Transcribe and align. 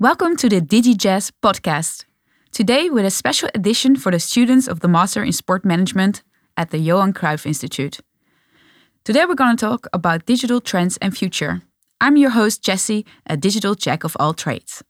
Welcome 0.00 0.36
to 0.36 0.48
the 0.48 0.62
DigiJazz 0.62 1.30
podcast. 1.42 2.06
Today, 2.52 2.88
with 2.88 3.04
a 3.04 3.10
special 3.10 3.50
edition 3.54 3.96
for 3.96 4.10
the 4.10 4.18
students 4.18 4.66
of 4.66 4.80
the 4.80 4.88
Master 4.88 5.22
in 5.22 5.32
Sport 5.32 5.62
Management 5.62 6.22
at 6.56 6.70
the 6.70 6.78
Johan 6.78 7.12
Cruyff 7.12 7.44
Institute. 7.44 8.00
Today, 9.04 9.26
we're 9.26 9.34
going 9.34 9.54
to 9.54 9.60
talk 9.60 9.86
about 9.92 10.24
digital 10.24 10.58
trends 10.62 10.96
and 11.02 11.14
future. 11.14 11.60
I'm 12.00 12.16
your 12.16 12.30
host, 12.30 12.62
Jesse, 12.62 13.04
a 13.26 13.36
digital 13.36 13.74
jack 13.74 14.02
of 14.02 14.16
all 14.18 14.32
trades. 14.32 14.82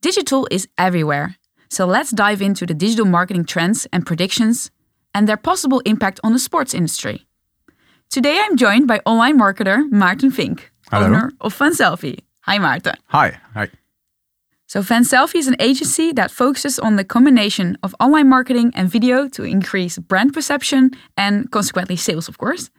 Digital 0.00 0.46
is 0.52 0.68
everywhere, 0.78 1.34
so 1.68 1.84
let's 1.84 2.12
dive 2.12 2.40
into 2.40 2.66
the 2.66 2.74
digital 2.74 3.06
marketing 3.06 3.44
trends 3.44 3.88
and 3.92 4.06
predictions 4.06 4.70
and 5.12 5.26
their 5.28 5.36
possible 5.36 5.80
impact 5.80 6.20
on 6.22 6.32
the 6.32 6.38
sports 6.38 6.74
industry. 6.74 7.26
Today, 8.08 8.38
I'm 8.40 8.56
joined 8.56 8.86
by 8.86 9.00
online 9.04 9.36
marketer 9.36 9.90
Maarten 9.90 10.30
Vink, 10.30 10.60
Hello. 10.92 11.06
owner 11.06 11.32
of 11.40 11.58
Vanselfie. 11.58 12.20
Hi, 12.46 12.58
Maarten. 12.58 12.96
Hi. 13.06 13.38
Hi. 13.54 13.70
So, 14.66 14.82
Vanselfie 14.82 15.38
is 15.38 15.48
an 15.48 15.56
agency 15.58 16.12
that 16.12 16.30
focuses 16.30 16.78
on 16.78 16.96
the 16.96 17.04
combination 17.04 17.78
of 17.82 17.94
online 18.00 18.28
marketing 18.28 18.70
and 18.74 18.90
video 18.90 19.28
to 19.28 19.44
increase 19.44 19.98
brand 19.98 20.34
perception 20.34 20.90
and 21.16 21.50
consequently 21.50 21.96
sales, 21.96 22.28
of 22.28 22.36
course. 22.36 22.70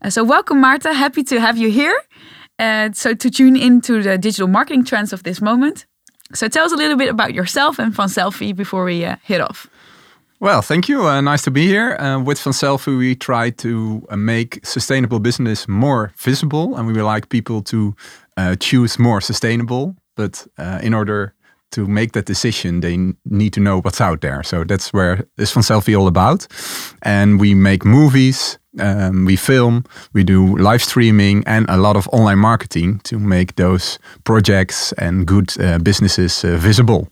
Uh, 0.00 0.10
so, 0.10 0.22
welcome, 0.22 0.60
Marta. 0.60 0.92
Happy 0.92 1.24
to 1.24 1.40
have 1.40 1.58
you 1.58 1.70
here. 1.70 2.00
Uh, 2.60 2.90
so, 2.92 3.12
to 3.14 3.30
tune 3.30 3.56
into 3.56 4.00
the 4.00 4.16
digital 4.16 4.46
marketing 4.46 4.84
trends 4.84 5.12
of 5.12 5.24
this 5.24 5.40
moment. 5.40 5.86
So, 6.32 6.46
tell 6.46 6.64
us 6.64 6.72
a 6.72 6.76
little 6.76 6.96
bit 6.96 7.08
about 7.08 7.34
yourself 7.34 7.80
and 7.80 7.92
Vanselfie 7.92 8.54
before 8.54 8.84
we 8.84 9.04
uh, 9.04 9.16
hit 9.24 9.40
off. 9.40 9.66
Well, 10.40 10.62
thank 10.62 10.88
you. 10.88 11.06
Uh, 11.06 11.20
nice 11.20 11.42
to 11.42 11.50
be 11.50 11.66
here. 11.66 11.96
Uh, 11.96 12.18
with 12.18 12.38
Vanselfie, 12.38 12.96
we 12.96 13.14
try 13.14 13.50
to 13.50 14.06
uh, 14.08 14.16
make 14.16 14.64
sustainable 14.64 15.20
business 15.20 15.68
more 15.68 16.12
visible, 16.16 16.76
and 16.76 16.86
we 16.86 16.94
would 16.94 17.04
like 17.04 17.28
people 17.28 17.60
to 17.64 17.94
choose 18.58 18.98
more 18.98 19.20
sustainable. 19.20 19.94
But 20.16 20.46
uh, 20.58 20.80
in 20.82 20.94
order 20.94 21.34
to 21.70 21.86
make 21.86 22.12
that 22.12 22.26
decision, 22.26 22.80
they 22.80 22.96
need 23.24 23.52
to 23.52 23.60
know 23.60 23.80
what's 23.80 24.00
out 24.00 24.20
there. 24.20 24.42
So 24.42 24.64
that's 24.64 24.92
where 24.92 25.26
is 25.36 25.52
Vanselfie 25.52 25.96
all 25.98 26.06
about. 26.06 26.46
And 27.02 27.40
we 27.40 27.54
make 27.54 27.84
movies, 27.84 28.58
um, 28.78 29.24
we 29.24 29.36
film, 29.36 29.84
we 30.12 30.24
do 30.24 30.56
live 30.56 30.82
streaming, 30.82 31.44
and 31.46 31.66
a 31.68 31.76
lot 31.76 31.96
of 31.96 32.08
online 32.12 32.38
marketing 32.38 33.00
to 33.04 33.18
make 33.18 33.54
those 33.54 33.98
projects 34.24 34.92
and 34.98 35.26
good 35.26 35.60
uh, 35.60 35.78
businesses 35.78 36.44
uh, 36.44 36.56
visible. 36.56 37.08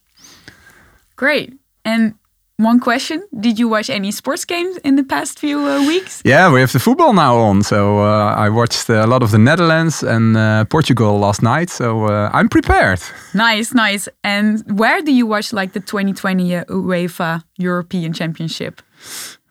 Great. 1.17 1.55
And 1.85 2.15
one 2.59 2.81
question 2.81 3.23
Did 3.41 3.59
you 3.59 3.69
watch 3.69 3.89
any 3.91 4.11
sports 4.11 4.45
games 4.45 4.77
in 4.85 4.97
the 4.97 5.05
past 5.05 5.39
few 5.39 5.59
uh, 5.61 5.87
weeks? 5.87 6.23
Yeah, 6.25 6.53
we 6.53 6.61
have 6.61 6.73
the 6.73 6.79
football 6.79 7.13
now 7.13 7.37
on. 7.37 7.63
So 7.63 8.01
uh, 8.01 8.35
I 8.47 8.49
watched 8.49 8.89
a 8.89 9.07
lot 9.07 9.23
of 9.23 9.31
the 9.31 9.39
Netherlands 9.39 10.03
and 10.03 10.37
uh, 10.37 10.65
Portugal 10.65 11.19
last 11.19 11.43
night. 11.43 11.71
So 11.71 12.07
uh, 12.07 12.31
I'm 12.33 12.49
prepared. 12.49 13.01
Nice, 13.35 13.73
nice. 13.75 14.09
And 14.23 14.63
where 14.79 15.01
do 15.03 15.13
you 15.13 15.27
watch 15.27 15.53
like 15.53 15.73
the 15.73 15.81
2020 15.81 16.57
uh, 16.57 16.65
UEFA 16.65 17.43
European 17.57 18.13
Championship? 18.13 18.83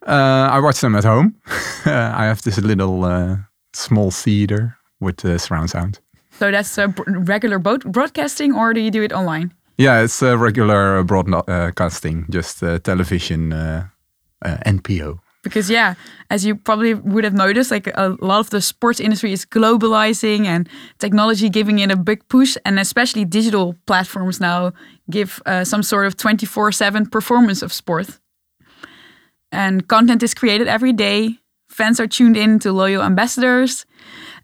Uh, 0.06 0.50
I 0.52 0.60
watch 0.60 0.80
them 0.82 0.96
at 0.96 1.04
home. 1.04 1.36
I 1.86 2.26
have 2.26 2.42
this 2.42 2.58
little 2.58 3.06
uh, 3.06 3.38
small 3.74 4.12
theater 4.12 4.78
with 5.00 5.24
uh, 5.26 5.38
surround 5.38 5.70
sound. 5.70 6.00
So 6.32 6.52
that's 6.52 6.78
uh, 6.78 6.88
regular 7.08 7.60
boat 7.60 7.84
broadcasting, 7.86 8.54
or 8.54 8.74
do 8.74 8.80
you 8.80 8.92
do 8.92 9.02
it 9.02 9.12
online? 9.12 9.54
Yeah, 9.78 10.02
it's 10.02 10.22
a 10.24 10.38
regular 10.38 11.04
broadcasting, 11.04 12.26
just 12.32 12.64
uh, 12.64 12.80
television, 12.80 13.54
uh, 13.54 13.88
uh, 14.44 14.58
NPO. 14.66 15.20
Because 15.44 15.70
yeah, 15.70 15.94
as 16.30 16.46
you 16.46 16.56
probably 16.56 16.96
would 16.96 17.24
have 17.24 17.36
noticed, 17.36 17.72
like 17.72 17.88
a 17.88 18.18
lot 18.20 18.40
of 18.40 18.50
the 18.50 18.60
sports 18.60 19.00
industry 19.00 19.32
is 19.32 19.46
globalizing 19.46 20.46
and 20.46 20.68
technology 20.98 21.48
giving 21.48 21.80
it 21.80 21.92
a 21.92 21.96
big 21.96 22.28
push, 22.28 22.58
and 22.66 22.80
especially 22.80 23.24
digital 23.24 23.76
platforms 23.86 24.40
now 24.40 24.74
give 25.10 25.42
uh, 25.46 25.64
some 25.64 25.84
sort 25.84 26.08
of 26.08 26.18
twenty 26.18 26.46
four 26.46 26.72
seven 26.72 27.06
performance 27.06 27.62
of 27.62 27.72
sport. 27.72 28.20
And 29.52 29.88
content 29.88 30.24
is 30.24 30.34
created 30.34 30.68
every 30.68 30.92
day. 30.92 31.38
Fans 31.70 32.00
are 32.00 32.08
tuned 32.08 32.36
in 32.36 32.60
to 32.60 32.74
loyal 32.74 33.04
ambassadors. 33.04 33.86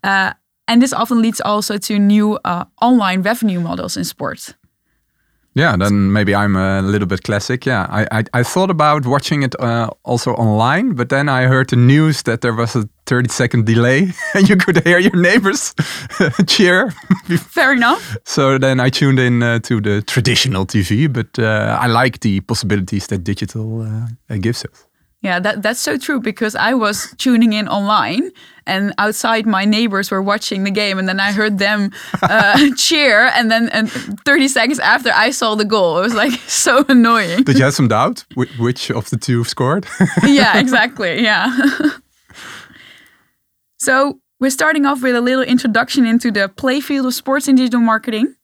Uh, 0.04 0.34
and 0.68 0.82
this 0.82 0.94
often 0.94 1.22
leads 1.22 1.42
also 1.42 1.78
to 1.78 2.00
new 2.00 2.40
uh, 2.46 2.66
online 2.82 3.24
revenue 3.24 3.60
models 3.60 3.98
in 3.98 4.06
sports. 4.06 4.54
Yeah, 5.56 5.78
then 5.78 6.12
maybe 6.12 6.34
I'm 6.34 6.56
a 6.56 6.82
little 6.82 7.08
bit 7.08 7.22
classic. 7.24 7.66
Yeah, 7.66 7.86
I 7.90 8.08
I, 8.20 8.24
I 8.40 8.44
thought 8.44 8.72
about 8.72 9.06
watching 9.06 9.44
it 9.44 9.56
uh, 9.60 9.90
also 10.04 10.32
online, 10.34 10.96
but 10.96 11.10
then 11.10 11.30
I 11.30 11.48
heard 11.48 11.70
the 11.70 11.76
news 11.76 12.24
that 12.24 12.42
there 12.42 12.54
was 12.56 12.76
a 12.76 12.90
30 13.06 13.30
second 13.30 13.66
delay 13.66 14.14
and 14.34 14.50
you 14.50 14.56
could 14.56 14.84
hear 14.84 15.00
your 15.00 15.16
neighbors 15.16 15.74
cheer. 16.48 16.92
Fair 17.54 17.74
enough. 17.74 18.18
so 18.26 18.58
then 18.58 18.80
I 18.80 18.90
tuned 18.90 19.20
in 19.20 19.44
uh, 19.44 19.60
to 19.60 19.82
the 19.82 20.02
traditional 20.02 20.66
TV, 20.66 21.08
but 21.12 21.38
uh, 21.38 21.78
I 21.80 21.88
like 21.88 22.20
the 22.22 22.40
possibilities 22.42 23.08
that 23.08 23.24
digital 23.24 23.82
uh, 23.82 24.38
gives 24.38 24.66
us. 24.66 24.88
Yeah, 25.24 25.40
that, 25.40 25.62
that's 25.62 25.80
so 25.80 25.98
true 25.98 26.20
because 26.20 26.54
I 26.54 26.74
was 26.74 27.16
tuning 27.18 27.54
in 27.54 27.70
online 27.70 28.32
and 28.68 28.94
outside 28.98 29.46
my 29.46 29.64
neighbors 29.64 30.12
were 30.12 30.22
watching 30.22 30.66
the 30.66 30.72
game 30.72 31.00
and 31.00 31.08
then 31.08 31.22
I 31.22 31.32
heard 31.32 31.60
them 31.60 31.92
uh, 32.22 32.70
cheer 32.76 33.32
and 33.34 33.50
then 33.50 33.70
and 33.70 33.90
30 33.90 34.50
seconds 34.50 34.80
after 34.80 35.12
I 35.16 35.32
saw 35.32 35.56
the 35.56 35.64
goal. 35.64 35.98
It 36.00 36.02
was 36.02 36.14
like 36.14 36.34
so 36.48 36.84
annoying. 36.90 37.44
Did 37.44 37.58
you 37.58 37.64
have 37.64 37.74
some 37.74 37.88
doubt 37.88 38.26
which 38.36 38.92
of 38.92 39.10
the 39.10 39.18
two 39.18 39.46
scored? 39.46 39.88
yeah, 40.24 40.60
exactly. 40.60 41.24
Yeah. 41.24 41.58
so 43.78 44.20
we're 44.42 44.50
starting 44.50 44.86
off 44.86 45.02
with 45.02 45.16
a 45.16 45.22
little 45.22 45.44
introduction 45.44 46.06
into 46.06 46.32
the 46.32 46.50
playfield 46.50 47.08
of 47.08 47.14
sports 47.14 47.48
in 47.48 47.56
digital 47.56 47.80
marketing. 47.80 48.36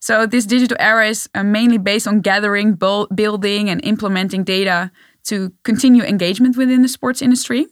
So 0.00 0.26
this 0.26 0.46
digital 0.46 0.76
era 0.80 1.08
is 1.08 1.28
uh, 1.34 1.44
mainly 1.44 1.78
based 1.78 2.08
on 2.08 2.20
gathering, 2.22 2.74
building, 2.74 3.70
and 3.70 3.84
implementing 3.84 4.42
data 4.42 4.90
to 5.28 5.52
continue 5.62 6.02
engagement 6.02 6.56
within 6.56 6.82
the 6.82 6.88
sports 6.88 7.22
industry. 7.22 7.66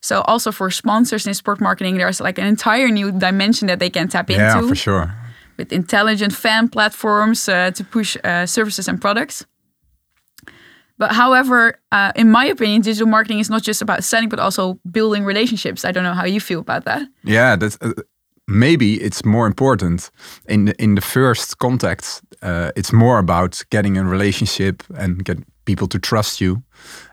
So 0.00 0.20
also 0.22 0.52
for 0.52 0.70
sponsors 0.70 1.26
in 1.26 1.34
sport 1.34 1.60
marketing, 1.60 1.98
there's 1.98 2.20
like 2.20 2.38
an 2.38 2.46
entire 2.46 2.88
new 2.88 3.10
dimension 3.12 3.68
that 3.68 3.78
they 3.78 3.90
can 3.90 4.08
tap 4.08 4.30
yeah, 4.30 4.56
into 4.56 4.68
for 4.68 4.74
sure. 4.74 5.14
with 5.56 5.72
intelligent 5.72 6.32
fan 6.32 6.68
platforms 6.68 7.48
uh, 7.48 7.70
to 7.72 7.84
push 7.84 8.16
uh, 8.24 8.46
services 8.46 8.88
and 8.88 9.00
products. 9.00 9.46
But 10.98 11.12
however, 11.12 11.78
uh, 11.92 12.12
in 12.14 12.30
my 12.30 12.46
opinion, 12.46 12.82
digital 12.82 13.06
marketing 13.06 13.40
is 13.40 13.50
not 13.50 13.62
just 13.62 13.82
about 13.82 14.02
selling, 14.02 14.28
but 14.28 14.38
also 14.38 14.78
building 14.90 15.24
relationships. 15.24 15.84
I 15.84 15.92
don't 15.92 16.04
know 16.04 16.14
how 16.14 16.24
you 16.24 16.40
feel 16.40 16.60
about 16.60 16.84
that. 16.84 17.02
Yeah, 17.22 17.56
that's 17.56 17.76
uh, 17.82 17.92
maybe 18.46 18.94
it's 19.02 19.24
more 19.24 19.46
important 19.46 20.10
in 20.48 20.66
the, 20.66 20.82
in 20.82 20.94
the 20.94 21.02
first 21.02 21.58
contact. 21.58 22.22
Uh, 22.42 22.70
it's 22.76 22.92
more 22.92 23.18
about 23.18 23.64
getting 23.70 23.98
a 23.98 24.04
relationship 24.04 24.82
and 24.98 25.24
get 25.24 25.38
people 25.64 25.86
to 25.88 25.98
trust 25.98 26.40
you, 26.40 26.62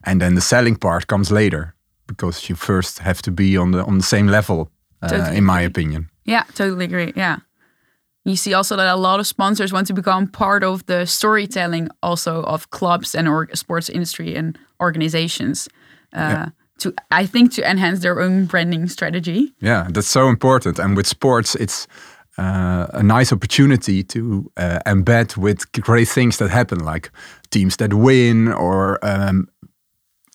and 0.04 0.20
then 0.22 0.36
the 0.36 0.42
selling 0.42 0.76
part 0.78 1.08
comes 1.08 1.32
later 1.32 1.74
because 2.08 2.50
you 2.50 2.56
first 2.56 3.00
have 3.00 3.22
to 3.22 3.32
be 3.32 3.58
on 3.58 3.72
the 3.72 3.84
on 3.86 3.98
the 3.98 4.04
same 4.04 4.28
level. 4.32 4.70
Uh, 5.02 5.10
Totally 5.10 5.38
in 5.38 5.44
my 5.44 5.62
agree. 5.62 5.66
opinion. 5.84 6.10
Yeah, 6.26 6.44
totally 6.56 6.86
agree. 6.86 7.12
Yeah. 7.16 7.38
You 8.26 8.36
see 8.38 8.54
also 8.56 8.76
that 8.78 8.88
a 8.88 8.96
lot 8.96 9.20
of 9.20 9.26
sponsors 9.28 9.74
want 9.74 9.88
to 9.88 9.94
become 9.94 10.28
part 10.28 10.64
of 10.64 10.86
the 10.86 11.06
storytelling 11.06 11.90
also 12.02 12.42
of 12.44 12.70
clubs 12.70 13.16
and 13.16 13.28
or 13.28 13.50
sports 13.54 13.90
industry 13.90 14.36
and 14.38 14.58
organizations. 14.80 15.68
Uh, 16.16 16.20
Yeah. 16.20 16.46
To 16.78 16.94
I 17.22 17.28
think 17.28 17.52
to 17.56 17.62
enhance 17.70 18.00
their 18.02 18.20
own 18.20 18.46
branding 18.48 18.90
strategy. 18.90 19.54
Yeah, 19.62 19.88
that's 19.94 20.08
so 20.12 20.28
important. 20.30 20.80
And 20.80 20.96
with 20.98 21.08
sports, 21.08 21.56
it's 21.56 21.88
uh, 22.38 22.88
a 22.94 23.04
nice 23.04 23.32
opportunity 23.32 24.04
to 24.04 24.52
uh, 24.58 24.80
embed 24.86 25.38
with 25.38 25.72
great 25.72 26.08
things 26.08 26.38
that 26.38 26.50
happen, 26.50 26.80
like 26.80 27.12
teams 27.52 27.78
that 27.78 27.94
win 27.94 28.52
or 28.52 29.00
um, 29.04 29.48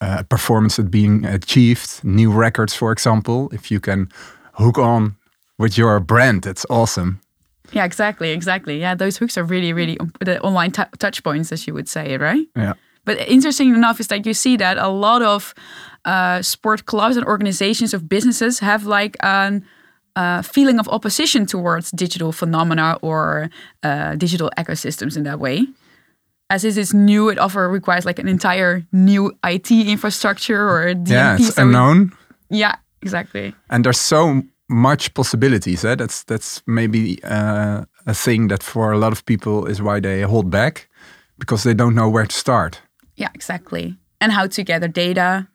uh, 0.00 0.22
performance 0.25 0.76
that 0.76 0.91
being 0.91 1.25
achieved, 1.25 2.04
new 2.04 2.31
records, 2.31 2.75
for 2.75 2.92
example. 2.92 3.50
If 3.53 3.70
you 3.70 3.81
can 3.81 4.09
hook 4.54 4.78
on 4.78 5.16
with 5.59 5.76
your 5.76 5.98
brand, 6.00 6.42
that's 6.42 6.64
awesome. 6.70 7.20
Yeah, 7.72 7.84
exactly, 7.84 8.30
exactly. 8.30 8.80
Yeah, 8.80 8.94
those 8.94 9.19
hooks 9.19 9.36
are 9.36 9.44
really, 9.44 9.72
really 9.72 9.98
the 10.21 10.41
online 10.41 10.71
tou 10.71 10.84
touch 10.98 11.22
points, 11.22 11.53
as 11.53 11.66
you 11.66 11.74
would 11.74 11.89
say, 11.89 12.16
right? 12.16 12.47
Yeah. 12.56 12.74
But 13.04 13.18
interesting 13.28 13.74
enough 13.74 14.00
is 14.00 14.09
that 14.09 14.27
you 14.27 14.34
see 14.34 14.56
that 14.56 14.78
a 14.78 14.89
lot 14.89 15.22
of 15.22 15.54
uh, 16.04 16.42
sport 16.42 16.86
clubs 16.86 17.16
and 17.16 17.27
organizations 17.27 17.95
of 17.95 18.09
businesses 18.09 18.60
have 18.60 18.86
like 18.86 19.16
an 19.21 19.65
uh, 20.16 20.43
feeling 20.43 20.78
of 20.78 20.89
opposition 20.89 21.47
towards 21.47 21.91
digital 21.93 22.33
phenomena 22.33 22.99
or 23.03 23.51
uh, 23.83 24.15
digital 24.16 24.51
ecosystems 24.59 25.16
in 25.16 25.22
that 25.25 25.39
way. 25.41 25.66
As 26.51 26.63
this 26.63 26.77
is 26.77 26.95
new, 26.95 27.28
it 27.28 27.39
often 27.39 27.71
requires 27.71 28.05
like 28.07 28.19
an 28.19 28.27
entire 28.28 28.83
new 28.93 29.33
IT 29.45 29.71
infrastructure 29.71 30.69
or 30.69 30.95
DMP. 30.95 31.10
Yeah, 31.10 31.37
it's 31.37 31.55
so 31.55 31.63
we- 31.63 31.69
unknown. 31.69 32.13
yeah, 32.51 32.77
exactly. 33.03 33.55
and 33.69 33.84
there's 33.84 34.01
so 34.01 34.43
much 34.71 35.13
possibilities. 35.15 35.84
Eh? 35.84 35.95
That's 35.95 36.25
that's 36.25 36.63
maybe 36.66 37.19
uh, 37.25 37.84
a 38.07 38.15
thing 38.15 38.49
that 38.49 38.63
for 38.63 38.93
a 38.93 38.99
lot 38.99 39.13
of 39.13 39.25
people 39.25 39.66
is 39.71 39.81
why 39.83 40.01
they 40.01 40.22
hold 40.22 40.51
back 40.51 40.89
because 41.39 41.63
they 41.65 41.75
don't 41.75 41.95
know 41.95 42.09
where 42.10 42.27
to 42.27 42.34
start. 42.37 42.81
Yeah, 43.16 43.31
exactly. 43.34 43.97
And 44.21 44.33
how 44.33 44.47
to 44.49 44.63
gather 44.65 44.89
data 44.89 45.47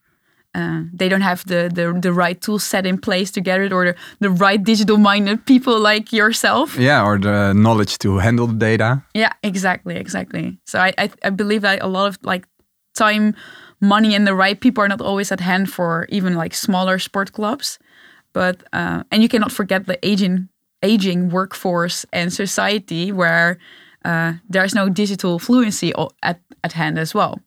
uh, 0.55 0.83
they 0.93 1.09
don't 1.09 1.21
have 1.21 1.43
the, 1.45 1.69
the 1.73 1.97
the 1.99 2.13
right 2.13 2.39
tools 2.39 2.63
set 2.63 2.85
in 2.85 2.97
place 2.97 3.31
to 3.31 3.41
get 3.41 3.59
it, 3.59 3.73
or 3.73 3.85
the, 3.85 3.95
the 4.19 4.29
right 4.29 4.63
digital 4.63 4.97
minded 4.97 5.45
people 5.45 5.79
like 5.79 6.13
yourself. 6.13 6.77
Yeah, 6.77 7.03
or 7.03 7.17
the 7.19 7.53
knowledge 7.53 7.97
to 7.99 8.19
handle 8.19 8.47
the 8.47 8.53
data. 8.53 9.03
Yeah, 9.13 9.33
exactly, 9.41 9.95
exactly. 9.95 10.59
So 10.65 10.79
I 10.79 10.93
I, 10.97 11.09
I 11.23 11.29
believe 11.31 11.61
that 11.61 11.81
a 11.81 11.87
lot 11.87 12.07
of 12.07 12.17
like 12.23 12.47
time, 12.95 13.35
money, 13.79 14.15
and 14.15 14.27
the 14.27 14.35
right 14.35 14.59
people 14.59 14.83
are 14.83 14.87
not 14.87 15.01
always 15.01 15.31
at 15.31 15.39
hand 15.39 15.71
for 15.71 16.05
even 16.09 16.35
like 16.35 16.53
smaller 16.53 16.99
sport 16.99 17.31
clubs. 17.31 17.79
But 18.33 18.63
uh, 18.73 19.03
and 19.11 19.21
you 19.23 19.29
cannot 19.29 19.51
forget 19.51 19.85
the 19.85 19.97
aging 20.03 20.49
aging 20.83 21.29
workforce 21.29 22.05
and 22.11 22.31
society 22.31 23.11
where 23.11 23.57
uh, 24.05 24.33
there's 24.49 24.75
no 24.75 24.89
digital 24.89 25.39
fluency 25.39 25.93
at, 26.21 26.39
at 26.63 26.73
hand 26.73 26.99
as 26.99 27.13
well. 27.13 27.39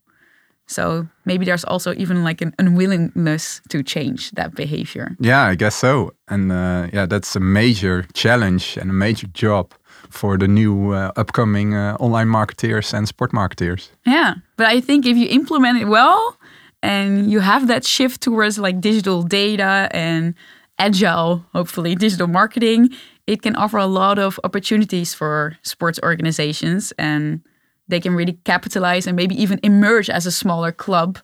So 0.67 1.07
maybe 1.25 1.45
there's 1.45 1.65
also 1.65 1.95
even 1.95 2.25
like 2.25 2.41
an 2.41 2.55
unwillingness 2.59 3.61
to 3.69 3.83
change 3.83 4.33
that 4.33 4.55
behavior. 4.55 5.17
Yeah, 5.21 5.45
I 5.45 5.55
guess 5.55 5.77
so. 5.77 6.13
And 6.29 6.51
uh, 6.51 6.89
yeah, 6.93 7.07
that's 7.07 7.37
a 7.37 7.41
major 7.41 8.07
challenge 8.15 8.77
and 8.77 8.91
a 8.91 8.93
major 8.93 9.29
job 9.29 9.73
for 10.11 10.37
the 10.37 10.49
new 10.49 10.93
uh, 10.93 11.13
upcoming 11.17 11.75
uh, 11.75 11.97
online 12.01 12.29
marketeers 12.29 12.93
and 12.93 13.07
sport 13.09 13.33
marketeers. 13.33 13.91
Yeah, 14.05 14.35
but 14.57 14.67
I 14.67 14.81
think 14.81 15.07
if 15.07 15.17
you 15.17 15.29
implement 15.29 15.81
it 15.81 15.87
well 15.87 16.37
and 16.83 17.31
you 17.31 17.41
have 17.41 17.69
that 17.69 17.85
shift 17.85 18.21
towards 18.21 18.59
like 18.59 18.81
digital 18.81 19.23
data 19.23 19.89
and 19.93 20.35
agile, 20.79 21.45
hopefully 21.53 21.95
digital 21.95 22.27
marketing, 22.27 22.91
it 23.27 23.43
can 23.43 23.57
offer 23.57 23.79
a 23.79 23.87
lot 23.87 24.19
of 24.19 24.39
opportunities 24.45 25.15
for 25.15 25.57
sports 25.63 25.99
organizations 26.03 26.93
and 26.99 27.41
they 27.89 28.01
can 28.01 28.15
really 28.15 28.39
capitalize 28.45 29.07
and 29.07 29.17
maybe 29.17 29.41
even 29.43 29.61
emerge 29.63 30.11
as 30.11 30.27
a 30.27 30.31
smaller 30.31 30.73
club 30.73 31.19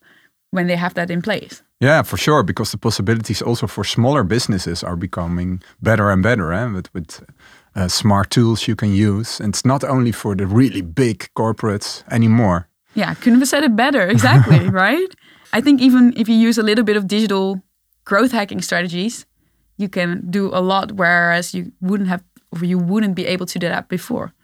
when 0.50 0.66
they 0.66 0.76
have 0.76 0.94
that 0.94 1.10
in 1.10 1.22
place. 1.22 1.62
Yeah, 1.80 2.02
for 2.02 2.16
sure, 2.16 2.44
because 2.44 2.70
the 2.70 2.78
possibilities 2.78 3.42
also 3.42 3.66
for 3.66 3.84
smaller 3.84 4.22
businesses 4.22 4.84
are 4.84 4.96
becoming 4.96 5.62
better 5.80 6.10
and 6.10 6.22
better 6.22 6.52
eh? 6.52 6.66
with, 6.66 6.94
with 6.94 7.24
uh, 7.74 7.88
smart 7.88 8.30
tools 8.30 8.68
you 8.68 8.76
can 8.76 8.94
use. 8.94 9.40
And 9.40 9.52
it's 9.52 9.64
not 9.64 9.82
only 9.82 10.12
for 10.12 10.36
the 10.36 10.46
really 10.46 10.82
big 10.82 11.28
corporates 11.34 12.04
anymore. 12.10 12.68
Yeah, 12.94 13.14
couldn't 13.14 13.40
have 13.40 13.48
said 13.48 13.64
it 13.64 13.74
better. 13.74 14.06
Exactly, 14.06 14.68
right? 14.68 15.08
I 15.52 15.60
think 15.60 15.80
even 15.80 16.12
if 16.16 16.28
you 16.28 16.36
use 16.36 16.58
a 16.58 16.62
little 16.62 16.84
bit 16.84 16.96
of 16.96 17.08
digital 17.08 17.60
growth 18.04 18.32
hacking 18.32 18.62
strategies, 18.62 19.26
you 19.76 19.88
can 19.88 20.30
do 20.30 20.50
a 20.52 20.60
lot, 20.60 20.92
whereas 20.92 21.54
you 21.54 21.72
wouldn't 21.80 22.08
have 22.08 22.22
or 22.52 22.64
you 22.64 22.78
wouldn't 22.78 23.14
be 23.14 23.26
able 23.26 23.46
to 23.46 23.58
do 23.58 23.68
that 23.68 23.88
before 23.88 24.34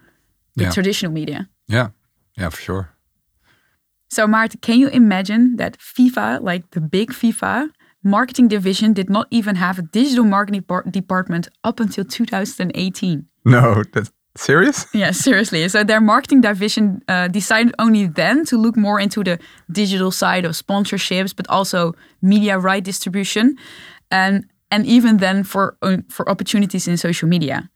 with 0.57 0.67
yeah. 0.67 0.71
traditional 0.73 1.13
media. 1.13 1.49
Yeah, 1.69 1.91
yeah, 2.39 2.49
for 2.51 2.61
sure. 2.61 2.91
So, 4.11 4.27
Maarten, 4.27 4.61
can 4.61 4.79
you 4.79 4.89
imagine 4.89 5.57
that 5.57 5.79
FIFA, 5.79 6.41
like 6.43 6.71
the 6.71 6.81
big 6.81 7.11
FIFA 7.11 7.71
marketing 8.03 8.49
division, 8.49 8.93
did 8.93 9.11
not 9.11 9.27
even 9.31 9.57
have 9.57 9.79
a 9.79 9.83
digital 9.83 10.25
marketing 10.25 10.65
department 10.91 11.49
up 11.65 11.81
until 11.81 12.05
2018? 12.05 13.27
No, 13.45 13.83
that's 13.93 14.11
serious? 14.37 14.87
Yeah, 14.95 15.11
seriously. 15.11 15.69
So, 15.69 15.85
their 15.85 16.01
marketing 16.01 16.41
division 16.41 17.03
uh, 17.09 17.29
decided 17.29 17.75
only 17.79 18.07
then 18.07 18.47
to 18.47 18.57
look 18.57 18.77
more 18.77 18.99
into 18.99 19.23
the 19.23 19.39
digital 19.71 20.11
side 20.11 20.47
of 20.47 20.53
sponsorships, 20.53 21.37
but 21.37 21.47
also 21.49 21.95
media 22.23 22.59
right 22.59 22.83
distribution. 22.83 23.57
And 24.11 24.47
and 24.71 24.87
even 24.87 25.19
then 25.19 25.45
for 25.45 25.77
for 26.09 26.29
opportunities 26.31 26.89
in 26.89 26.97
social 26.97 27.29
media. 27.29 27.69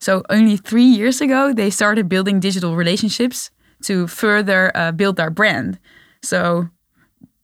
So 0.00 0.22
only 0.28 0.56
three 0.56 0.84
years 0.84 1.20
ago, 1.20 1.52
they 1.52 1.70
started 1.70 2.08
building 2.08 2.40
digital 2.40 2.76
relationships 2.76 3.50
to 3.82 4.06
further 4.06 4.72
uh, 4.74 4.92
build 4.92 5.20
our 5.20 5.30
brand. 5.30 5.78
So 6.22 6.68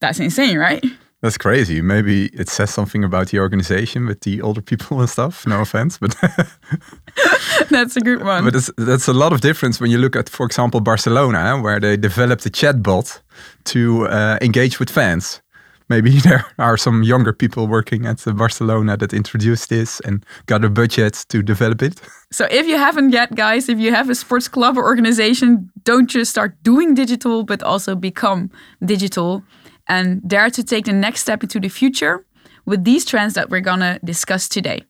that's 0.01 0.21
insane, 0.21 0.59
right? 0.59 0.85
That's 1.23 1.39
crazy. 1.39 1.81
Maybe 1.81 2.27
it 2.35 2.51
says 2.51 2.71
something 2.71 3.03
about 3.03 3.29
the 3.29 3.39
organization 3.39 4.07
with 4.07 4.21
the 4.21 4.43
older 4.43 4.61
people 4.61 5.01
and 5.01 5.09
stuff. 5.09 5.47
No 5.47 5.63
offense, 5.63 5.97
but 5.97 6.15
that's 7.71 7.97
a 7.97 8.01
good 8.01 8.23
one. 8.23 8.45
But 8.45 8.69
that's 8.77 9.09
a 9.09 9.15
lot 9.15 9.33
of 9.33 9.41
difference 9.41 9.81
when 9.81 9.91
you 9.91 9.97
look 9.97 10.17
at, 10.17 10.29
for 10.29 10.45
example, 10.45 10.81
Barcelona, 10.81 11.59
where 11.63 11.81
they 11.81 11.97
developed 11.97 12.45
a 12.45 12.51
chatbot 12.51 13.21
to 13.65 14.07
uh, 14.09 14.39
engage 14.43 14.79
with 14.79 14.91
fans 14.91 15.41
maybe 15.89 16.11
there 16.25 16.45
are 16.59 16.77
some 16.77 17.03
younger 17.03 17.33
people 17.33 17.67
working 17.67 18.07
at 18.07 18.23
Barcelona 18.37 18.97
that 18.97 19.13
introduced 19.13 19.69
this 19.69 20.01
and 20.01 20.25
got 20.47 20.65
a 20.65 20.69
budget 20.69 21.25
to 21.29 21.43
develop 21.43 21.83
it. 21.83 22.01
So 22.33 22.49
if 22.51 22.67
you 22.67 22.77
haven't 22.77 23.13
yet, 23.13 23.37
guys, 23.37 23.69
if 23.69 23.79
you 23.79 23.93
have 23.93 24.11
a 24.11 24.15
sports 24.17 24.49
club 24.49 24.77
or 24.77 24.83
organization, 24.83 25.71
don't 25.85 26.11
just 26.11 26.33
start 26.33 26.61
doing 26.65 26.93
digital, 26.93 27.45
but 27.45 27.63
also 27.63 27.95
become 27.95 28.51
digital 28.85 29.45
and 29.87 30.21
dare 30.29 30.51
to 30.51 30.65
take 30.65 30.87
the 30.87 30.93
next 30.93 31.21
step 31.21 31.45
into 31.45 31.61
the 31.61 31.69
future 31.69 32.27
with 32.67 32.83
these 32.83 33.05
trends 33.05 33.35
that 33.35 33.51
we're 33.51 33.61
gonna 33.61 34.01
discuss 34.03 34.49
today. 34.49 34.83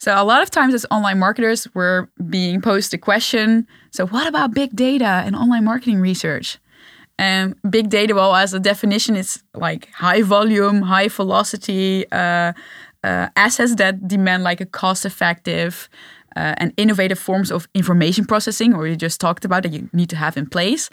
So 0.00 0.14
a 0.20 0.24
lot 0.24 0.42
of 0.42 0.50
times 0.50 0.74
as 0.74 0.86
online 0.90 1.18
marketers, 1.18 1.68
we're 1.74 2.08
being 2.28 2.60
posed 2.60 2.90
the 2.90 2.98
question, 2.98 3.66
so 3.92 4.06
what 4.06 4.26
about 4.26 4.54
big 4.54 4.74
data 4.74 5.22
and 5.24 5.36
online 5.36 5.64
marketing 5.64 6.00
research? 6.00 6.58
And 7.20 7.54
big 7.68 7.90
data, 7.90 8.14
well, 8.14 8.34
as 8.34 8.54
a 8.54 8.58
definition, 8.58 9.14
it's 9.14 9.42
like 9.52 9.90
high 9.90 10.22
volume, 10.22 10.80
high 10.80 11.08
velocity 11.08 12.10
uh, 12.10 12.54
uh, 13.04 13.28
assets 13.36 13.74
that 13.74 14.08
demand 14.08 14.42
like 14.42 14.62
a 14.62 14.64
cost 14.64 15.04
effective 15.04 15.90
uh, 16.34 16.54
and 16.56 16.72
innovative 16.78 17.18
forms 17.18 17.52
of 17.52 17.68
information 17.74 18.24
processing, 18.24 18.74
or 18.74 18.86
you 18.86 18.96
just 18.96 19.20
talked 19.20 19.44
about 19.44 19.64
that 19.64 19.72
you 19.74 19.90
need 19.92 20.08
to 20.08 20.16
have 20.16 20.38
in 20.38 20.48
place 20.48 20.88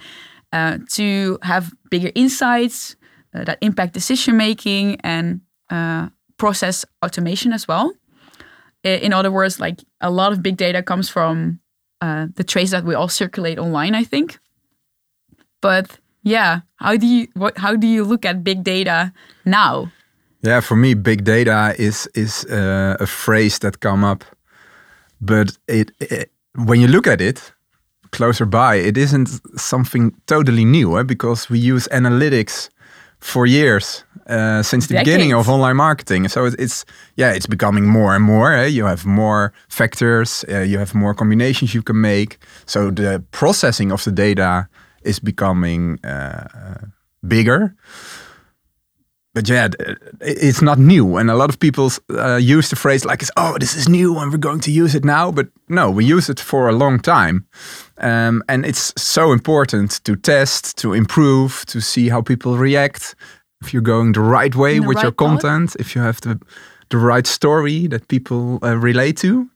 uh, 0.51 0.79
to 0.89 1.39
have 1.44 1.71
bigger 1.89 2.12
insights 2.13 2.97
uh, 3.33 3.45
that 3.45 3.57
impact 3.62 3.94
decision 3.94 4.35
making 4.35 5.00
and 5.06 5.39
uh, 5.69 6.09
process 6.35 6.83
automation 7.06 7.53
as 7.53 7.69
well. 7.69 7.94
In 8.83 9.13
other 9.13 9.31
words, 9.31 9.62
like 9.62 9.80
a 10.01 10.12
lot 10.12 10.33
of 10.33 10.44
big 10.44 10.57
data 10.57 10.83
comes 10.83 11.07
from 11.09 11.62
the 12.01 12.44
trace 12.45 12.71
that 12.71 12.83
we 12.83 12.95
all 12.95 13.07
circulate 13.07 13.59
online, 13.59 13.95
I 13.95 14.03
think. 14.03 14.39
But 15.62 16.00
yeah 16.23 16.61
how 16.75 16.97
do 16.97 17.07
you 17.07 17.27
what 17.33 17.57
how 17.57 17.75
do 17.75 17.87
you 17.87 18.03
look 18.03 18.25
at 18.25 18.43
big 18.43 18.63
data 18.63 19.11
now 19.45 19.91
yeah 20.41 20.61
for 20.61 20.75
me 20.75 20.93
big 20.93 21.23
data 21.23 21.73
is 21.77 22.07
is 22.13 22.45
uh, 22.45 22.95
a 22.99 23.05
phrase 23.05 23.59
that 23.59 23.79
come 23.79 24.03
up 24.03 24.23
but 25.21 25.57
it, 25.67 25.91
it, 25.99 26.31
when 26.65 26.79
you 26.79 26.87
look 26.87 27.07
at 27.07 27.21
it 27.21 27.53
closer 28.11 28.45
by 28.45 28.75
it 28.75 28.97
isn't 28.97 29.29
something 29.59 30.13
totally 30.25 30.65
new 30.65 30.97
eh? 30.97 31.03
because 31.03 31.49
we 31.49 31.59
use 31.59 31.87
analytics 31.91 32.69
for 33.19 33.45
years 33.45 34.03
uh, 34.27 34.61
since 34.61 34.87
the 34.87 34.93
Decades. 34.93 35.09
beginning 35.09 35.33
of 35.33 35.49
online 35.49 35.75
marketing. 35.75 36.27
So 36.27 36.45
it's 36.45 36.85
yeah, 37.15 37.31
it's 37.31 37.47
becoming 37.47 37.87
more 37.87 38.15
and 38.15 38.23
more. 38.23 38.53
Eh? 38.53 38.67
You 38.67 38.85
have 38.85 39.05
more 39.05 39.53
factors, 39.69 40.45
uh, 40.49 40.59
you 40.59 40.77
have 40.77 40.93
more 40.93 41.13
combinations 41.13 41.73
you 41.73 41.81
can 41.81 41.99
make. 42.01 42.37
So 42.65 42.91
the 42.91 43.23
processing 43.31 43.91
of 43.91 44.03
the 44.03 44.11
data 44.11 44.68
is 45.01 45.19
becoming 45.19 45.99
uh, 46.04 46.87
bigger. 47.27 47.75
But 49.33 49.47
yeah, 49.49 49.68
it's 50.19 50.63
not 50.63 50.80
new, 50.80 51.18
and 51.18 51.30
a 51.30 51.35
lot 51.35 51.49
of 51.49 51.59
people 51.59 51.92
uh, 52.09 52.37
use 52.37 52.69
the 52.69 52.75
phrase 52.75 53.06
like, 53.06 53.23
"Oh, 53.35 53.56
this 53.59 53.75
is 53.75 53.87
new, 53.87 54.18
and 54.18 54.31
we're 54.31 54.39
going 54.39 54.61
to 54.61 54.71
use 54.71 54.95
it 54.95 55.06
now." 55.06 55.31
But 55.31 55.49
no, 55.69 55.92
we 55.92 56.06
use 56.06 56.27
it 56.27 56.39
for 56.39 56.68
a 56.68 56.71
long 56.71 56.99
time, 56.99 57.45
um, 57.99 58.42
and 58.49 58.66
it's 58.66 58.94
so 58.97 59.31
important 59.31 60.04
to 60.06 60.16
test, 60.16 60.75
to 60.77 60.94
improve, 60.94 61.66
to 61.68 61.81
see 61.81 62.09
how 62.09 62.21
people 62.23 62.57
react. 62.57 63.16
If 63.61 63.73
you're 63.73 63.83
going 63.83 64.13
the 64.13 64.21
right 64.21 64.56
way 64.56 64.80
the 64.80 64.87
with 64.87 64.95
right 64.95 65.04
your 65.04 65.11
content, 65.11 65.75
if 65.80 65.95
you 65.95 66.01
have 66.01 66.19
the 66.21 66.39
the 66.89 66.97
right 66.97 67.27
story 67.27 67.87
that 67.87 68.07
people 68.07 68.57
uh, 68.63 68.75
relate 68.75 69.18
to. 69.18 69.49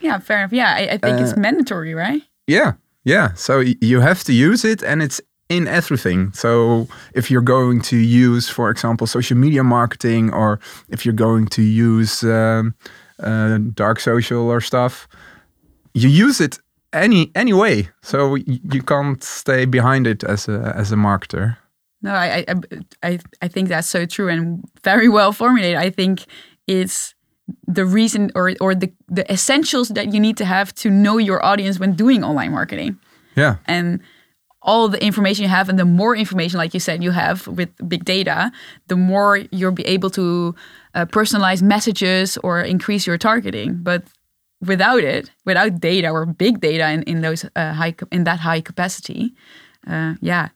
Yeah, 0.00 0.20
fair 0.20 0.38
enough. 0.38 0.52
Yeah, 0.52 0.72
I, 0.72 0.94
I 0.94 0.98
think 0.98 1.20
it's 1.20 1.32
uh, 1.32 1.40
mandatory, 1.40 1.94
right? 1.94 2.22
Yeah, 2.46 2.72
yeah, 3.04 3.32
so 3.34 3.60
you 3.60 4.00
have 4.00 4.24
to 4.24 4.32
use 4.32 4.64
it 4.64 4.82
and 4.82 5.02
it's 5.02 5.20
in 5.48 5.66
everything. 5.66 6.32
So 6.32 6.86
if 7.14 7.30
you're 7.30 7.42
going 7.42 7.80
to 7.82 7.96
use, 7.96 8.48
for 8.48 8.70
example, 8.70 9.06
social 9.06 9.36
media 9.36 9.64
marketing, 9.64 10.32
or 10.32 10.60
if 10.88 11.04
you're 11.04 11.12
going 11.12 11.46
to 11.48 11.62
use 11.62 12.22
um, 12.22 12.74
uh, 13.18 13.58
dark 13.74 14.00
social 14.00 14.48
or 14.48 14.60
stuff, 14.60 15.08
you 15.92 16.08
use 16.08 16.40
it 16.40 16.58
any 16.92 17.30
any 17.34 17.52
way. 17.52 17.88
So 18.02 18.36
you 18.36 18.82
can't 18.82 19.22
stay 19.22 19.64
behind 19.64 20.06
it 20.06 20.24
as 20.24 20.48
a 20.48 20.72
as 20.76 20.92
a 20.92 20.96
marketer. 20.96 21.56
No, 22.02 22.12
I 22.12 22.44
I 22.48 22.54
I, 23.02 23.18
I 23.42 23.48
think 23.48 23.68
that's 23.68 23.88
so 23.88 24.06
true 24.06 24.28
and 24.28 24.64
very 24.84 25.08
well 25.08 25.32
formulated. 25.32 25.78
I 25.78 25.90
think 25.90 26.26
it's 26.66 27.14
the 27.66 27.84
reason 27.84 28.30
or 28.34 28.54
or 28.60 28.74
the 28.74 28.92
the 29.08 29.30
essentials 29.32 29.88
that 29.88 30.12
you 30.12 30.20
need 30.20 30.36
to 30.36 30.44
have 30.44 30.74
to 30.74 30.90
know 30.90 31.18
your 31.18 31.44
audience 31.44 31.78
when 31.78 31.94
doing 31.94 32.24
online 32.24 32.52
marketing. 32.52 32.98
Yeah. 33.36 33.56
And 33.66 34.00
all 34.62 34.88
the 34.88 35.02
information 35.02 35.42
you 35.42 35.48
have 35.48 35.68
and 35.68 35.78
the 35.78 35.84
more 35.84 36.14
information 36.14 36.58
like 36.58 36.74
you 36.74 36.80
said 36.80 37.02
you 37.02 37.10
have 37.10 37.46
with 37.46 37.70
big 37.88 38.04
data 38.04 38.52
the 38.88 38.96
more 38.96 39.38
you'll 39.50 39.72
be 39.72 39.86
able 39.86 40.10
to 40.10 40.54
uh, 40.94 41.06
personalize 41.06 41.62
messages 41.62 42.36
or 42.38 42.60
increase 42.60 43.06
your 43.06 43.16
targeting 43.16 43.78
but 43.82 44.04
without 44.60 45.02
it 45.02 45.30
without 45.46 45.80
data 45.80 46.10
or 46.10 46.26
big 46.26 46.60
data 46.60 46.90
in, 46.90 47.02
in 47.04 47.22
those 47.22 47.46
uh, 47.56 47.72
high 47.72 47.94
in 48.12 48.24
that 48.24 48.40
high 48.40 48.60
capacity 48.60 49.32
uh, 49.86 50.14
yeah 50.20 50.48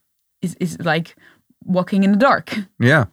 it's, 0.42 0.54
it's 0.60 0.78
like 0.80 1.16
walking 1.64 2.04
in 2.04 2.12
the 2.12 2.18
dark. 2.18 2.56
Yeah, 2.78 3.06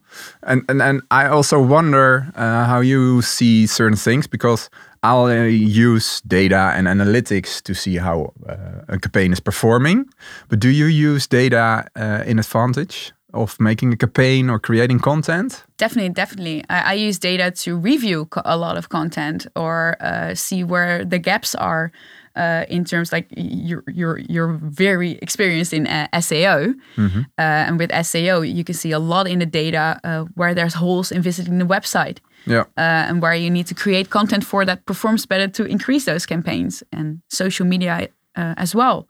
and 0.43 0.63
and 0.69 0.81
and 0.81 1.01
I 1.11 1.27
also 1.27 1.61
wonder 1.61 2.31
uh, 2.35 2.65
how 2.65 2.81
you 2.81 3.21
see 3.21 3.67
certain 3.67 3.97
things 3.97 4.27
because 4.27 4.69
I'll 5.03 5.25
uh, 5.25 5.45
use 5.45 6.21
data 6.21 6.73
and 6.75 6.87
analytics 6.87 7.61
to 7.63 7.73
see 7.73 7.97
how 7.97 8.33
uh, 8.47 8.85
a 8.87 8.99
campaign 8.99 9.33
is 9.33 9.39
performing. 9.39 10.05
But 10.49 10.59
do 10.59 10.69
you 10.69 10.85
use 10.85 11.27
data 11.27 11.87
uh, 11.95 12.23
in 12.25 12.39
advantage 12.39 13.13
of 13.33 13.59
making 13.59 13.93
a 13.93 13.97
campaign 13.97 14.49
or 14.49 14.59
creating 14.59 14.99
content? 14.99 15.63
Definitely, 15.77 16.13
definitely. 16.13 16.63
I, 16.69 16.91
I 16.91 16.93
use 16.93 17.17
data 17.17 17.51
to 17.63 17.77
review 17.77 18.27
a 18.45 18.57
lot 18.57 18.77
of 18.77 18.89
content 18.89 19.47
or 19.55 19.97
uh, 20.01 20.35
see 20.35 20.63
where 20.63 21.03
the 21.03 21.19
gaps 21.19 21.55
are. 21.55 21.91
Uh, 22.35 22.63
in 22.69 22.85
terms 22.85 23.11
like 23.11 23.27
you're 23.35 23.83
you're 23.93 24.19
you're 24.29 24.53
very 24.61 25.11
experienced 25.21 25.73
in 25.73 25.85
uh, 25.87 26.07
SEO, 26.13 26.73
uh, 26.97 27.21
and 27.37 27.77
with 27.79 27.89
SEO 27.91 28.41
you 28.43 28.63
can 28.63 28.73
see 28.75 28.93
a 28.93 28.99
lot 28.99 29.27
in 29.27 29.39
the 29.39 29.45
data 29.45 29.99
uh, 30.03 30.25
where 30.35 30.53
there's 30.53 30.73
holes 30.75 31.11
in 31.11 31.21
visiting 31.21 31.57
the 31.59 31.65
website, 31.65 32.19
Yeah. 32.47 32.61
uh, 32.77 33.09
and 33.09 33.21
where 33.21 33.35
you 33.35 33.49
need 33.49 33.67
to 33.67 33.75
create 33.75 34.09
content 34.09 34.43
for 34.45 34.65
that 34.65 34.85
performs 34.85 35.25
better 35.27 35.47
to 35.51 35.63
increase 35.65 36.05
those 36.05 36.25
campaigns 36.25 36.83
and 36.91 37.21
social 37.29 37.67
media 37.67 38.07
uh, 38.37 38.53
as 38.57 38.73
well. 38.75 39.07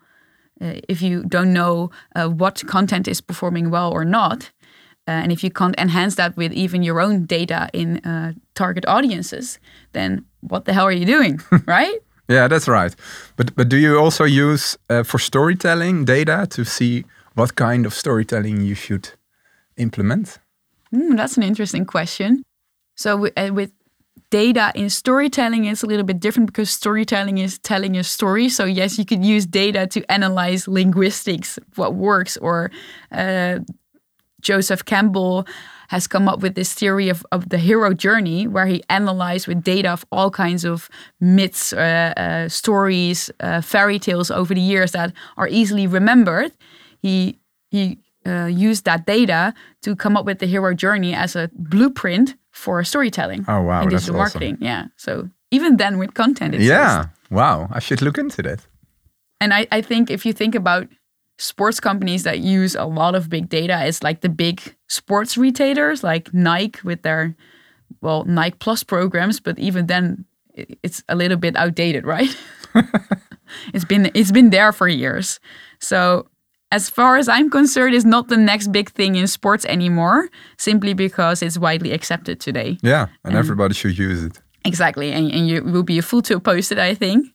Uh, 0.63 0.79
if 0.89 1.01
you 1.01 1.23
don't 1.27 1.53
know 1.53 1.89
uh, 2.15 2.27
what 2.27 2.63
content 2.67 3.07
is 3.07 3.21
performing 3.21 3.69
well 3.71 3.91
or 3.91 4.05
not, 4.05 4.51
uh, 5.07 5.21
and 5.23 5.31
if 5.31 5.43
you 5.43 5.49
can't 5.51 5.75
enhance 5.79 6.15
that 6.15 6.35
with 6.37 6.51
even 6.53 6.83
your 6.83 6.99
own 7.01 7.25
data 7.25 7.67
in 7.73 7.97
uh, 8.05 8.31
target 8.53 8.85
audiences, 8.87 9.59
then 9.91 10.25
what 10.49 10.65
the 10.65 10.73
hell 10.73 10.85
are 10.87 10.91
you 10.95 11.05
doing, 11.05 11.39
right? 11.67 11.99
Yeah, 12.31 12.47
that's 12.47 12.67
right. 12.67 12.95
But 13.35 13.55
but 13.55 13.67
do 13.69 13.77
you 13.77 14.00
also 14.00 14.23
use 14.23 14.77
uh, 14.89 15.03
for 15.03 15.19
storytelling 15.19 16.05
data 16.05 16.47
to 16.50 16.63
see 16.63 17.03
what 17.35 17.55
kind 17.55 17.85
of 17.85 17.93
storytelling 17.93 18.61
you 18.61 18.75
should 18.75 19.09
implement? 19.75 20.39
Hmm, 20.91 21.15
that's 21.15 21.38
an 21.38 21.43
interesting 21.43 21.85
question. 21.85 22.43
So 22.95 23.17
with, 23.17 23.33
uh, 23.38 23.53
with 23.53 23.71
data 24.29 24.71
in 24.75 24.89
storytelling, 24.89 25.65
it's 25.65 25.83
a 25.83 25.88
little 25.88 26.05
bit 26.05 26.19
different 26.19 26.47
because 26.47 26.69
storytelling 26.69 27.38
is 27.38 27.59
telling 27.59 27.97
a 27.97 28.03
story. 28.03 28.50
So 28.50 28.65
yes, 28.65 28.97
you 28.97 29.05
could 29.05 29.25
use 29.25 29.45
data 29.45 29.88
to 29.88 30.11
analyze 30.11 30.67
linguistics, 30.67 31.59
what 31.75 31.95
works, 31.95 32.38
or 32.38 32.71
uh, 33.11 33.59
Joseph 34.41 34.83
Campbell 34.86 35.45
has 35.89 36.07
come 36.07 36.29
up 36.29 36.39
with 36.41 36.55
this 36.55 36.74
theory 36.74 37.10
of, 37.10 37.25
of 37.31 37.50
the 37.50 37.57
hero 37.57 37.93
journey 37.93 38.48
where 38.48 38.65
he 38.65 38.81
analyzed 38.89 39.48
with 39.48 39.62
data 39.63 39.89
of 39.91 40.05
all 40.12 40.29
kinds 40.31 40.63
of 40.65 40.89
myths, 41.19 41.74
uh, 41.74 42.13
uh, 42.15 42.48
stories, 42.50 43.29
uh, 43.41 43.62
fairy 43.62 44.00
tales 44.00 44.31
over 44.31 44.53
the 44.53 44.62
years 44.62 44.91
that 44.91 45.12
are 45.36 45.48
easily 45.50 45.88
remembered. 45.88 46.51
He 47.01 47.39
he 47.69 47.98
uh, 48.25 48.45
used 48.45 48.86
that 48.86 49.05
data 49.05 49.53
to 49.81 49.95
come 49.95 50.15
up 50.19 50.25
with 50.25 50.39
the 50.39 50.45
hero 50.45 50.74
journey 50.74 51.13
as 51.15 51.36
a 51.36 51.50
blueprint 51.53 52.36
for 52.51 52.83
storytelling 52.83 53.45
Oh, 53.48 53.62
wow, 53.62 53.81
that's 53.81 53.91
digital 53.93 54.21
awesome. 54.21 54.39
marketing. 54.39 54.57
Yeah. 54.62 54.86
So 54.98 55.29
even 55.51 55.77
then 55.77 55.98
with 55.98 56.13
content, 56.13 56.53
it's 56.55 56.63
yeah. 56.63 57.05
Wow. 57.29 57.67
I 57.71 57.79
should 57.79 58.01
look 58.01 58.17
into 58.17 58.41
that. 58.43 58.60
and 59.41 59.53
I, 59.53 59.67
I 59.71 59.81
think 59.81 60.10
if 60.10 60.25
you 60.25 60.33
think 60.33 60.55
about 60.55 60.88
sports 61.41 61.79
companies 61.79 62.24
that 62.24 62.39
use 62.39 62.75
a 62.75 62.86
lot 62.86 63.15
of 63.15 63.29
big 63.29 63.50
data, 63.50 63.83
is 63.86 64.03
like 64.03 64.21
the 64.21 64.29
big 64.29 64.75
sports 64.88 65.38
retailers 65.38 66.03
like 66.03 66.33
Nike 66.33 66.79
with 66.83 67.01
their, 67.01 67.36
well, 68.01 68.24
Nike 68.25 68.57
Plus 68.60 68.83
programs, 68.83 69.39
but 69.39 69.57
even 69.57 69.88
then 69.88 70.25
it's 70.83 71.03
a 71.10 71.15
little 71.15 71.38
bit 71.38 71.55
outdated, 71.55 72.05
right? 72.05 72.36
it's 73.74 73.86
been 73.86 74.12
it's 74.13 74.31
been 74.31 74.50
there 74.51 74.71
for 74.71 74.88
years. 74.88 75.39
So 75.79 76.27
as 76.71 76.89
far 76.89 77.17
as 77.17 77.27
I'm 77.27 77.50
concerned, 77.50 77.95
it's 77.95 78.05
not 78.05 78.27
the 78.27 78.38
next 78.38 78.71
big 78.71 78.91
thing 78.91 79.15
in 79.15 79.27
sports 79.27 79.65
anymore, 79.65 80.29
simply 80.57 80.93
because 80.93 81.41
it's 81.41 81.57
widely 81.57 81.91
accepted 81.91 82.39
today. 82.39 82.77
Yeah, 82.81 83.07
and 83.25 83.36
everybody 83.36 83.74
should 83.74 83.98
use 83.98 84.24
it. 84.24 84.39
Exactly, 84.63 85.12
and, 85.12 85.31
and 85.31 85.48
you 85.48 85.63
will 85.63 85.83
be 85.83 85.98
a 85.98 86.01
fool 86.01 86.21
to 86.24 86.36
oppose 86.36 86.71
it, 86.71 86.77
I 86.77 86.93
think. 86.93 87.27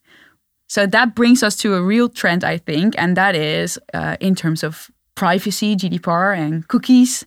So 0.68 0.86
that 0.86 1.14
brings 1.14 1.42
us 1.42 1.56
to 1.56 1.74
a 1.74 1.82
real 1.82 2.08
trend, 2.08 2.44
I 2.44 2.58
think, 2.58 2.94
and 2.98 3.16
that 3.16 3.34
is 3.34 3.78
uh, 3.94 4.16
in 4.20 4.34
terms 4.34 4.62
of 4.64 4.90
privacy, 5.14 5.76
GDPR, 5.76 6.36
and 6.36 6.66
cookies. 6.68 7.24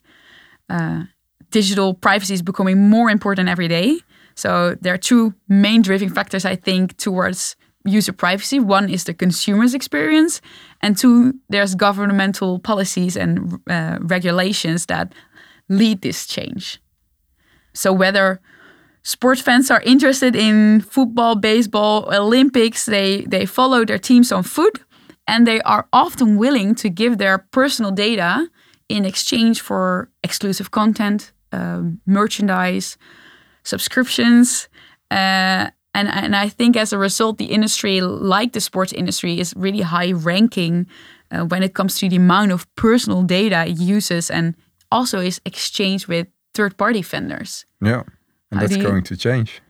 Uh, 0.69 1.03
digital 1.51 1.93
privacy 1.93 2.34
is 2.34 2.41
becoming 2.41 2.89
more 2.89 3.10
important 3.10 3.50
every 3.50 3.67
day. 3.67 4.00
So 4.36 4.75
there 4.81 4.93
are 4.93 4.98
two 4.98 5.34
main 5.48 5.81
driving 5.81 6.10
factors, 6.10 6.46
I 6.46 6.55
think, 6.55 6.98
towards 6.98 7.55
user 7.86 8.13
privacy. 8.13 8.60
One 8.60 8.89
is 8.89 9.05
the 9.05 9.13
consumer's 9.13 9.74
experience, 9.74 10.41
and 10.81 10.98
two, 10.98 11.34
there's 11.50 11.75
governmental 11.75 12.60
policies 12.60 13.17
and 13.17 13.60
uh, 13.69 14.00
regulations 14.01 14.86
that 14.88 15.13
lead 15.69 16.01
this 16.01 16.25
change. 16.25 16.81
So 17.74 17.93
whether 17.93 18.41
sports 19.09 19.41
fans 19.41 19.71
are 19.71 19.81
interested 19.81 20.35
in 20.35 20.81
football, 20.81 21.35
baseball, 21.35 22.07
Olympics. 22.13 22.85
They 22.85 23.25
they 23.29 23.45
follow 23.45 23.85
their 23.85 23.99
teams 23.99 24.31
on 24.31 24.43
foot, 24.43 24.83
and 25.27 25.45
they 25.45 25.61
are 25.61 25.87
often 25.91 26.37
willing 26.37 26.75
to 26.75 26.89
give 26.89 27.17
their 27.17 27.37
personal 27.51 27.91
data 27.91 28.47
in 28.87 29.05
exchange 29.05 29.61
for 29.61 30.09
exclusive 30.23 30.69
content, 30.69 31.33
um, 31.51 31.99
merchandise, 32.05 32.97
subscriptions. 33.63 34.69
Uh, 35.11 35.69
and, 35.93 36.07
and 36.07 36.35
I 36.35 36.49
think 36.49 36.77
as 36.77 36.93
a 36.93 36.97
result, 36.97 37.37
the 37.37 37.45
industry, 37.45 38.01
like 38.01 38.53
the 38.53 38.61
sports 38.61 38.93
industry, 38.93 39.39
is 39.39 39.53
really 39.55 39.81
high 39.81 40.11
ranking 40.11 40.87
uh, 41.31 41.45
when 41.45 41.63
it 41.63 41.73
comes 41.73 41.97
to 41.99 42.09
the 42.09 42.15
amount 42.15 42.51
of 42.51 42.67
personal 42.75 43.23
data 43.23 43.65
it 43.65 43.79
uses 43.79 44.29
and 44.29 44.55
also 44.91 45.19
is 45.19 45.41
exchanged 45.45 46.07
with 46.07 46.27
third 46.53 46.77
party 46.77 47.01
vendors. 47.01 47.65
Yeah, 47.81 48.03
and 48.51 48.60
How 48.60 48.68
that's 48.68 48.82
going 48.82 49.03
to 49.03 49.18
change. 49.18 49.62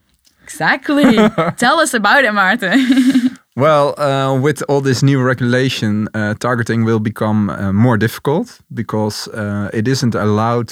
Exactly. 0.43 1.15
Tell 1.57 1.79
us 1.79 1.93
about 1.93 2.23
it, 2.25 2.33
Martin. 2.33 3.35
Well, 3.55 3.99
uh, 3.99 4.39
with 4.39 4.63
all 4.69 4.79
this 4.79 5.03
new 5.03 5.21
regulation, 5.21 6.07
uh, 6.13 6.33
targeting 6.35 6.85
will 6.85 6.99
become 6.99 7.49
uh, 7.49 7.73
more 7.73 7.97
difficult 7.97 8.61
because 8.73 9.27
uh, 9.27 9.69
it 9.73 9.85
isn't 9.85 10.15
allowed 10.15 10.71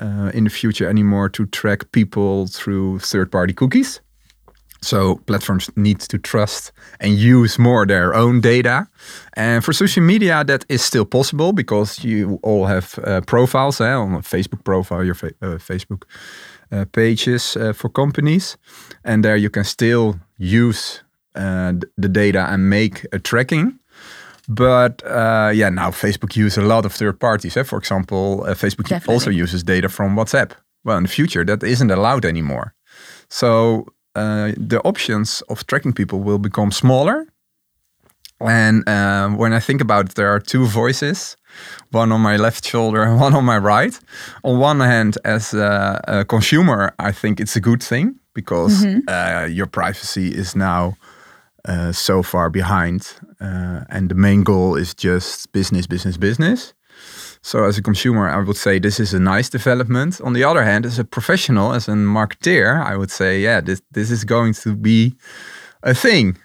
uh, 0.00 0.30
in 0.32 0.44
the 0.44 0.50
future 0.50 0.88
anymore 0.88 1.28
to 1.30 1.44
track 1.44 1.92
people 1.92 2.46
through 2.46 3.00
third-party 3.00 3.52
cookies. 3.52 4.00
So 4.80 5.16
platforms 5.26 5.70
need 5.76 6.00
to 6.00 6.18
trust 6.18 6.72
and 7.00 7.14
use 7.14 7.58
more 7.58 7.86
their 7.86 8.14
own 8.14 8.40
data. 8.40 8.86
And 9.34 9.64
for 9.64 9.72
social 9.72 10.02
media, 10.02 10.44
that 10.44 10.64
is 10.68 10.82
still 10.82 11.06
possible 11.06 11.52
because 11.52 12.04
you 12.04 12.38
all 12.42 12.66
have 12.66 12.98
uh, 13.04 13.20
profiles 13.22 13.80
eh, 13.80 13.92
on 13.92 14.14
a 14.14 14.20
Facebook 14.20 14.62
profile, 14.62 15.04
your 15.04 15.14
fa- 15.14 15.34
uh, 15.42 15.58
Facebook 15.58 16.04
pages 16.92 17.56
uh, 17.56 17.72
for 17.72 17.88
companies, 17.88 18.56
and 19.04 19.24
there 19.24 19.36
you 19.36 19.50
can 19.50 19.64
still 19.64 20.18
use 20.38 21.04
uh, 21.34 21.72
the 21.96 22.08
data 22.08 22.46
and 22.48 22.70
make 22.70 23.06
a 23.12 23.18
tracking. 23.18 23.78
But 24.48 25.02
uh, 25.04 25.50
yeah, 25.54 25.70
now 25.70 25.90
Facebook 25.90 26.36
use 26.36 26.56
a 26.56 26.62
lot 26.62 26.84
of 26.84 26.92
third 26.92 27.18
parties. 27.18 27.56
Eh? 27.56 27.62
For 27.62 27.78
example, 27.78 28.44
uh, 28.44 28.54
Facebook 28.54 28.88
Definitely. 28.88 29.14
also 29.14 29.30
uses 29.30 29.62
data 29.62 29.88
from 29.88 30.16
WhatsApp. 30.16 30.52
Well, 30.84 30.98
in 30.98 31.04
the 31.04 31.08
future, 31.08 31.44
that 31.44 31.62
isn't 31.62 31.90
allowed 31.90 32.24
anymore. 32.24 32.74
So 33.28 33.86
uh, 34.14 34.52
the 34.56 34.80
options 34.84 35.42
of 35.48 35.66
tracking 35.66 35.94
people 35.94 36.20
will 36.20 36.38
become 36.38 36.70
smaller. 36.70 37.26
And 38.40 38.86
uh, 38.88 39.30
when 39.30 39.52
I 39.52 39.60
think 39.60 39.80
about 39.80 40.10
it, 40.10 40.14
there 40.14 40.28
are 40.28 40.40
two 40.40 40.66
voices, 40.66 41.36
one 41.90 42.12
on 42.12 42.20
my 42.20 42.36
left 42.36 42.66
shoulder 42.66 43.02
and 43.02 43.20
one 43.26 43.34
on 43.34 43.44
my 43.44 43.58
right. 43.58 43.98
On 44.42 44.58
one 44.58 44.80
hand, 44.80 45.18
as 45.24 45.54
a, 45.54 46.00
a 46.08 46.24
consumer, 46.24 46.94
I 46.98 47.12
think 47.12 47.40
it's 47.40 47.56
a 47.56 47.60
good 47.60 47.82
thing 47.82 48.18
because 48.34 48.84
uh, 49.08 49.48
your 49.50 49.66
privacy 49.66 50.28
is 50.34 50.56
now 50.56 50.96
uh, 51.66 51.92
so 51.92 52.22
far 52.22 52.50
behind, 52.50 53.14
uh, 53.40 53.84
and 53.88 54.08
the 54.08 54.14
main 54.14 54.42
goal 54.42 54.76
is 54.76 54.94
just 54.94 55.50
business, 55.52 55.86
business, 55.86 56.16
business. 56.16 56.74
So 57.40 57.64
as 57.64 57.78
a 57.78 57.82
consumer, 57.82 58.28
I 58.28 58.42
would 58.42 58.56
say 58.56 58.78
this 58.78 58.98
is 58.98 59.14
a 59.14 59.20
nice 59.20 59.50
development. 59.50 60.20
On 60.20 60.32
the 60.32 60.44
other 60.44 60.64
hand, 60.64 60.86
as 60.86 60.98
a 60.98 61.04
professional, 61.04 61.72
as 61.72 61.88
a 61.88 61.92
marketeer, 61.92 62.82
I 62.82 62.96
would 62.96 63.10
say, 63.10 63.40
yeah, 63.40 63.60
this 63.60 63.82
this 63.90 64.10
is 64.10 64.24
going 64.24 64.54
to 64.54 64.74
be 64.74 65.14
a 65.82 65.94
thing, 65.94 66.38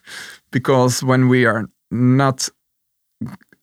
because 0.51 1.01
when 1.03 1.29
we 1.29 1.45
are 1.45 1.69
not, 1.91 2.49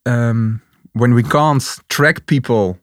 um, 0.04 0.62
when 0.96 1.12
we 1.14 1.22
can't 1.22 1.62
track 1.88 2.26
people 2.26 2.78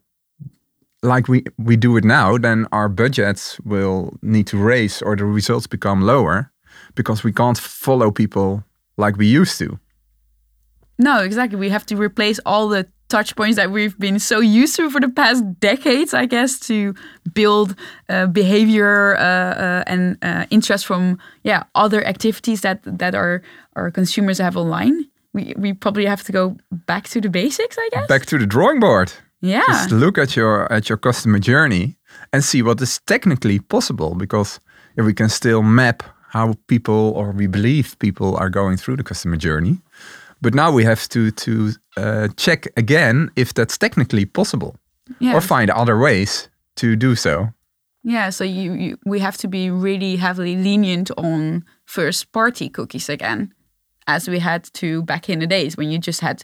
like 1.02 1.28
we 1.28 1.44
we 1.58 1.76
do 1.76 1.98
it 1.98 2.04
now, 2.04 2.38
then 2.38 2.68
our 2.72 2.88
budgets 2.88 3.60
will 3.66 4.14
need 4.22 4.48
to 4.48 4.58
raise 4.58 5.02
or 5.02 5.16
the 5.16 5.26
results 5.26 5.68
become 5.68 6.06
lower, 6.06 6.52
because 6.96 7.24
we 7.24 7.34
can't 7.34 7.58
follow 7.58 8.12
people 8.12 8.64
like 8.98 9.18
we 9.18 9.26
used 9.26 9.58
to. 9.60 9.80
no, 11.00 11.24
exactly. 11.24 11.60
We 11.60 11.70
have 11.70 11.86
to 11.86 11.96
replace 11.96 12.40
all 12.46 12.70
the 12.70 12.86
touch 13.10 13.36
points 13.36 13.56
that 13.56 13.70
we've 13.72 13.98
been 13.98 14.20
so 14.20 14.40
used 14.40 14.76
to 14.76 14.90
for 14.90 15.02
the 15.02 15.10
past 15.10 15.44
decades, 15.60 16.14
I 16.14 16.26
guess, 16.28 16.60
to 16.68 16.94
build 17.34 17.76
uh, 18.10 18.28
behavior 18.28 19.16
uh, 19.18 19.22
uh, 19.22 19.84
and 19.88 20.18
uh, 20.22 20.46
interest 20.50 20.86
from 20.86 21.18
yeah 21.44 21.64
other 21.74 22.06
activities 22.06 22.62
that 22.62 22.80
that 22.84 23.16
our 23.16 23.42
our 23.76 23.92
consumers 23.92 24.38
have 24.38 24.56
online. 24.56 25.13
We 25.34 25.54
we 25.58 25.74
probably 25.74 26.06
have 26.06 26.24
to 26.24 26.32
go 26.32 26.56
back 26.72 27.08
to 27.10 27.22
the 27.22 27.30
basics, 27.30 27.78
I 27.78 27.90
guess. 27.92 28.08
Back 28.08 28.26
to 28.28 28.38
the 28.38 28.46
drawing 28.46 28.80
board. 28.80 29.12
Yeah. 29.42 29.64
Just 29.68 29.92
look 29.92 30.18
at 30.18 30.36
your 30.36 30.72
at 30.72 30.90
your 30.90 30.98
customer 30.98 31.40
journey 31.40 31.98
and 32.32 32.44
see 32.44 32.62
what 32.62 32.82
is 32.82 33.00
technically 33.06 33.60
possible 33.60 34.16
because 34.16 34.60
if 34.98 35.06
we 35.06 35.14
can 35.14 35.30
still 35.30 35.64
map 35.64 36.04
how 36.34 36.56
people 36.68 37.14
or 37.16 37.32
we 37.32 37.48
believe 37.48 37.96
people 38.00 38.36
are 38.38 38.50
going 38.50 38.78
through 38.78 38.98
the 38.98 39.04
customer 39.04 39.38
journey. 39.38 39.78
But 40.42 40.54
now 40.54 40.72
we 40.72 40.84
have 40.86 41.08
to 41.10 41.32
to 41.32 41.72
uh, 41.98 42.28
check 42.36 42.68
again 42.76 43.30
if 43.36 43.54
that's 43.54 43.78
technically 43.78 44.26
possible 44.26 44.76
yeah. 45.20 45.36
or 45.36 45.42
find 45.42 45.70
other 45.70 45.98
ways 45.98 46.50
to 46.76 46.96
do 46.96 47.16
so. 47.16 47.54
Yeah, 48.04 48.32
so 48.32 48.44
you, 48.44 48.74
you 48.74 48.98
we 49.06 49.20
have 49.20 49.38
to 49.38 49.48
be 49.48 49.70
really 49.70 50.18
heavily 50.18 50.56
lenient 50.56 51.12
on 51.18 51.64
first 51.86 52.32
party 52.32 52.70
cookies 52.70 53.10
again, 53.10 53.54
as 54.08 54.28
we 54.28 54.40
had 54.40 54.64
to 54.74 55.04
back 55.04 55.30
in 55.30 55.40
the 55.40 55.48
days 55.48 55.78
when 55.78 55.92
you 55.92 55.98
just 56.00 56.22
had 56.22 56.44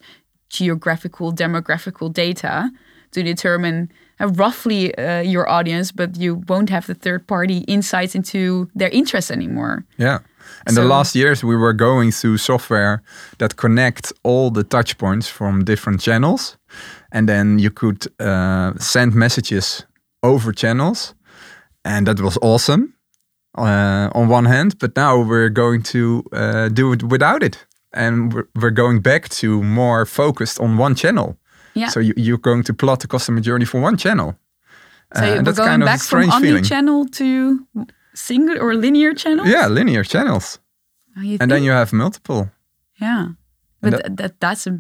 geographical 0.50 1.32
demographical 1.34 2.12
data 2.12 2.70
to 3.12 3.24
determine 3.24 3.92
uh, 4.20 4.28
roughly 4.28 4.96
uh, 4.98 5.22
your 5.22 5.50
audience, 5.50 5.92
but 5.92 6.18
you 6.18 6.44
won't 6.48 6.70
have 6.70 6.86
the 6.88 6.94
third 6.94 7.26
party 7.28 7.60
insights 7.68 8.16
into 8.16 8.70
their 8.76 8.90
interests 8.90 9.32
anymore. 9.32 9.86
Yeah. 9.98 10.20
And 10.66 10.76
So- 10.76 10.82
the 10.82 10.88
last 10.88 11.16
years 11.16 11.44
we 11.44 11.56
were 11.56 11.74
going 11.74 12.12
through 12.12 12.38
software 12.38 13.02
that 13.38 13.56
connect 13.56 14.14
all 14.24 14.52
the 14.52 14.64
touch 14.64 14.98
points 14.98 15.28
from 15.28 15.64
different 15.64 16.02
channels. 16.02 16.58
And 17.12 17.28
then 17.28 17.60
you 17.60 17.72
could 17.72 18.08
uh, 18.20 18.74
send 18.80 19.16
messages 19.16 19.86
over 20.22 20.52
channels. 20.54 21.16
And 21.84 22.06
that 22.08 22.20
was 22.20 22.38
awesome 22.42 22.94
uh, 23.58 24.10
on 24.14 24.30
one 24.30 24.46
hand. 24.46 24.78
But 24.80 24.96
now 24.96 25.22
we're 25.22 25.50
going 25.50 25.84
to 25.84 26.24
uh, 26.34 26.70
do 26.70 26.92
it 26.94 27.04
without 27.04 27.44
it. 27.44 27.66
And 27.94 28.34
we're, 28.34 28.48
we're 28.56 28.72
going 28.76 29.02
back 29.02 29.30
to 29.30 29.64
more 29.64 30.06
focused 30.06 30.60
on 30.60 30.78
one 30.78 30.96
channel. 30.96 31.38
Yeah. 31.74 31.90
So 31.90 32.00
you, 32.00 32.14
you're 32.18 32.38
going 32.42 32.64
to 32.64 32.74
plot 32.74 33.00
the 33.00 33.08
customer 33.08 33.42
journey 33.42 33.66
for 33.66 33.82
one 33.82 33.98
channel. 33.98 34.36
So 35.16 35.24
Uh, 35.24 35.42
we're 35.44 35.54
going 35.54 35.56
kind 35.70 35.84
of 35.84 35.88
a 35.88 35.92
back 35.92 36.02
from 36.02 36.30
omni-channel 36.30 37.06
to 37.06 37.68
single 38.14 38.58
or 38.60 38.76
linear 38.76 39.14
channel. 39.16 39.46
Yeah, 39.48 39.68
linear 39.68 40.04
channels. 40.04 40.60
Oh, 41.18 41.38
And 41.40 41.50
then 41.52 41.64
you 41.64 41.72
have 41.72 41.92
multiple. 41.96 42.50
Yeah, 43.02 43.28
but 43.82 43.92
that, 43.92 44.18
that 44.18 44.40
that's 44.40 44.68
a 44.68 44.80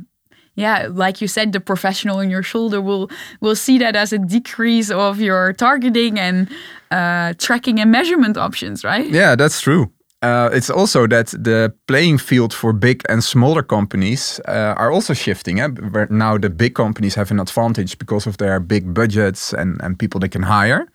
yeah, 0.59 0.87
like 0.91 1.21
you 1.21 1.27
said, 1.27 1.51
the 1.51 1.59
professional 1.59 2.17
on 2.17 2.29
your 2.29 2.43
shoulder 2.43 2.81
will 2.81 3.09
will 3.41 3.55
see 3.55 3.77
that 3.79 3.95
as 3.95 4.13
a 4.13 4.17
decrease 4.17 4.91
of 4.91 5.19
your 5.19 5.53
targeting 5.53 6.19
and 6.19 6.49
uh, 6.91 7.33
tracking 7.37 7.79
and 7.79 7.91
measurement 7.91 8.37
options, 8.37 8.83
right? 8.83 9.09
Yeah, 9.09 9.35
that's 9.35 9.61
true. 9.61 9.91
Uh, 10.21 10.49
it's 10.51 10.69
also 10.69 11.07
that 11.07 11.27
the 11.27 11.73
playing 11.87 12.17
field 12.17 12.53
for 12.53 12.73
big 12.73 13.03
and 13.07 13.23
smaller 13.23 13.63
companies 13.63 14.41
uh, 14.47 14.73
are 14.75 14.91
also 14.91 15.13
shifting. 15.13 15.59
Eh? 15.61 15.67
Where 15.67 16.07
now 16.09 16.37
the 16.37 16.49
big 16.49 16.75
companies 16.75 17.15
have 17.15 17.31
an 17.31 17.39
advantage 17.39 17.97
because 17.97 18.27
of 18.27 18.37
their 18.37 18.59
big 18.59 18.93
budgets 18.93 19.53
and, 19.53 19.81
and 19.81 19.97
people 19.97 20.19
they 20.19 20.27
can 20.27 20.43
hire. 20.43 20.87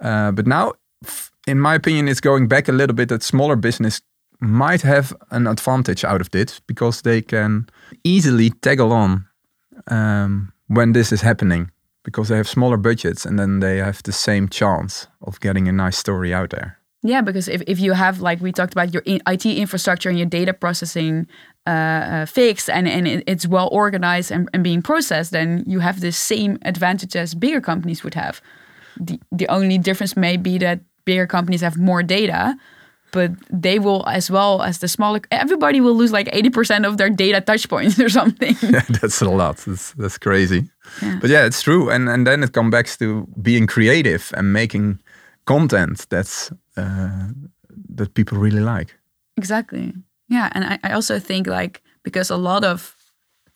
Uh, 0.00 0.30
but 0.30 0.46
now, 0.46 0.74
in 1.46 1.58
my 1.58 1.74
opinion, 1.74 2.06
it's 2.06 2.20
going 2.20 2.48
back 2.48 2.68
a 2.68 2.72
little 2.72 2.94
bit 2.94 3.08
that 3.08 3.22
smaller 3.22 3.56
business 3.56 4.02
might 4.40 4.82
have 4.82 5.12
an 5.30 5.46
advantage 5.46 6.04
out 6.04 6.20
of 6.20 6.30
this 6.30 6.60
because 6.66 7.02
they 7.02 7.22
can 7.22 7.66
easily 8.04 8.50
tag 8.50 8.80
along 8.80 9.24
um, 9.90 10.52
when 10.68 10.92
this 10.92 11.12
is 11.12 11.22
happening 11.22 11.70
because 12.04 12.28
they 12.28 12.36
have 12.36 12.48
smaller 12.48 12.76
budgets 12.76 13.26
and 13.26 13.38
then 13.38 13.60
they 13.60 13.78
have 13.78 14.02
the 14.02 14.12
same 14.12 14.48
chance 14.48 15.08
of 15.22 15.40
getting 15.40 15.68
a 15.68 15.72
nice 15.72 15.96
story 15.96 16.32
out 16.34 16.50
there. 16.50 16.78
Yeah, 17.02 17.20
because 17.20 17.48
if, 17.48 17.62
if 17.66 17.78
you 17.80 17.92
have 17.94 18.20
like 18.20 18.40
we 18.40 18.52
talked 18.52 18.72
about 18.72 18.92
your 18.92 19.02
IT 19.06 19.46
infrastructure 19.46 20.08
and 20.08 20.18
your 20.18 20.28
data 20.28 20.52
processing 20.52 21.26
uh, 21.66 21.70
uh, 21.70 22.26
fixed 22.26 22.68
and, 22.70 22.88
and 22.88 23.06
it- 23.06 23.24
it's 23.26 23.46
well 23.46 23.68
organized 23.72 24.30
and, 24.32 24.48
and 24.52 24.62
being 24.64 24.82
processed, 24.82 25.30
then 25.30 25.62
you 25.66 25.80
have 25.80 26.00
the 26.00 26.10
same 26.12 26.58
advantage 26.62 27.14
as 27.16 27.34
bigger 27.34 27.60
companies 27.60 28.02
would 28.04 28.14
have. 28.14 28.40
The 28.98 29.20
the 29.30 29.46
only 29.48 29.78
difference 29.78 30.16
may 30.16 30.36
be 30.36 30.58
that 30.58 30.80
bigger 31.04 31.26
companies 31.26 31.60
have 31.60 31.76
more 31.78 32.02
data, 32.02 32.56
but 33.12 33.30
they 33.50 33.78
will 33.78 34.06
as 34.08 34.30
well 34.30 34.62
as 34.62 34.78
the 34.78 34.88
smaller. 34.88 35.20
Everybody 35.30 35.80
will 35.80 35.94
lose 35.94 36.12
like 36.12 36.28
eighty 36.32 36.50
percent 36.50 36.86
of 36.86 36.96
their 36.96 37.10
data 37.10 37.40
touch 37.40 37.68
points 37.68 37.98
or 38.04 38.08
something. 38.08 38.56
yeah, 38.62 38.84
that's 39.00 39.20
a 39.20 39.30
lot. 39.30 39.56
That's 39.58 39.92
that's 39.92 40.18
crazy. 40.18 40.64
Yeah. 41.02 41.18
But 41.20 41.30
yeah, 41.30 41.46
it's 41.46 41.62
true. 41.62 41.90
And 41.90 42.08
and 42.08 42.26
then 42.26 42.42
it 42.42 42.52
comes 42.52 42.70
back 42.70 42.86
to 42.98 43.26
being 43.40 43.66
creative 43.66 44.32
and 44.36 44.52
making 44.52 45.00
content 45.46 46.06
that's 46.08 46.52
uh, 46.76 47.28
that 47.96 48.14
people 48.14 48.38
really 48.38 48.60
like. 48.60 48.94
Exactly. 49.36 49.92
Yeah, 50.28 50.50
and 50.52 50.64
I, 50.64 50.78
I 50.82 50.92
also 50.92 51.18
think 51.18 51.46
like 51.46 51.82
because 52.02 52.30
a 52.30 52.36
lot 52.36 52.64
of 52.64 52.96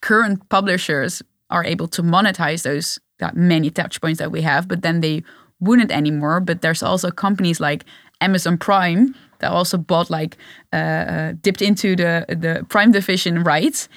current 0.00 0.48
publishers 0.48 1.22
are 1.50 1.64
able 1.64 1.88
to 1.88 2.02
monetize 2.02 2.62
those 2.62 2.98
that 3.18 3.36
many 3.36 3.70
touch 3.70 4.00
points 4.00 4.18
that 4.18 4.30
we 4.30 4.42
have, 4.42 4.66
but 4.68 4.82
then 4.82 5.00
they 5.00 5.22
wouldn't 5.60 5.90
anymore. 5.90 6.40
But 6.40 6.62
there's 6.62 6.82
also 6.82 7.10
companies 7.10 7.60
like 7.60 7.84
Amazon 8.20 8.58
Prime 8.58 9.14
that 9.40 9.50
also 9.50 9.76
bought 9.78 10.10
like 10.10 10.36
uh, 10.72 10.76
uh, 10.76 11.32
dipped 11.42 11.62
into 11.62 11.96
the 11.96 12.24
the 12.28 12.64
Prime 12.68 12.92
division 12.92 13.42
rights, 13.44 13.88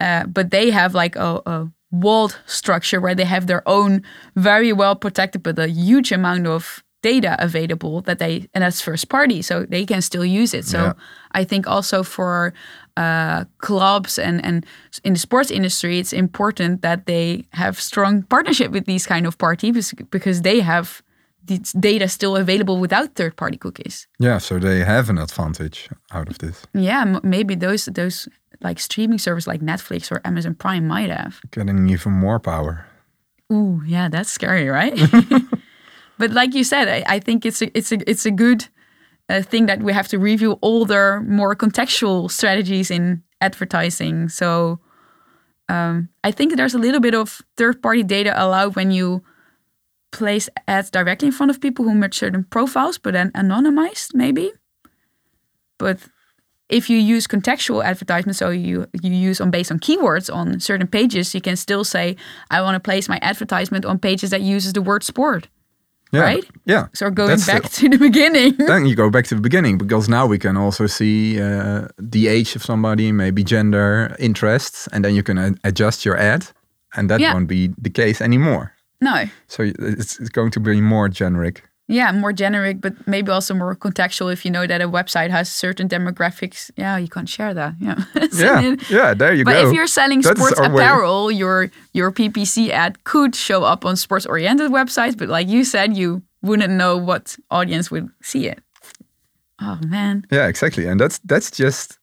uh, 0.00 0.24
but 0.26 0.50
they 0.50 0.70
have 0.70 0.94
like 0.94 1.16
a, 1.16 1.40
a 1.46 1.68
walled 1.90 2.38
structure 2.46 3.00
where 3.00 3.14
they 3.14 3.24
have 3.26 3.46
their 3.46 3.62
own 3.66 4.02
very 4.34 4.72
well 4.72 4.96
protected 4.96 5.42
but 5.42 5.58
a 5.58 5.68
huge 5.68 6.10
amount 6.10 6.46
of 6.46 6.82
data 7.02 7.36
available 7.38 8.00
that 8.02 8.18
they 8.18 8.46
and 8.54 8.62
that's 8.62 8.80
first 8.80 9.08
party 9.08 9.42
so 9.42 9.66
they 9.68 9.84
can 9.84 10.00
still 10.00 10.24
use 10.24 10.54
it 10.54 10.64
so 10.64 10.78
Yeah. 10.78 10.92
i 11.40 11.44
think 11.44 11.66
also 11.66 12.02
for 12.02 12.52
uh, 12.96 13.44
clubs 13.58 14.18
and 14.18 14.40
and 14.44 14.64
in 15.04 15.12
the 15.12 15.18
sports 15.18 15.50
industry 15.50 15.98
it's 15.98 16.12
important 16.12 16.80
that 16.82 17.04
they 17.06 17.44
have 17.52 17.78
strong 17.80 18.22
partnership 18.22 18.70
with 18.72 18.84
these 18.86 19.06
kind 19.06 19.26
of 19.26 19.36
parties 19.36 19.94
because 20.10 20.42
they 20.42 20.60
have 20.60 21.02
data 21.80 22.08
still 22.08 22.36
available 22.36 22.78
without 22.80 23.14
third 23.14 23.36
party 23.36 23.56
cookies 23.58 24.06
Yeah, 24.18 24.38
so 24.38 24.58
they 24.58 24.84
have 24.84 25.10
an 25.10 25.18
advantage 25.18 25.88
out 26.12 26.28
of 26.28 26.38
this. 26.38 26.66
yeah 26.74 27.02
m- 27.02 27.20
maybe 27.22 27.54
those 27.56 27.86
those 27.94 28.28
like 28.60 28.78
streaming 28.80 29.18
service 29.18 29.46
like 29.52 29.60
netflix 29.60 30.10
or 30.12 30.20
amazon 30.24 30.54
prime 30.54 30.86
might 30.86 31.10
have 31.10 31.40
Getting 31.50 31.88
even 31.88 32.12
more 32.12 32.38
power. 32.40 32.86
Ooh, 33.52 33.82
yeah, 33.86 34.08
that's 34.08 34.30
scary, 34.30 34.68
right? 34.68 34.94
but 36.18 36.30
like 36.30 36.54
you 36.54 36.64
said, 36.64 36.88
I, 36.88 37.16
I 37.16 37.18
think 37.20 37.44
it's 37.44 37.60
a 37.62 37.66
it's 37.76 37.92
a 37.92 37.98
it's 38.10 38.24
a 38.26 38.30
good 38.30 38.68
uh, 39.28 39.42
thing 39.42 39.66
that 39.66 39.82
we 39.82 39.92
have 39.92 40.08
to 40.08 40.18
review 40.18 40.52
all 40.62 40.86
their 40.86 41.20
more 41.20 41.54
contextual 41.56 42.30
strategies 42.30 42.90
in 42.90 43.22
advertising. 43.40 44.28
So 44.30 44.78
um, 45.68 46.08
I 46.24 46.30
think 46.32 46.56
there's 46.56 46.74
a 46.74 46.78
little 46.78 47.00
bit 47.00 47.14
of 47.14 47.42
third 47.56 47.82
party 47.82 48.02
data 48.02 48.32
allowed 48.36 48.74
when 48.76 48.90
you 48.90 49.22
place 50.12 50.48
ads 50.68 50.90
directly 50.90 51.26
in 51.26 51.32
front 51.32 51.50
of 51.50 51.60
people 51.60 51.84
who 51.84 51.94
match 51.94 52.18
certain 52.18 52.44
profiles, 52.44 52.98
but 52.98 53.12
then 53.12 53.30
anonymized 53.32 54.14
maybe. 54.14 54.52
But 55.78 55.98
if 56.68 56.88
you 56.88 56.98
use 56.98 57.26
contextual 57.26 57.84
advertisement, 57.84 58.36
so 58.36 58.50
you 58.50 58.86
you 59.02 59.12
use 59.30 59.40
on 59.42 59.50
based 59.50 59.70
on 59.72 59.78
keywords 59.78 60.30
on 60.34 60.60
certain 60.60 60.86
pages, 60.86 61.34
you 61.34 61.40
can 61.40 61.56
still 61.56 61.84
say, 61.84 62.16
I 62.50 62.62
want 62.62 62.74
to 62.76 62.80
place 62.90 63.08
my 63.08 63.18
advertisement 63.22 63.84
on 63.84 63.98
pages 63.98 64.30
that 64.30 64.40
uses 64.40 64.72
the 64.72 64.82
word 64.82 65.02
sport. 65.02 65.48
Yeah, 66.14 66.20
Right? 66.24 66.44
Yeah. 66.66 66.86
So 66.92 67.10
going 67.10 67.28
That's 67.30 67.46
back 67.46 67.64
still- 67.66 67.90
to 67.90 67.96
the 67.98 68.04
beginning. 68.10 68.54
then 68.66 68.86
you 68.86 68.94
go 68.94 69.10
back 69.10 69.24
to 69.28 69.34
the 69.34 69.40
beginning 69.40 69.78
because 69.78 70.08
now 70.10 70.26
we 70.26 70.38
can 70.38 70.56
also 70.56 70.86
see 70.86 71.40
uh, 71.40 71.88
the 72.12 72.28
age 72.28 72.54
of 72.56 72.62
somebody, 72.62 73.12
maybe 73.12 73.42
gender, 73.42 74.14
interests, 74.18 74.88
and 74.92 75.02
then 75.04 75.14
you 75.14 75.22
can 75.22 75.58
adjust 75.64 76.04
your 76.04 76.16
ad, 76.18 76.46
and 76.96 77.08
that 77.10 77.20
Yeah. 77.20 77.32
won't 77.34 77.48
be 77.48 77.70
the 77.82 77.90
case 77.90 78.20
anymore. 78.24 78.71
No. 79.02 79.24
So 79.48 79.62
it's, 79.64 80.18
it's 80.20 80.30
going 80.30 80.50
to 80.52 80.60
be 80.60 80.80
more 80.80 81.08
generic. 81.10 81.62
Yeah, 81.88 82.12
more 82.12 82.32
generic, 82.32 82.80
but 82.80 82.92
maybe 83.06 83.30
also 83.32 83.54
more 83.54 83.74
contextual 83.76 84.32
if 84.32 84.44
you 84.44 84.50
know 84.50 84.66
that 84.66 84.80
a 84.80 84.88
website 84.88 85.30
has 85.30 85.50
certain 85.52 85.88
demographics. 85.88 86.70
Yeah, 86.76 86.96
you 86.96 87.08
can't 87.08 87.28
share 87.28 87.52
that. 87.54 87.74
Yeah. 87.80 87.96
So 88.30 88.44
Yeah, 88.44 88.60
then- 88.62 88.78
yeah. 88.88 89.14
There 89.14 89.34
you 89.34 89.44
But 89.44 89.52
go. 89.52 89.62
But 89.62 89.68
if 89.68 89.74
you're 89.74 89.88
selling 89.88 90.22
sports 90.22 90.58
our 90.60 90.70
way. 90.70 90.82
apparel, 90.82 91.30
your 91.30 91.70
your 91.92 92.10
PPC 92.12 92.70
ad 92.70 92.92
could 93.04 93.34
show 93.34 93.64
up 93.72 93.84
on 93.84 93.96
sports 93.96 94.26
oriented 94.26 94.70
websites, 94.70 95.16
but 95.18 95.28
like 95.28 95.48
you 95.52 95.64
said, 95.64 95.96
you 95.96 96.22
wouldn't 96.40 96.72
know 96.72 96.96
what 96.96 97.36
audience 97.50 97.90
would 97.90 98.08
see 98.22 98.46
it. 98.48 98.58
Oh 99.60 99.78
man. 99.86 100.24
Yeah, 100.30 100.48
exactly. 100.48 100.86
And 100.90 101.00
that's 101.00 101.18
that's 101.28 101.50
just 101.50 101.98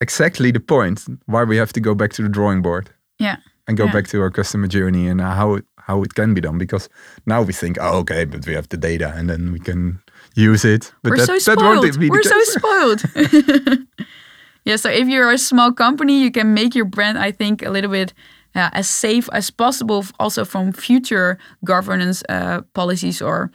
exactly 0.00 0.50
the 0.52 0.60
point 0.60 1.04
why 1.26 1.44
we 1.44 1.56
have 1.58 1.72
to 1.72 1.80
go 1.80 1.94
back 1.94 2.10
to 2.14 2.22
the 2.22 2.28
drawing 2.28 2.62
board 2.62 2.90
Yeah. 3.18 3.36
and 3.66 3.76
go 3.78 3.84
Yeah. 3.84 3.92
back 3.92 4.08
to 4.08 4.20
our 4.22 4.30
customer 4.30 4.66
journey 4.68 5.08
and 5.10 5.20
how 5.20 5.54
it, 5.56 5.64
how 5.90 6.02
it 6.02 6.14
can 6.14 6.34
be 6.34 6.40
done. 6.40 6.58
Because 6.58 6.88
now 7.26 7.42
we 7.42 7.52
think, 7.52 7.76
oh, 7.80 7.98
okay, 7.98 8.24
but 8.24 8.46
we 8.46 8.54
have 8.54 8.68
the 8.68 8.76
data 8.76 9.12
and 9.16 9.28
then 9.28 9.52
we 9.52 9.58
can 9.58 9.98
use 10.34 10.64
it. 10.64 10.92
But 11.02 11.10
We're 11.10 11.26
that, 11.26 11.40
so 11.40 11.54
that 11.54 11.62
won't 11.62 11.78
spoiled. 11.78 12.00
be 12.00 12.06
the 12.06 12.10
We're 12.10 12.22
so 12.22 12.40
spoiled. 12.58 14.06
yeah, 14.64 14.76
so 14.76 14.88
if 14.90 15.08
you're 15.08 15.32
a 15.32 15.38
small 15.38 15.72
company, 15.72 16.22
you 16.22 16.30
can 16.30 16.54
make 16.54 16.74
your 16.74 16.86
brand, 16.86 17.18
I 17.18 17.32
think, 17.32 17.62
a 17.62 17.70
little 17.70 17.90
bit 17.90 18.14
uh, 18.54 18.70
as 18.72 18.88
safe 18.88 19.28
as 19.32 19.50
possible, 19.50 20.04
also 20.18 20.44
from 20.44 20.72
future 20.72 21.38
governance 21.64 22.22
uh, 22.28 22.62
policies 22.74 23.22
or, 23.22 23.50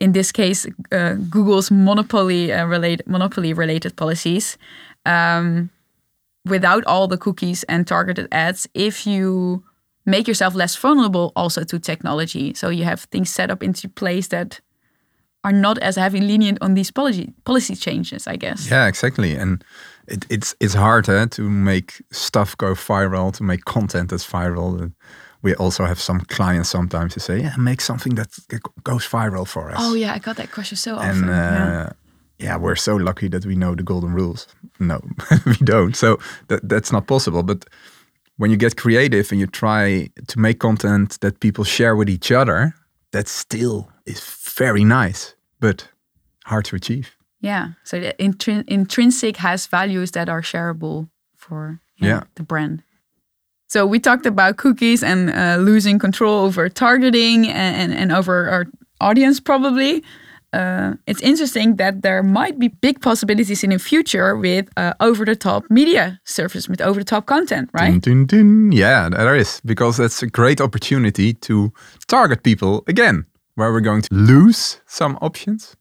in 0.00 0.12
this 0.12 0.32
case, 0.32 0.66
uh, 0.90 1.14
Google's 1.30 1.70
monopoly 1.70 2.52
uh, 2.52 2.66
related 2.66 3.06
monopoly 3.06 3.52
related 3.52 3.96
policies. 3.96 4.58
Um, 5.04 5.70
without 6.44 6.84
all 6.86 7.06
the 7.08 7.18
cookies 7.18 7.64
and 7.64 7.86
targeted 7.86 8.26
ads, 8.32 8.68
if 8.74 9.06
you 9.06 9.62
make 10.04 10.28
yourself 10.28 10.54
less 10.54 10.76
vulnerable 10.76 11.32
also 11.34 11.64
to 11.64 11.78
technology. 11.78 12.54
So 12.54 12.70
you 12.70 12.84
have 12.84 13.02
things 13.10 13.30
set 13.30 13.50
up 13.50 13.62
into 13.62 13.88
place 13.88 14.28
that 14.28 14.60
are 15.44 15.52
not 15.52 15.78
as 15.78 15.96
heavy 15.96 16.20
lenient 16.20 16.58
on 16.60 16.74
these 16.74 16.92
policy 16.92 17.32
policy 17.44 17.74
changes, 17.74 18.26
I 18.26 18.36
guess. 18.36 18.70
Yeah, 18.70 18.86
exactly. 18.86 19.34
And 19.34 19.64
it, 20.06 20.26
it's 20.28 20.54
it's 20.60 20.74
hard 20.74 21.08
eh, 21.08 21.26
to 21.26 21.42
make 21.42 22.02
stuff 22.10 22.56
go 22.56 22.74
viral, 22.74 23.32
to 23.32 23.42
make 23.44 23.64
content 23.64 24.10
that's 24.10 24.26
viral. 24.26 24.92
We 25.42 25.54
also 25.56 25.84
have 25.84 25.98
some 25.98 26.20
clients 26.20 26.70
sometimes 26.70 27.14
who 27.14 27.20
say, 27.20 27.40
"Yeah, 27.40 27.56
make 27.56 27.80
something 27.80 28.16
that 28.16 28.28
goes 28.82 29.08
viral 29.08 29.46
for 29.46 29.70
us." 29.70 29.78
Oh 29.80 29.94
yeah, 29.94 30.14
I 30.14 30.18
got 30.18 30.36
that 30.36 30.50
question 30.52 30.76
so 30.76 30.94
often. 30.94 31.24
And 31.24 31.30
uh, 31.30 31.32
yeah. 31.32 31.92
yeah. 32.38 32.56
we're 32.56 32.76
so 32.76 32.96
lucky 32.96 33.28
that 33.28 33.44
we 33.44 33.54
know 33.54 33.74
the 33.74 33.82
golden 33.82 34.14
rules. 34.14 34.46
No, 34.78 35.00
we 35.46 35.56
don't. 35.64 35.96
So 35.96 36.18
that 36.46 36.68
that's 36.68 36.92
not 36.92 37.06
possible. 37.06 37.42
But 37.42 37.64
when 38.42 38.50
you 38.50 38.56
get 38.56 38.76
creative 38.76 39.30
and 39.30 39.38
you 39.38 39.46
try 39.46 40.08
to 40.26 40.36
make 40.36 40.58
content 40.58 41.16
that 41.20 41.38
people 41.38 41.62
share 41.62 41.94
with 41.94 42.10
each 42.10 42.32
other, 42.32 42.74
that 43.12 43.28
still 43.28 43.88
is 44.04 44.18
very 44.56 44.82
nice, 44.82 45.36
but 45.60 45.88
hard 46.46 46.64
to 46.64 46.74
achieve. 46.74 47.16
Yeah. 47.40 47.68
So 47.84 48.00
the 48.00 48.14
intrin 48.18 48.64
intrinsic 48.66 49.36
has 49.36 49.68
values 49.68 50.10
that 50.10 50.28
are 50.28 50.42
shareable 50.42 51.08
for 51.36 51.78
yeah, 51.98 52.08
yeah. 52.08 52.22
the 52.34 52.42
brand. 52.42 52.82
So 53.68 53.86
we 53.86 54.00
talked 54.00 54.26
about 54.26 54.56
cookies 54.56 55.04
and 55.04 55.30
uh, 55.30 55.62
losing 55.62 56.00
control 56.00 56.44
over 56.44 56.68
targeting 56.68 57.46
and, 57.46 57.76
and, 57.80 57.94
and 57.94 58.10
over 58.10 58.50
our 58.50 58.66
audience 59.00 59.38
probably. 59.38 60.02
Uh, 60.52 60.94
it's 61.06 61.22
interesting 61.22 61.76
that 61.76 62.02
there 62.02 62.22
might 62.22 62.58
be 62.58 62.68
big 62.68 63.00
possibilities 63.00 63.64
in 63.64 63.70
the 63.70 63.78
future 63.78 64.36
with 64.36 64.68
uh, 64.76 64.92
over-the-top 65.00 65.64
media 65.70 66.20
service, 66.24 66.68
with 66.68 66.80
over-the-top 66.80 67.24
content, 67.26 67.70
right? 67.72 68.00
Dun, 68.02 68.26
dun, 68.26 68.26
dun. 68.26 68.72
Yeah, 68.72 69.08
there 69.08 69.34
is 69.34 69.60
because 69.64 69.96
that's 69.96 70.22
a 70.22 70.26
great 70.26 70.60
opportunity 70.60 71.32
to 71.34 71.72
target 72.06 72.42
people 72.42 72.84
again. 72.86 73.24
Where 73.54 73.70
we're 73.70 73.80
going 73.80 74.02
to 74.02 74.14
lose 74.14 74.80
some 74.86 75.18
options, 75.20 75.76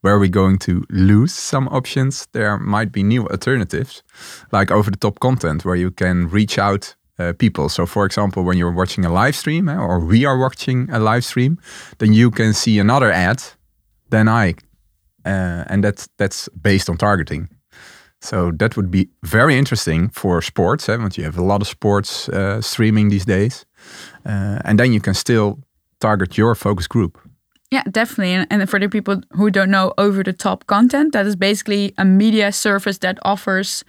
where 0.00 0.18
we're 0.18 0.28
going 0.28 0.58
to 0.58 0.84
lose 0.90 1.32
some 1.32 1.68
options, 1.68 2.26
there 2.32 2.58
might 2.58 2.90
be 2.90 3.04
new 3.04 3.28
alternatives, 3.28 4.02
like 4.50 4.72
over-the-top 4.72 5.20
content, 5.20 5.64
where 5.64 5.76
you 5.76 5.92
can 5.92 6.28
reach 6.28 6.58
out 6.58 6.96
uh, 7.20 7.32
people. 7.38 7.68
So, 7.68 7.86
for 7.86 8.06
example, 8.06 8.42
when 8.42 8.58
you're 8.58 8.72
watching 8.72 9.04
a 9.04 9.12
live 9.12 9.36
stream, 9.36 9.68
eh, 9.68 9.76
or 9.76 10.00
we 10.00 10.24
are 10.24 10.36
watching 10.36 10.90
a 10.90 10.98
live 10.98 11.24
stream, 11.24 11.58
then 11.98 12.12
you 12.12 12.30
can 12.30 12.52
see 12.52 12.80
another 12.80 13.12
ad 13.12 13.42
than 14.10 14.28
I, 14.28 14.54
uh, 15.24 15.64
and 15.68 15.82
that's 15.84 16.08
that's 16.18 16.48
based 16.62 16.90
on 16.90 16.96
targeting. 16.96 17.48
So 18.22 18.52
that 18.52 18.76
would 18.76 18.90
be 18.90 19.08
very 19.22 19.56
interesting 19.56 20.10
for 20.10 20.42
sports, 20.42 20.88
eh, 20.88 21.08
you 21.16 21.24
have 21.24 21.38
a 21.38 21.44
lot 21.44 21.62
of 21.62 21.68
sports 21.68 22.28
uh, 22.28 22.60
streaming 22.60 23.08
these 23.10 23.24
days, 23.24 23.64
uh, 24.26 24.58
and 24.64 24.78
then 24.78 24.92
you 24.92 25.00
can 25.00 25.14
still 25.14 25.58
target 26.00 26.36
your 26.36 26.54
focus 26.54 26.86
group. 26.86 27.18
Yeah, 27.70 27.84
definitely. 27.90 28.32
And, 28.32 28.46
and 28.50 28.68
for 28.68 28.80
the 28.80 28.88
people 28.88 29.22
who 29.30 29.48
don't 29.50 29.70
know 29.70 29.92
over 29.96 30.24
the 30.24 30.32
top 30.32 30.66
content, 30.66 31.12
that 31.12 31.24
is 31.24 31.36
basically 31.36 31.94
a 31.98 32.04
media 32.04 32.50
service 32.50 32.98
that 32.98 33.18
offers 33.22 33.84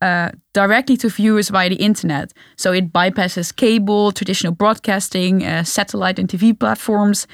uh, 0.00 0.30
directly 0.54 0.96
to 0.96 1.10
viewers 1.10 1.50
via 1.50 1.68
the 1.68 1.76
internet. 1.76 2.32
So 2.56 2.72
it 2.72 2.92
bypasses 2.92 3.54
cable, 3.54 4.10
traditional 4.12 4.54
broadcasting, 4.54 5.44
uh, 5.44 5.64
satellite 5.64 6.18
and 6.18 6.28
TV 6.28 6.58
platforms, 6.58 7.26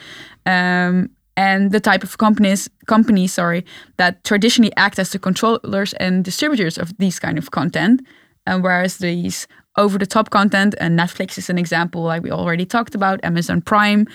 um, 0.44 1.10
and 1.36 1.72
the 1.72 1.80
type 1.80 2.02
of 2.02 2.18
companies 2.18 2.68
companies 2.86 3.32
sorry 3.32 3.64
that 3.96 4.22
traditionally 4.24 4.72
act 4.76 4.98
as 4.98 5.10
the 5.10 5.18
controllers 5.18 5.94
and 5.94 6.24
distributors 6.24 6.78
of 6.78 6.96
these 6.98 7.18
kind 7.18 7.38
of 7.38 7.50
content. 7.50 8.00
And 8.46 8.62
whereas 8.62 8.98
these 8.98 9.46
over 9.78 9.98
the 9.98 10.06
top 10.06 10.30
content, 10.30 10.74
and 10.80 10.98
Netflix 10.98 11.38
is 11.38 11.48
an 11.48 11.58
example, 11.58 12.02
like 12.02 12.22
we 12.22 12.30
already 12.30 12.66
talked 12.66 12.94
about, 12.94 13.24
Amazon 13.24 13.62
Prime, 13.62 14.06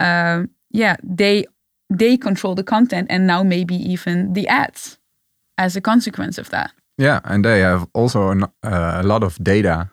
uh, 0.00 0.44
yeah, 0.70 0.96
they 1.02 1.44
they 1.90 2.16
control 2.16 2.54
the 2.54 2.64
content 2.64 3.08
and 3.10 3.26
now 3.26 3.42
maybe 3.42 3.74
even 3.74 4.32
the 4.32 4.48
ads 4.48 4.98
as 5.58 5.76
a 5.76 5.80
consequence 5.80 6.38
of 6.38 6.48
that. 6.50 6.70
Yeah, 6.98 7.20
and 7.24 7.44
they 7.44 7.60
have 7.60 7.86
also 7.94 8.30
an, 8.30 8.44
uh, 8.44 8.48
a 8.62 9.02
lot 9.02 9.22
of 9.22 9.36
data 9.42 9.88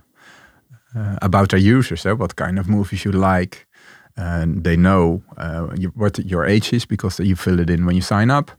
uh, 0.95 1.17
about 1.21 1.49
their 1.49 1.59
users, 1.59 2.05
eh? 2.05 2.11
what 2.13 2.35
kind 2.35 2.59
of 2.59 2.67
movies 2.67 3.03
you 3.03 3.11
like. 3.11 3.67
And 4.21 4.63
they 4.63 4.75
know 4.75 5.21
uh, 5.37 5.67
you, 5.77 5.93
what 5.95 6.19
your 6.19 6.45
age 6.45 6.73
is 6.73 6.85
because 6.85 7.19
you 7.19 7.35
fill 7.35 7.59
it 7.59 7.69
in 7.69 7.85
when 7.85 7.95
you 7.95 8.01
sign 8.01 8.29
up. 8.29 8.51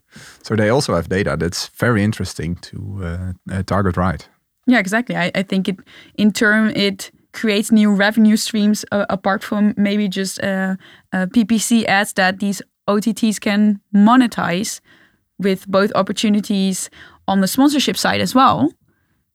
So 0.42 0.56
they 0.56 0.70
also 0.70 0.94
have 0.94 1.08
data 1.08 1.36
that's 1.38 1.68
very 1.68 2.02
interesting 2.02 2.56
to 2.56 3.00
uh, 3.02 3.32
uh, 3.54 3.62
target 3.64 3.96
right. 3.96 4.26
Yeah, 4.66 4.78
exactly. 4.78 5.16
I, 5.16 5.30
I 5.34 5.42
think 5.42 5.68
it 5.68 5.76
in 6.14 6.32
turn 6.32 6.70
it 6.76 7.10
creates 7.32 7.70
new 7.70 7.92
revenue 7.92 8.36
streams 8.36 8.84
uh, 8.90 9.04
apart 9.10 9.44
from 9.44 9.74
maybe 9.76 10.08
just 10.08 10.40
PPC 11.12 11.84
ads 11.84 12.14
that 12.14 12.38
these 12.38 12.62
OTTs 12.88 13.38
can 13.40 13.80
monetize 13.94 14.80
with 15.38 15.66
both 15.66 15.92
opportunities 15.94 16.90
on 17.26 17.40
the 17.40 17.46
sponsorship 17.46 17.96
side 17.96 18.20
as 18.20 18.34
well, 18.34 18.72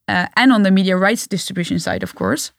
uh, 0.08 0.26
and 0.36 0.52
on 0.52 0.62
the 0.62 0.70
media 0.70 0.96
rights 0.96 1.26
distribution 1.26 1.78
side, 1.78 2.02
of 2.02 2.14
course. 2.14 2.52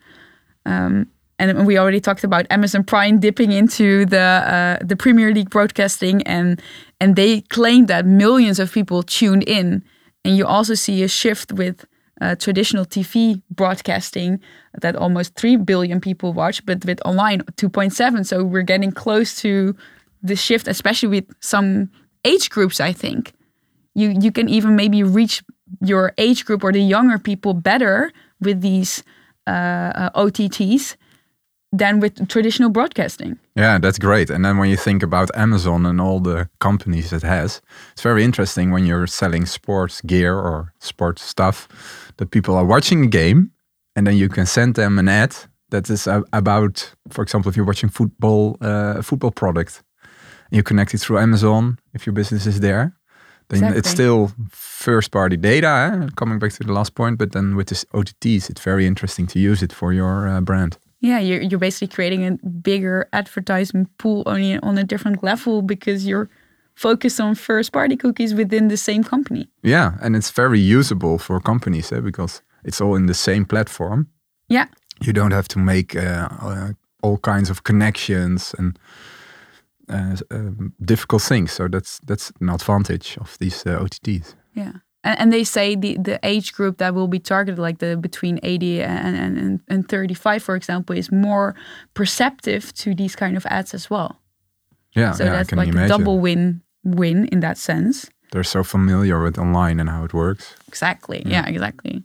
Um, 0.66 1.08
and 1.40 1.68
we 1.68 1.78
already 1.78 2.00
talked 2.00 2.24
about 2.24 2.48
Amazon 2.50 2.84
Prime 2.84 3.20
dipping 3.20 3.52
into 3.52 4.06
the 4.06 4.20
uh, 4.20 4.78
the 4.84 4.96
Premier 4.96 5.34
League 5.34 5.50
broadcasting, 5.50 6.24
and 6.24 6.62
and 7.00 7.16
they 7.16 7.42
claim 7.42 7.86
that 7.88 8.06
millions 8.06 8.60
of 8.60 8.72
people 8.72 9.04
tuned 9.04 9.44
in. 9.44 9.84
And 10.26 10.36
you 10.36 10.46
also 10.46 10.74
see 10.74 11.04
a 11.04 11.08
shift 11.08 11.54
with 11.54 11.86
uh, 12.20 12.36
traditional 12.36 12.86
TV 12.86 13.42
broadcasting 13.52 14.40
that 14.82 14.96
almost 14.96 15.36
three 15.36 15.56
billion 15.56 16.02
people 16.02 16.34
watch, 16.34 16.66
but 16.66 16.84
with 16.86 17.00
online 17.06 17.42
2.7. 17.56 18.26
So 18.26 18.44
we're 18.44 18.64
getting 18.64 18.92
close 18.92 19.40
to 19.42 19.76
the 20.24 20.36
shift, 20.36 20.68
especially 20.68 21.10
with 21.10 21.26
some 21.40 21.92
age 22.26 22.50
groups. 22.50 22.80
I 22.80 22.94
think 22.94 23.34
you 23.94 24.10
you 24.10 24.32
can 24.32 24.50
even 24.50 24.76
maybe 24.76 25.04
reach 25.04 25.44
your 25.82 26.14
age 26.18 26.46
group 26.46 26.64
or 26.64 26.72
the 26.72 26.82
younger 26.82 27.20
people 27.20 27.54
better 27.54 28.12
with 28.40 28.62
these 28.62 29.04
uh, 29.46 29.52
uh, 29.96 30.10
OTTs 30.26 30.96
than 31.78 32.00
with 32.00 32.28
traditional 32.28 32.70
broadcasting. 32.70 33.38
Yeah, 33.56 33.80
that's 33.80 34.00
great. 34.00 34.30
And 34.30 34.44
then 34.44 34.58
when 34.58 34.70
you 34.70 34.78
think 34.78 35.04
about 35.04 35.30
Amazon 35.36 35.86
and 35.86 36.02
all 36.02 36.20
the 36.20 36.50
companies 36.60 37.14
it 37.14 37.24
has, 37.24 37.62
it's 37.92 38.02
very 38.02 38.24
interesting 38.24 38.72
when 38.72 38.86
you're 38.86 39.08
selling 39.08 39.46
sports 39.46 40.02
gear 40.02 40.36
or 40.36 40.74
sports 40.80 41.24
stuff 41.24 41.68
that 42.18 42.32
people 42.32 42.56
are 42.56 42.66
watching 42.66 43.04
a 43.04 43.08
game 43.08 43.52
and 43.96 44.06
then 44.06 44.18
you 44.18 44.30
can 44.30 44.46
send 44.46 44.76
them 44.76 45.00
an 45.00 45.08
ad 45.08 45.36
that 45.70 45.90
is 45.90 46.08
about, 46.34 46.94
for 47.10 47.24
example, 47.24 47.50
if 47.50 47.58
you're 47.58 47.66
watching 47.66 47.90
football, 47.90 48.58
uh, 48.62 49.02
football 49.02 49.32
product, 49.32 49.84
you 50.52 50.64
connect 50.64 50.94
it 50.94 51.00
through 51.00 51.20
Amazon 51.20 51.78
if 51.94 52.06
your 52.06 52.14
business 52.14 52.46
is 52.46 52.60
there 52.60 52.98
then 53.50 53.60
exactly. 53.60 53.80
it's 53.80 53.90
still 53.90 54.32
first 54.50 55.12
party 55.12 55.38
data 55.38 55.68
eh? 55.68 56.10
coming 56.16 56.40
back 56.40 56.52
to 56.52 56.64
the 56.64 56.74
last 56.74 56.96
point 56.96 57.18
but 57.18 57.32
then 57.32 57.56
with 57.56 57.68
this 57.68 57.86
otts 57.94 58.50
it's 58.50 58.62
very 58.62 58.86
interesting 58.86 59.28
to 59.28 59.40
use 59.40 59.64
it 59.64 59.74
for 59.74 59.94
your 59.94 60.28
uh, 60.28 60.42
brand 60.42 60.78
yeah 61.00 61.20
you're, 61.20 61.42
you're 61.42 61.60
basically 61.60 61.88
creating 61.88 62.26
a 62.26 62.32
bigger 62.48 63.08
advertisement 63.14 63.90
pool 63.98 64.24
only 64.26 64.58
on 64.60 64.78
a 64.78 64.84
different 64.84 65.24
level 65.24 65.62
because 65.62 66.06
you're 66.06 66.30
focused 66.76 67.20
on 67.20 67.36
first 67.36 67.72
party 67.72 67.96
cookies 67.96 68.34
within 68.34 68.68
the 68.68 68.78
same 68.78 69.04
company 69.04 69.48
yeah 69.64 69.94
and 70.02 70.16
it's 70.16 70.32
very 70.32 70.60
usable 70.60 71.18
for 71.18 71.40
companies 71.40 71.92
eh? 71.92 72.00
because 72.00 72.42
it's 72.64 72.82
all 72.82 72.96
in 72.96 73.06
the 73.06 73.14
same 73.14 73.46
platform 73.46 74.08
yeah 74.50 74.68
you 75.02 75.14
don't 75.14 75.32
have 75.32 75.48
to 75.48 75.60
make 75.60 75.96
uh, 75.96 76.28
uh, 76.42 76.72
all 77.02 77.18
kinds 77.18 77.50
of 77.50 77.64
connections 77.64 78.54
and 78.58 78.80
uh, 79.90 80.16
um, 80.32 80.74
difficult 80.84 81.22
things. 81.22 81.52
So 81.52 81.68
that's 81.68 82.00
that's 82.00 82.32
an 82.42 82.50
advantage 82.50 83.18
of 83.20 83.38
these 83.40 83.66
uh, 83.66 83.80
OTTs. 83.80 84.36
Yeah. 84.54 84.74
And, 85.08 85.20
and 85.20 85.34
they 85.34 85.44
say 85.46 85.76
the, 85.76 85.98
the 85.98 86.20
age 86.24 86.54
group 86.54 86.78
that 86.80 86.94
will 86.94 87.08
be 87.08 87.20
targeted, 87.20 87.60
like 87.60 87.80
the 87.80 87.96
between 87.96 88.40
80 88.44 88.84
and, 88.84 89.38
and, 89.38 89.62
and 89.70 89.88
35, 89.88 90.44
for 90.44 90.56
example, 90.56 90.98
is 90.98 91.12
more 91.12 91.56
perceptive 91.94 92.74
to 92.76 92.94
these 92.94 93.16
kind 93.16 93.38
of 93.38 93.46
ads 93.46 93.74
as 93.74 93.90
well. 93.90 94.20
Yeah. 94.96 95.14
So 95.14 95.24
yeah, 95.24 95.32
that's 95.32 95.52
like 95.54 95.70
imagine. 95.70 95.92
a 95.92 95.98
double 95.98 96.20
win 96.20 96.62
win 96.84 97.28
in 97.28 97.40
that 97.40 97.58
sense. 97.58 98.10
They're 98.32 98.44
so 98.44 98.64
familiar 98.64 99.24
with 99.24 99.38
online 99.38 99.80
and 99.80 99.90
how 99.90 100.04
it 100.04 100.14
works. 100.14 100.56
Exactly. 100.68 101.24
Yeah, 101.26 101.44
yeah 101.44 101.48
exactly. 101.48 102.04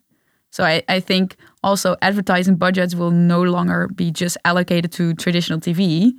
So 0.51 0.65
I, 0.65 0.83
I 0.89 1.01
think 1.01 1.37
also 1.63 1.97
advertising 2.03 2.57
budgets 2.57 2.95
will 2.95 3.11
no 3.11 3.43
longer 3.43 3.89
be 3.89 4.11
just 4.13 4.37
allocated 4.45 4.93
to 4.93 5.15
traditional 5.15 5.59
TV 5.59 6.13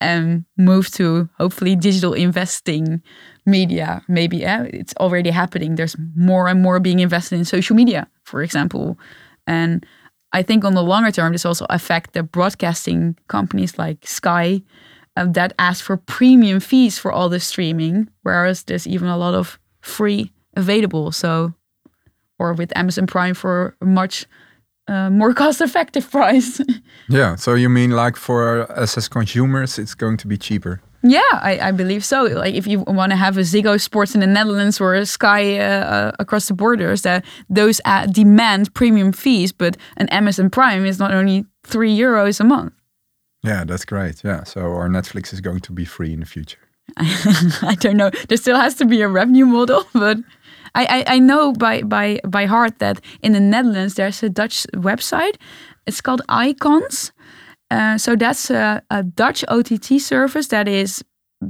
and 0.00 0.24
um, 0.24 0.46
move 0.56 0.90
to 0.92 1.28
hopefully 1.38 1.74
digital 1.74 2.12
investing 2.12 3.02
media 3.48 4.02
maybe 4.08 4.38
yeah, 4.38 4.64
it's 4.64 4.94
already 4.96 5.30
happening 5.30 5.74
there's 5.74 5.96
more 6.14 6.48
and 6.48 6.62
more 6.62 6.78
being 6.78 7.00
invested 7.00 7.38
in 7.38 7.44
social 7.44 7.74
media 7.74 8.06
for 8.24 8.42
example 8.42 8.98
and 9.46 9.84
i 10.32 10.42
think 10.42 10.64
on 10.64 10.74
the 10.74 10.82
longer 10.82 11.10
term 11.10 11.32
this 11.32 11.46
also 11.46 11.66
affect 11.70 12.12
the 12.12 12.22
broadcasting 12.22 13.16
companies 13.28 13.78
like 13.78 14.06
sky 14.06 14.62
uh, 15.16 15.26
that 15.26 15.52
ask 15.58 15.84
for 15.84 15.96
premium 15.96 16.60
fees 16.60 16.98
for 16.98 17.10
all 17.10 17.28
the 17.28 17.40
streaming 17.40 18.08
whereas 18.22 18.64
there's 18.64 18.86
even 18.86 19.08
a 19.08 19.16
lot 19.16 19.34
of 19.34 19.58
free 19.80 20.30
available 20.54 21.10
so 21.10 21.52
or 22.38 22.52
with 22.52 22.70
amazon 22.76 23.06
prime 23.06 23.34
for 23.34 23.74
much 23.80 24.26
uh, 24.88 25.10
more 25.10 25.34
cost-effective 25.42 26.10
price. 26.10 26.60
Yeah. 27.08 27.36
So 27.36 27.54
you 27.54 27.68
mean 27.68 27.90
like 27.90 28.16
for 28.16 28.70
us 28.72 28.96
as 28.96 29.08
consumers, 29.08 29.78
it's 29.78 29.94
going 29.94 30.16
to 30.18 30.26
be 30.26 30.38
cheaper? 30.38 30.80
Yeah, 31.08 31.22
I, 31.32 31.68
I 31.68 31.72
believe 31.72 32.04
so. 32.04 32.24
Like 32.24 32.54
if 32.54 32.66
you 32.66 32.80
want 32.80 33.12
to 33.12 33.16
have 33.16 33.38
a 33.38 33.40
Ziggo 33.40 33.80
Sports 33.80 34.14
in 34.14 34.20
the 34.20 34.26
Netherlands 34.26 34.78
or 34.78 34.94
a 34.94 35.06
Sky 35.06 35.58
uh, 35.58 35.62
uh, 35.62 36.12
across 36.18 36.48
the 36.48 36.54
borders, 36.54 37.02
that 37.02 37.24
those 37.48 37.80
uh, 37.86 38.06
demand 38.06 38.74
premium 38.74 39.12
fees. 39.12 39.50
But 39.50 39.78
an 39.96 40.08
Amazon 40.10 40.50
Prime 40.50 40.84
is 40.84 40.98
not 40.98 41.14
only 41.14 41.46
three 41.64 41.96
euros 41.96 42.40
a 42.40 42.44
month. 42.44 42.74
Yeah, 43.42 43.64
that's 43.64 43.86
great. 43.86 44.22
Yeah. 44.22 44.44
So 44.44 44.60
our 44.60 44.88
Netflix 44.88 45.32
is 45.32 45.40
going 45.40 45.60
to 45.60 45.72
be 45.72 45.86
free 45.86 46.12
in 46.12 46.20
the 46.20 46.26
future. 46.26 46.58
I 46.96 47.76
don't 47.80 47.96
know. 47.96 48.10
There 48.28 48.36
still 48.36 48.56
has 48.56 48.74
to 48.76 48.84
be 48.84 49.00
a 49.00 49.08
revenue 49.08 49.46
model, 49.46 49.86
but 49.94 50.18
I, 50.74 50.84
I, 50.84 51.14
I 51.14 51.18
know 51.18 51.52
by, 51.52 51.82
by 51.82 52.20
by 52.24 52.46
heart 52.46 52.78
that 52.80 53.00
in 53.22 53.32
the 53.32 53.40
Netherlands 53.40 53.94
there's 53.94 54.22
a 54.22 54.28
Dutch 54.28 54.66
website. 54.74 55.36
It's 55.86 56.02
called 56.02 56.20
Eyecons. 56.28 57.12
Uh, 57.70 57.98
so 57.98 58.16
that's 58.16 58.50
a, 58.50 58.82
a 58.90 59.02
Dutch 59.02 59.44
OTT 59.48 60.00
service 60.00 60.48
that 60.48 60.68
is 60.68 61.04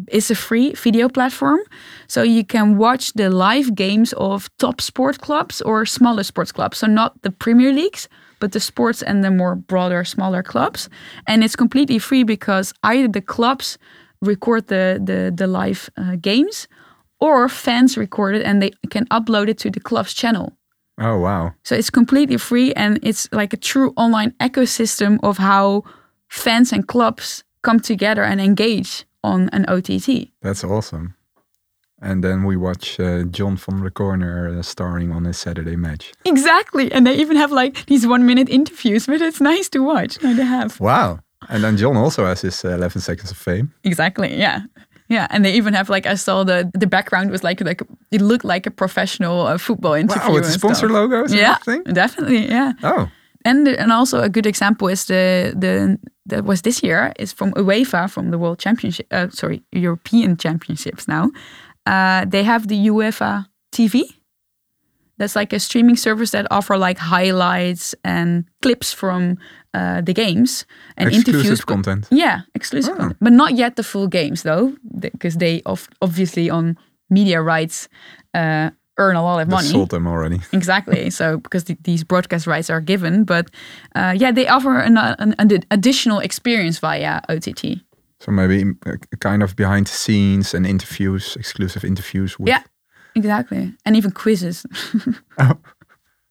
is 0.08 0.30
a 0.30 0.34
free 0.34 0.72
video 0.72 1.08
platform. 1.08 1.60
So 2.08 2.22
you 2.22 2.44
can 2.44 2.76
watch 2.76 3.12
the 3.14 3.30
live 3.30 3.74
games 3.74 4.12
of 4.14 4.50
top 4.58 4.80
sport 4.80 5.20
clubs 5.20 5.62
or 5.62 5.86
smaller 5.86 6.24
sports 6.24 6.52
clubs. 6.52 6.78
So 6.78 6.86
not 6.86 7.22
the 7.22 7.30
Premier 7.30 7.72
Leagues, 7.72 8.06
but 8.38 8.52
the 8.52 8.60
sports 8.60 9.02
and 9.02 9.24
the 9.24 9.30
more 9.30 9.54
broader, 9.54 10.04
smaller 10.04 10.42
clubs. 10.42 10.88
And 11.26 11.42
it's 11.42 11.56
completely 11.56 11.98
free 11.98 12.22
because 12.22 12.74
either 12.82 13.08
the 13.08 13.22
clubs 13.22 13.78
record 14.20 14.66
the 14.66 15.00
the, 15.02 15.32
the 15.34 15.46
live 15.46 15.88
uh, 15.96 16.16
games 16.16 16.68
or 17.20 17.48
fans 17.48 17.96
record 17.96 18.34
it 18.34 18.42
and 18.44 18.62
they 18.62 18.72
can 18.90 19.06
upload 19.06 19.48
it 19.48 19.58
to 19.58 19.70
the 19.70 19.80
club's 19.80 20.14
channel. 20.14 20.52
Oh 21.00 21.18
wow. 21.18 21.54
So 21.64 21.74
it's 21.76 21.90
completely 21.90 22.36
free 22.38 22.72
and 22.74 22.98
it's 23.02 23.28
like 23.32 23.52
a 23.52 23.56
true 23.56 23.92
online 23.96 24.32
ecosystem 24.40 25.18
of 25.22 25.38
how 25.38 25.84
fans 26.28 26.72
and 26.72 26.86
clubs 26.86 27.44
come 27.62 27.80
together 27.80 28.22
and 28.22 28.40
engage 28.40 29.04
on 29.24 29.48
an 29.52 29.64
OTT. 29.68 30.28
That's 30.42 30.64
awesome. 30.64 31.14
And 32.00 32.22
then 32.22 32.44
we 32.44 32.56
watch 32.56 33.00
uh, 33.00 33.24
John 33.24 33.56
from 33.56 33.82
the 33.82 33.90
corner 33.90 34.58
uh, 34.58 34.62
starring 34.62 35.10
on 35.12 35.24
his 35.24 35.36
Saturday 35.36 35.74
match. 35.76 36.12
Exactly. 36.24 36.92
And 36.92 37.04
they 37.06 37.16
even 37.16 37.36
have 37.36 37.50
like 37.50 37.86
these 37.86 38.06
one 38.06 38.24
minute 38.24 38.48
interviews, 38.48 39.06
but 39.06 39.20
it's 39.20 39.40
nice 39.40 39.68
to 39.70 39.80
watch. 39.82 40.22
No, 40.22 40.32
they 40.34 40.44
have. 40.44 40.78
Wow. 40.78 41.18
And 41.48 41.64
then 41.64 41.76
John 41.76 41.96
also 41.96 42.24
has 42.24 42.42
his 42.42 42.64
uh, 42.64 42.68
11 42.68 43.00
seconds 43.02 43.30
of 43.32 43.36
fame. 43.36 43.72
Exactly. 43.82 44.32
Yeah. 44.38 44.60
Yeah, 45.10 45.26
and 45.30 45.42
they 45.44 45.54
even 45.54 45.72
have 45.74 45.88
like 45.88 46.04
I 46.06 46.16
saw 46.16 46.44
the 46.44 46.70
the 46.80 46.86
background 46.86 47.30
was 47.30 47.42
like 47.42 47.62
like 47.64 47.80
it 48.10 48.20
looked 48.20 48.44
like 48.44 48.66
a 48.68 48.70
professional 48.70 49.46
uh, 49.46 49.56
football 49.58 49.94
interview. 49.94 50.28
Wow, 50.28 50.34
with 50.34 50.44
sponsor 50.52 50.86
stuff. 50.88 50.90
logos. 50.90 51.32
Yeah, 51.32 51.56
definitely. 51.94 52.46
Yeah, 52.46 52.72
Oh, 52.82 53.08
and 53.42 53.68
and 53.68 53.90
also 53.90 54.20
a 54.20 54.28
good 54.28 54.44
example 54.46 54.86
is 54.92 55.04
the 55.06 55.54
the 55.56 55.98
that 56.28 56.44
was 56.44 56.62
this 56.62 56.82
year 56.82 57.12
is 57.18 57.32
from 57.32 57.52
UEFA 57.54 58.08
from 58.08 58.30
the 58.30 58.38
World 58.38 58.58
Championship. 58.58 59.06
Uh, 59.10 59.28
sorry, 59.30 59.62
European 59.72 60.36
Championships 60.36 61.06
now. 61.08 61.30
Uh, 61.86 62.24
they 62.30 62.42
have 62.44 62.68
the 62.68 62.88
UEFA 62.88 63.46
TV. 63.72 64.02
That's 65.18 65.34
like 65.34 65.52
a 65.52 65.58
streaming 65.58 65.96
service 65.96 66.30
that 66.30 66.46
offer 66.50 66.78
like 66.78 66.98
highlights 66.98 67.94
and 68.04 68.44
clips 68.62 68.92
from 68.92 69.36
uh, 69.74 70.00
the 70.00 70.12
games 70.14 70.64
and 70.96 71.08
exclusive 71.08 71.34
interviews. 71.40 71.64
content. 71.64 72.06
Yeah, 72.10 72.40
exclusive 72.54 72.94
Oh. 72.94 72.98
content, 72.98 73.16
but 73.20 73.32
not 73.32 73.54
yet 73.56 73.74
the 73.76 73.82
full 73.82 74.06
games 74.08 74.42
though, 74.42 74.76
because 75.00 75.38
they 75.38 75.60
of, 75.66 75.88
obviously 76.00 76.48
on 76.50 76.76
media 77.10 77.42
rights 77.42 77.88
uh, 78.34 78.70
earn 78.98 79.16
a 79.16 79.22
lot 79.22 79.40
of 79.40 79.48
They 79.48 79.54
money. 79.56 79.68
sold 79.68 79.90
them 79.90 80.06
already. 80.06 80.40
Exactly. 80.52 81.10
so 81.10 81.38
because 81.38 81.64
the, 81.64 81.76
these 81.84 82.04
broadcast 82.04 82.46
rights 82.46 82.70
are 82.70 82.80
given, 82.80 83.24
but 83.24 83.46
uh, 83.96 84.14
yeah, 84.16 84.32
they 84.32 84.46
offer 84.48 84.78
an, 84.80 84.96
an, 84.98 85.34
an 85.38 85.50
additional 85.70 86.18
experience 86.20 86.78
via 86.80 87.20
OTT. 87.28 87.80
So 88.20 88.32
maybe 88.32 88.62
a 88.86 88.94
a 89.12 89.16
kind 89.16 89.42
of 89.42 89.54
behind 89.54 89.86
the 89.86 89.92
scenes 89.92 90.54
and 90.54 90.66
interviews, 90.66 91.36
exclusive 91.36 91.86
interviews 91.86 92.38
with 92.38 92.48
Yeah, 92.48 92.62
exactly, 93.14 93.72
and 93.84 93.96
even 93.96 94.10
quizzes. 94.10 94.66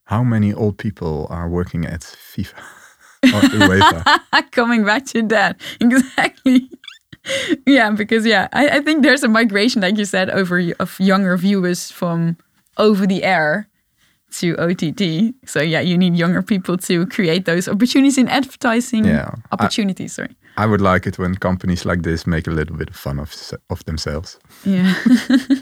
how 0.06 0.24
many 0.24 0.54
old 0.54 0.78
people 0.78 1.28
are 1.30 1.50
working 1.50 1.86
at 1.86 2.02
FIFA 2.36 2.60
or 3.34 3.42
UEFA. 3.42 4.52
Coming 4.52 4.86
back 4.86 5.06
to 5.06 5.22
that, 5.28 5.60
exactly. 5.80 6.70
yeah, 7.66 7.92
because 7.92 8.26
yeah, 8.26 8.48
I, 8.54 8.78
I 8.78 8.82
think 8.82 9.04
there's 9.04 9.24
a 9.24 9.28
migration, 9.28 9.82
like 9.82 9.98
you 9.98 10.06
said, 10.06 10.30
over 10.30 10.60
of 10.80 11.00
younger 11.00 11.38
viewers 11.38 11.92
from 11.92 12.36
over 12.78 13.08
the 13.08 13.24
air 13.24 13.68
to 14.40 14.56
OTT. 14.58 15.34
So 15.46 15.62
yeah, 15.62 15.80
you 15.80 15.98
need 15.98 16.16
younger 16.16 16.42
people 16.42 16.78
to 16.78 17.06
create 17.08 17.46
those 17.46 17.68
opportunities 17.68 18.18
in 18.18 18.28
advertising. 18.28 19.06
Yeah. 19.06 19.30
I- 19.52 19.54
opportunities. 19.54 20.14
sorry. 20.14 20.36
I 20.58 20.66
would 20.66 20.82
like 20.82 21.06
it 21.06 21.20
when 21.20 21.36
companies 21.36 21.86
like 21.86 22.02
this 22.02 22.26
make 22.26 22.48
a 22.48 22.52
little 22.52 22.76
bit 22.76 22.90
of 22.90 22.96
fun 22.96 23.20
of, 23.20 23.32
of 23.70 23.86
themselves. 23.86 24.40
Yeah. 24.66 24.96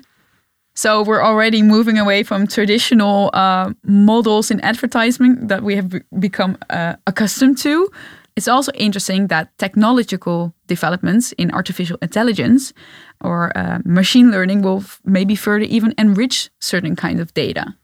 so 0.74 1.04
we're 1.04 1.22
already 1.22 1.62
moving 1.62 1.98
away 1.98 2.24
from 2.24 2.48
traditional 2.48 3.30
uh, 3.34 3.74
models 3.84 4.50
in 4.52 4.62
advertising 4.62 5.48
that 5.48 5.64
we 5.64 5.76
have 5.76 5.94
become 6.18 6.58
uh, 6.70 6.96
accustomed 7.08 7.58
to. 7.58 7.90
It's 8.36 8.48
also 8.48 8.72
interesting 8.74 9.28
that 9.28 9.58
technological 9.58 10.54
developments 10.68 11.32
in 11.34 11.52
artificial 11.52 11.98
intelligence 12.02 12.74
or 13.22 13.58
uh, 13.58 13.80
machine 13.86 14.30
learning 14.32 14.62
will 14.62 14.84
maybe 15.06 15.36
further 15.36 15.66
even 15.66 15.94
enrich 15.98 16.50
certain 16.60 16.96
kinds 16.96 17.22
of 17.22 17.34
data. 17.34 17.76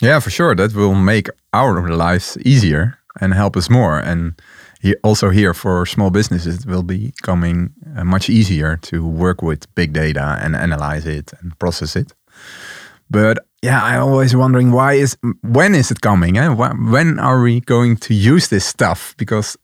Yeah, 0.00 0.18
for 0.20 0.30
sure. 0.30 0.54
That 0.56 0.74
will 0.74 0.94
make 0.94 1.28
our 1.52 1.88
lives 1.88 2.36
easier 2.44 2.98
and 3.20 3.32
help 3.34 3.56
us 3.56 3.70
more. 3.70 3.98
And 4.00 4.34
he, 4.80 4.96
also 5.04 5.30
here 5.30 5.54
for 5.54 5.86
small 5.86 6.10
businesses, 6.10 6.58
it 6.58 6.66
will 6.66 6.82
be 6.82 7.12
becoming 7.12 7.72
uh, 7.96 8.04
much 8.04 8.28
easier 8.28 8.76
to 8.82 9.06
work 9.06 9.42
with 9.42 9.72
big 9.76 9.92
data 9.92 10.38
and 10.42 10.56
analyze 10.56 11.06
it 11.06 11.32
and 11.40 11.56
process 11.58 11.94
it. 11.94 12.12
But 13.08 13.38
yeah, 13.64 13.80
I 13.82 13.98
always 13.98 14.34
wondering 14.34 14.72
why 14.72 14.92
is 15.02 15.16
when 15.42 15.74
is 15.74 15.90
it 15.90 16.00
coming? 16.00 16.36
Eh? 16.38 16.48
When 16.90 17.18
are 17.18 17.40
we 17.42 17.60
going 17.60 17.96
to 18.08 18.12
use 18.34 18.48
this 18.48 18.64
stuff? 18.64 19.14
Because 19.16 19.56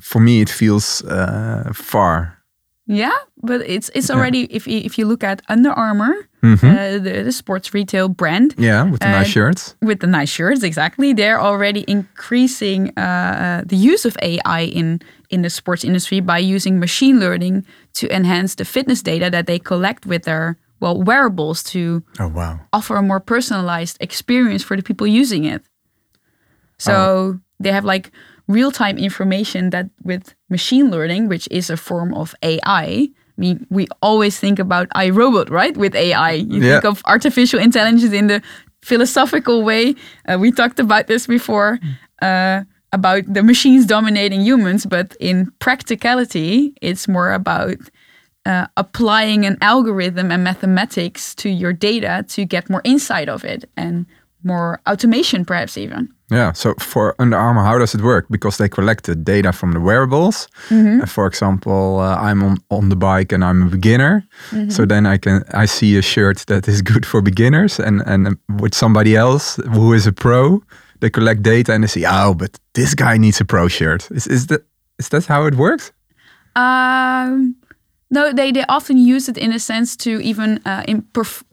for 0.00 0.20
me, 0.20 0.40
it 0.40 0.50
feels 0.50 1.02
uh, 1.04 1.70
far. 1.74 2.34
Yeah, 2.90 3.16
but 3.42 3.60
it's 3.66 3.90
it's 3.94 4.10
already 4.10 4.40
if 4.50 4.66
you, 4.66 4.80
if 4.84 4.96
you 4.98 5.08
look 5.08 5.22
at 5.24 5.42
Under 5.48 5.70
Armour, 5.70 6.14
Mhm. 6.42 6.62
uh, 6.64 7.02
the, 7.04 7.22
the 7.24 7.32
sports 7.32 7.74
retail 7.74 8.08
brand, 8.08 8.54
Yeah, 8.58 8.90
with 8.90 9.00
the 9.00 9.08
Uh, 9.08 9.18
nice 9.20 9.30
shirts. 9.32 9.74
with 9.82 9.98
the 10.00 10.06
nice 10.06 10.30
shirts 10.36 10.62
exactly 10.62 11.12
they're 11.12 11.40
already 11.40 11.82
increasing 11.86 12.92
uh, 12.96 13.00
uh, 13.00 13.62
the 13.66 13.76
use 13.92 14.08
of 14.08 14.16
ai 14.22 14.60
in 14.72 15.00
in 15.30 15.42
the 15.42 15.50
sports 15.50 15.84
industry 15.84 16.20
by 16.20 16.38
using 16.56 16.78
machine 16.78 17.18
learning 17.20 17.64
to 18.00 18.06
enhance 18.14 18.54
the 18.56 18.64
fitness 18.64 19.02
data 19.02 19.28
that 19.30 19.46
they 19.46 19.58
collect 19.58 20.06
with 20.06 20.22
their 20.22 20.56
well 20.80 21.00
wearables 21.02 21.62
to 21.62 22.02
Oh 22.18 22.28
wow. 22.28 22.60
offer 22.72 22.96
a 22.96 23.02
more 23.02 23.20
personalized 23.20 23.96
experience 24.00 24.62
for 24.62 24.76
the 24.76 24.82
people 24.82 25.06
using 25.06 25.44
it 25.44 25.62
so 26.78 27.38
they 27.60 27.72
have 27.72 27.84
like 27.84 28.10
real-time 28.46 28.98
information 28.98 29.70
that 29.70 29.90
with 30.02 30.34
machine 30.48 30.90
learning 30.90 31.28
which 31.28 31.48
is 31.50 31.70
a 31.70 31.76
form 31.76 32.14
of 32.14 32.34
ai 32.42 33.08
I 33.38 33.40
mean, 33.40 33.66
we 33.70 33.86
always 34.02 34.36
think 34.40 34.58
about 34.58 34.88
iRobot, 34.96 35.48
right? 35.48 35.76
With 35.76 35.94
AI, 35.94 36.32
you 36.32 36.60
Yeah. 36.60 36.80
think 36.80 36.84
of 36.84 37.02
artificial 37.06 37.60
intelligence 37.60 38.12
in 38.12 38.26
the 38.26 38.42
philosophical 38.82 39.62
way. 39.62 39.94
Uh, 40.26 40.38
we 40.40 40.50
talked 40.50 40.80
about 40.80 41.06
this 41.06 41.28
before 41.28 41.78
uh, 42.20 42.64
about 42.92 43.32
the 43.32 43.44
machines 43.44 43.86
dominating 43.86 44.40
humans, 44.40 44.86
but 44.86 45.14
in 45.20 45.52
practicality, 45.60 46.74
it's 46.82 47.06
more 47.06 47.32
about 47.32 47.76
uh, 48.48 48.66
applying 48.76 49.46
an 49.46 49.58
algorithm 49.60 50.32
and 50.32 50.42
mathematics 50.42 51.34
to 51.34 51.48
your 51.48 51.72
data 51.72 52.24
to 52.28 52.44
get 52.44 52.70
more 52.70 52.82
insight 52.84 53.28
of 53.28 53.44
it 53.44 53.68
and 53.76 54.06
more 54.42 54.80
automation, 54.86 55.44
perhaps 55.44 55.76
even. 55.76 56.08
Yeah. 56.30 56.52
So 56.52 56.74
for 56.78 57.14
Under 57.18 57.36
Armour, 57.36 57.62
how 57.62 57.78
does 57.78 57.94
it 57.94 58.00
work? 58.00 58.26
Because 58.30 58.56
they 58.58 58.68
collect 58.68 59.04
the 59.04 59.14
data 59.14 59.52
from 59.52 59.72
the 59.72 59.80
wearables. 59.80 60.48
Mm-hmm. 60.68 61.02
Uh, 61.02 61.06
for 61.06 61.26
example, 61.26 62.00
uh, 62.00 62.16
I'm 62.16 62.42
on, 62.42 62.58
on 62.70 62.88
the 62.88 62.96
bike 62.96 63.32
and 63.32 63.44
I'm 63.44 63.62
a 63.62 63.70
beginner. 63.70 64.24
Mm-hmm. 64.50 64.70
So 64.70 64.86
then 64.86 65.06
I 65.06 65.18
can 65.18 65.42
I 65.52 65.66
see 65.66 65.98
a 65.98 66.02
shirt 66.02 66.46
that 66.46 66.68
is 66.68 66.82
good 66.82 67.06
for 67.06 67.22
beginners, 67.22 67.80
and 67.80 68.02
and 68.06 68.36
with 68.60 68.74
somebody 68.74 69.16
else 69.16 69.56
who 69.74 69.94
is 69.94 70.06
a 70.06 70.12
pro, 70.12 70.62
they 71.00 71.10
collect 71.10 71.42
data 71.42 71.72
and 71.72 71.82
they 71.82 71.88
see, 71.88 72.06
oh, 72.06 72.34
but 72.34 72.58
this 72.72 72.94
guy 72.94 73.18
needs 73.18 73.40
a 73.40 73.44
pro 73.44 73.68
shirt. 73.68 74.10
Is 74.10 74.26
is 74.26 74.46
that 74.46 74.60
is 74.98 75.08
that 75.08 75.26
how 75.26 75.46
it 75.46 75.54
works? 75.54 75.92
Um, 76.56 77.56
no, 78.10 78.32
they, 78.32 78.52
they 78.52 78.64
often 78.68 78.96
use 78.98 79.28
it 79.28 79.36
in 79.38 79.52
a 79.52 79.58
sense 79.58 79.96
to 79.96 80.20
even 80.20 80.60
uh, 80.64 80.82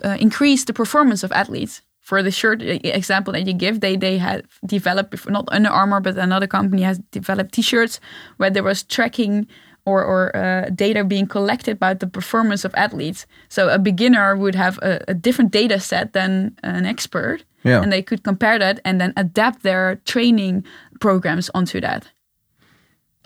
uh, 0.03 0.17
increase 0.19 0.65
the 0.65 0.73
performance 0.73 1.23
of 1.23 1.31
athletes. 1.31 1.81
For 2.01 2.21
the 2.21 2.29
shirt 2.31 2.61
example 2.61 3.33
that 3.33 3.47
you 3.47 3.53
give, 3.53 3.79
they 3.79 3.97
they 3.97 4.19
had 4.19 4.43
developed 4.63 5.09
before, 5.09 5.31
not 5.31 5.49
Under 5.51 5.69
Armour, 5.71 6.01
but 6.01 6.17
another 6.17 6.47
company 6.47 6.83
has 6.83 6.99
developed 7.11 7.51
T-shirts 7.53 7.99
where 8.37 8.51
there 8.51 8.61
was 8.63 8.83
tracking 8.83 9.47
or 9.85 10.03
or 10.03 10.35
uh, 10.35 10.69
data 10.75 11.03
being 11.03 11.25
collected 11.27 11.77
about 11.77 11.99
the 11.99 12.07
performance 12.07 12.63
of 12.67 12.73
athletes. 12.75 13.25
So 13.49 13.69
a 13.69 13.79
beginner 13.79 14.35
would 14.37 14.53
have 14.55 14.77
a, 14.83 14.99
a 15.07 15.13
different 15.15 15.51
data 15.51 15.79
set 15.79 16.13
than 16.13 16.55
an 16.61 16.85
expert, 16.85 17.43
Yeah. 17.63 17.81
and 17.81 17.91
they 17.91 18.03
could 18.03 18.21
compare 18.23 18.59
that 18.59 18.79
and 18.83 18.99
then 18.99 19.13
adapt 19.17 19.63
their 19.63 19.95
training 20.05 20.63
programs 20.99 21.49
onto 21.53 21.79
that. 21.81 22.05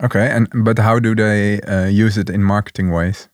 Okay, 0.02 0.30
and 0.30 0.48
but 0.64 0.80
how 0.80 1.00
do 1.00 1.14
they 1.14 1.62
uh, 1.62 1.88
use 1.88 2.18
it 2.18 2.30
in 2.30 2.44
marketing 2.44 2.92
ways? 2.92 3.30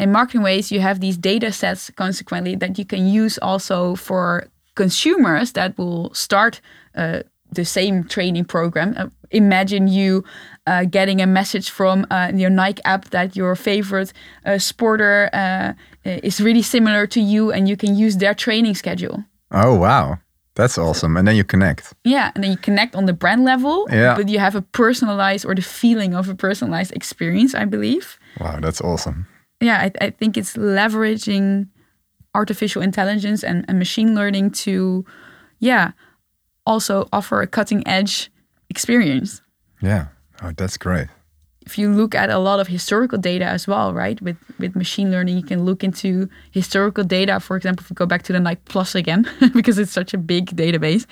in 0.00 0.10
marketing 0.10 0.42
ways 0.42 0.72
you 0.72 0.80
have 0.80 1.00
these 1.00 1.18
data 1.18 1.52
sets 1.52 1.90
consequently 1.90 2.56
that 2.56 2.78
you 2.78 2.84
can 2.86 3.06
use 3.06 3.38
also 3.38 3.94
for 3.94 4.48
consumers 4.74 5.52
that 5.52 5.76
will 5.76 6.12
start 6.14 6.60
uh, 6.94 7.20
the 7.52 7.64
same 7.64 8.04
training 8.04 8.44
program. 8.44 8.94
Uh, 8.96 9.08
imagine 9.30 9.88
you 9.88 10.24
uh, 10.66 10.84
getting 10.84 11.20
a 11.20 11.26
message 11.26 11.68
from 11.68 12.06
uh, 12.10 12.32
your 12.34 12.48
nike 12.50 12.82
app 12.84 13.10
that 13.10 13.36
your 13.36 13.54
favorite 13.54 14.12
uh, 14.46 14.52
sporter 14.52 15.28
uh, 15.34 15.74
is 16.04 16.40
really 16.40 16.62
similar 16.62 17.06
to 17.06 17.20
you 17.20 17.52
and 17.52 17.68
you 17.68 17.76
can 17.76 17.94
use 17.94 18.16
their 18.16 18.34
training 18.34 18.74
schedule. 18.74 19.22
Oh 19.50 19.74
wow, 19.74 20.18
that's 20.54 20.76
awesome! 20.78 21.16
And 21.16 21.26
then 21.28 21.36
you 21.36 21.44
connect. 21.44 21.94
yeah 22.04 22.30
and 22.34 22.42
then 22.44 22.50
you 22.50 22.56
connect 22.58 22.94
on 22.96 23.06
the 23.06 23.12
brand 23.12 23.44
level 23.44 23.86
Yeah. 23.90 24.14
but 24.16 24.28
you 24.28 24.38
have 24.38 24.54
a 24.56 24.62
personalized 24.62 25.44
or 25.46 25.54
the 25.54 25.62
feeling 25.62 26.14
of 26.14 26.28
a 26.28 26.34
personalized 26.34 26.92
experience 26.92 27.54
i 27.54 27.64
believe 27.64 28.18
Wow, 28.40 28.58
that's 28.60 28.80
awesome. 28.80 29.26
yeah, 29.60 29.78
I, 29.86 30.06
I 30.06 30.10
think 30.10 30.36
it's 30.36 30.56
leveraging 30.56 31.68
artificial 32.34 32.82
intelligence 32.82 33.42
and, 33.44 33.64
and 33.68 33.78
machine 33.78 34.14
learning 34.14 34.50
to, 34.64 35.04
yeah, 35.58 35.90
also 36.64 37.08
offer 37.12 37.42
a 37.42 37.46
cutting 37.46 37.82
edge 37.88 38.30
experience. 38.68 39.42
Yeah, 39.82 40.06
oh, 40.42 40.52
that's 40.56 40.76
great. 40.78 41.08
If 41.70 41.78
you 41.78 41.88
look 42.00 42.14
at 42.14 42.30
a 42.30 42.38
lot 42.38 42.58
of 42.60 42.66
historical 42.66 43.18
data 43.18 43.44
as 43.44 43.66
well, 43.66 43.94
right? 43.94 44.20
With 44.20 44.36
with 44.58 44.74
machine 44.74 45.10
learning, 45.10 45.36
you 45.36 45.46
can 45.52 45.64
look 45.64 45.84
into 45.84 46.28
historical 46.50 47.04
data. 47.04 47.38
For 47.40 47.56
example, 47.56 47.84
if 47.84 47.90
we 47.90 47.94
go 47.94 48.06
back 48.06 48.22
to 48.24 48.32
the 48.32 48.40
Nike 48.40 48.62
Plus 48.64 48.94
again, 48.94 49.22
because 49.54 49.78
it's 49.78 49.92
such 49.92 50.12
a 50.14 50.18
big 50.18 50.44
database, 50.56 51.06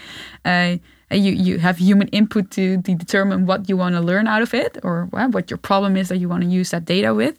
uh, 0.44 0.78
you 1.14 1.32
you 1.32 1.58
have 1.58 1.78
human 1.78 2.08
input 2.08 2.50
to, 2.56 2.82
to 2.82 2.94
determine 2.94 3.46
what 3.46 3.68
you 3.68 3.76
want 3.76 3.94
to 3.94 4.00
learn 4.00 4.26
out 4.26 4.42
of 4.42 4.52
it, 4.52 4.78
or 4.82 5.08
well, 5.12 5.30
what 5.30 5.50
your 5.50 5.58
problem 5.58 5.96
is 5.96 6.08
that 6.08 6.18
you 6.18 6.28
want 6.28 6.42
to 6.42 6.48
use 6.48 6.70
that 6.70 6.84
data 6.84 7.14
with. 7.14 7.38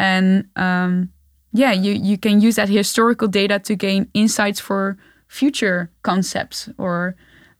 and 0.00 0.48
um, 0.56 1.10
yeah 1.52 1.72
you, 1.72 1.92
you 1.92 2.16
can 2.18 2.40
use 2.40 2.56
that 2.56 2.68
historical 2.68 3.28
data 3.28 3.58
to 3.58 3.76
gain 3.76 4.08
insights 4.14 4.60
for 4.60 4.96
future 5.28 5.90
concepts 6.02 6.68
or 6.78 7.14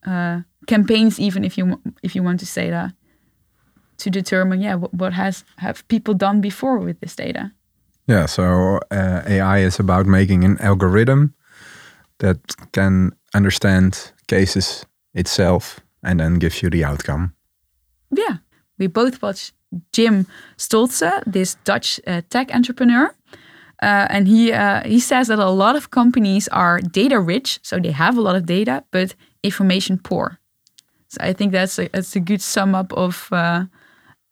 uh, 0.06 0.40
campaigns 0.66 1.20
even 1.20 1.44
if 1.44 1.58
you 1.58 1.80
if 2.02 2.14
you 2.16 2.22
want 2.22 2.40
to 2.40 2.46
say 2.46 2.70
that 2.70 2.92
to 4.00 4.10
determine 4.10 4.60
yeah 4.64 4.74
what, 4.76 4.92
what 4.94 5.12
has 5.12 5.44
have 5.56 5.82
people 5.88 6.14
done 6.14 6.40
before 6.40 6.78
with 6.78 7.00
this 7.00 7.16
data 7.16 7.50
Yeah, 8.08 8.26
so 8.26 8.42
uh, 8.90 9.22
AI 9.26 9.58
is 9.66 9.80
about 9.80 10.06
making 10.06 10.44
an 10.44 10.56
algorithm 10.60 11.32
that 12.18 12.38
can 12.72 13.12
understand 13.36 14.12
cases 14.26 14.86
itself 15.14 15.80
and 16.02 16.18
then 16.18 16.38
gives 16.40 16.62
you 16.62 16.70
the 16.70 16.84
outcome. 16.84 17.32
yeah 18.18 18.36
we 18.78 18.88
both 18.88 19.22
watched 19.22 19.52
jim 19.92 20.26
stolze 20.56 21.10
this 21.32 21.56
dutch 21.64 22.00
uh, 22.06 22.20
tech 22.30 22.50
entrepreneur 22.54 23.14
uh, 23.82 24.06
and 24.10 24.26
he 24.28 24.52
uh, 24.52 24.80
he 24.84 25.00
says 25.00 25.26
that 25.28 25.38
a 25.38 25.50
lot 25.50 25.76
of 25.76 25.88
companies 25.90 26.48
are 26.48 26.80
data 26.92 27.18
rich 27.20 27.58
so 27.62 27.78
they 27.78 27.92
have 27.92 28.18
a 28.18 28.22
lot 28.22 28.36
of 28.36 28.44
data 28.46 28.82
but 28.90 29.14
information 29.42 29.98
poor 29.98 30.38
so 31.08 31.18
i 31.28 31.32
think 31.32 31.52
that's 31.52 31.78
a, 31.78 31.88
that's 31.92 32.16
a 32.16 32.20
good 32.20 32.40
sum 32.42 32.74
up 32.74 32.92
of 32.92 33.28
uh, 33.32 33.64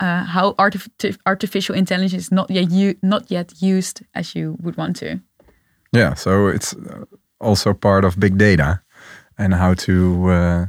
uh, 0.00 0.24
how 0.24 0.52
artif- 0.52 1.18
artificial 1.26 1.74
intelligence 1.74 2.22
is 2.22 2.32
not 2.32 2.50
yet 2.50 2.70
u- 2.70 2.98
not 3.02 3.30
yet 3.30 3.52
used 3.60 4.02
as 4.14 4.34
you 4.34 4.56
would 4.62 4.76
want 4.76 4.96
to 4.96 5.20
Yeah, 5.92 6.14
so 6.14 6.48
it's 6.48 6.74
uh, 6.74 7.04
also 7.40 7.74
part 7.74 8.04
of 8.04 8.18
big 8.18 8.36
data 8.36 8.80
and 9.38 9.54
how 9.54 9.74
to 9.74 10.30
uh, 10.30 10.66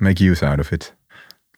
make 0.00 0.20
use 0.20 0.42
out 0.42 0.60
of 0.60 0.72
it. 0.72 0.92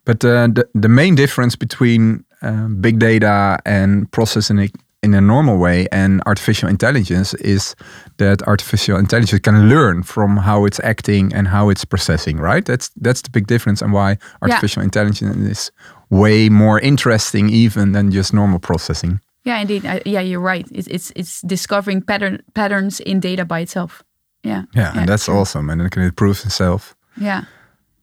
But 0.04 0.24
uh, 0.24 0.48
the, 0.48 0.68
the 0.74 0.88
main 0.88 1.14
difference 1.14 1.56
between 1.56 2.24
uh, 2.42 2.68
big 2.80 2.98
data 2.98 3.58
and 3.64 4.10
processing 4.10 4.58
it 4.58 4.72
in 5.02 5.14
a 5.14 5.20
normal 5.20 5.58
way 5.58 5.86
and 5.90 6.22
artificial 6.26 6.68
intelligence 6.68 7.34
is 7.34 7.74
that 8.18 8.42
artificial 8.46 8.98
intelligence 8.98 9.40
can 9.40 9.68
learn 9.68 10.02
from 10.02 10.36
how 10.36 10.64
it's 10.64 10.80
acting 10.80 11.34
and 11.34 11.48
how 11.48 11.70
it's 11.70 11.84
processing, 11.84 12.38
right? 12.38 12.64
That's 12.64 12.90
that's 13.00 13.22
the 13.22 13.30
big 13.30 13.46
difference 13.46 13.82
and 13.84 13.92
why 13.92 14.18
artificial 14.42 14.82
intelligence 14.82 15.36
is 15.50 15.72
way 16.12 16.48
more 16.50 16.78
interesting 16.80 17.48
even 17.50 17.92
than 17.92 18.10
just 18.10 18.32
normal 18.32 18.58
processing. 18.58 19.18
yeah 19.44 19.60
indeed 19.62 19.84
I, 19.86 20.00
yeah 20.04 20.22
you're 20.24 20.46
right 20.52 20.66
it's, 20.70 20.88
it's 20.88 21.12
it's 21.16 21.40
discovering 21.46 22.02
pattern 22.04 22.38
patterns 22.54 23.00
in 23.00 23.20
data 23.20 23.44
by 23.44 23.60
itself 23.62 24.02
yeah 24.44 24.62
Yeah, 24.76 24.98
and 24.98 25.08
that's 25.08 25.28
awesome 25.28 25.72
and 25.72 25.80
it 25.82 25.90
can 25.92 26.02
improve 26.02 26.44
itself. 26.46 26.94
Yeah, 27.20 27.44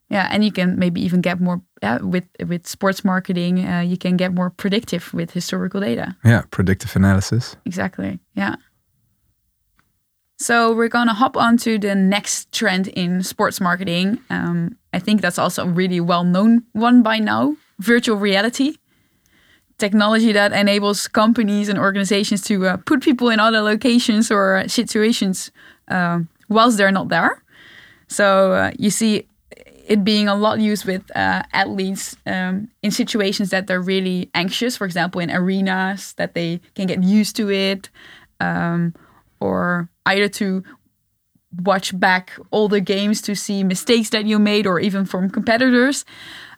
yeah, 0.10 0.28
and 0.34 0.44
you 0.44 0.52
can 0.52 0.78
maybe 0.80 1.06
even 1.06 1.22
get 1.22 1.40
more 1.40 1.62
yeah, 1.84 1.98
with 2.02 2.24
with 2.48 2.68
sports 2.68 3.04
marketing. 3.04 3.66
Uh, 3.66 3.82
you 3.92 3.98
can 3.98 4.18
get 4.18 4.34
more 4.34 4.50
predictive 4.50 5.14
with 5.14 5.34
historical 5.34 5.82
data. 5.82 6.16
Yeah, 6.24 6.44
predictive 6.52 6.96
analysis. 6.96 7.58
Exactly. 7.66 8.20
Yeah. 8.36 8.56
So 10.38 10.74
we're 10.74 10.90
gonna 10.90 11.14
hop 11.14 11.36
on 11.38 11.58
to 11.58 11.78
the 11.80 11.96
next 11.96 12.52
trend 12.52 12.88
in 12.88 13.24
sports 13.24 13.60
marketing. 13.60 14.20
Um, 14.30 14.78
I 14.94 15.00
think 15.00 15.22
that's 15.22 15.38
also 15.40 15.64
a 15.64 15.68
really 15.68 16.00
well 16.00 16.24
known 16.24 16.64
one 16.74 17.04
by 17.04 17.20
now: 17.20 17.56
virtual 17.80 18.18
reality. 18.18 18.76
Technology 19.78 20.34
that 20.34 20.52
enables 20.52 21.08
companies 21.08 21.70
and 21.70 21.80
organizations 21.80 22.42
to 22.44 22.68
uh, 22.68 22.78
put 22.86 23.02
people 23.02 23.30
in 23.30 23.40
other 23.40 23.62
locations 23.62 24.30
or 24.30 24.64
situations 24.68 25.52
um, 25.88 26.28
whilst 26.50 26.78
they're 26.78 26.92
not 26.92 27.08
there. 27.08 27.42
So 28.08 28.52
uh, 28.54 28.72
you 28.78 28.90
see 28.90 29.28
it 29.88 30.04
being 30.04 30.28
a 30.28 30.36
lot 30.36 30.60
used 30.60 30.86
with 30.86 31.04
uh, 31.16 31.42
athletes 31.54 32.16
um, 32.26 32.70
in 32.84 32.92
situations 32.92 33.50
that 33.50 33.68
they're 33.68 33.82
really 33.82 34.30
anxious. 34.36 34.78
For 34.78 34.86
example, 34.86 35.22
in 35.22 35.32
arenas 35.32 36.14
that 36.14 36.36
they 36.36 36.62
can 36.76 36.86
get 36.86 37.02
used 37.02 37.36
to 37.38 37.50
it, 37.50 37.90
um, 38.40 38.94
or 39.40 39.90
either 40.06 40.28
to 40.28 40.64
watch 41.64 41.98
back 42.00 42.38
all 42.52 42.68
the 42.68 42.82
games 42.82 43.22
to 43.22 43.36
see 43.36 43.64
mistakes 43.64 44.10
that 44.10 44.26
you 44.26 44.38
made, 44.38 44.68
or 44.68 44.80
even 44.80 45.06
from 45.06 45.30
competitors. 45.30 46.06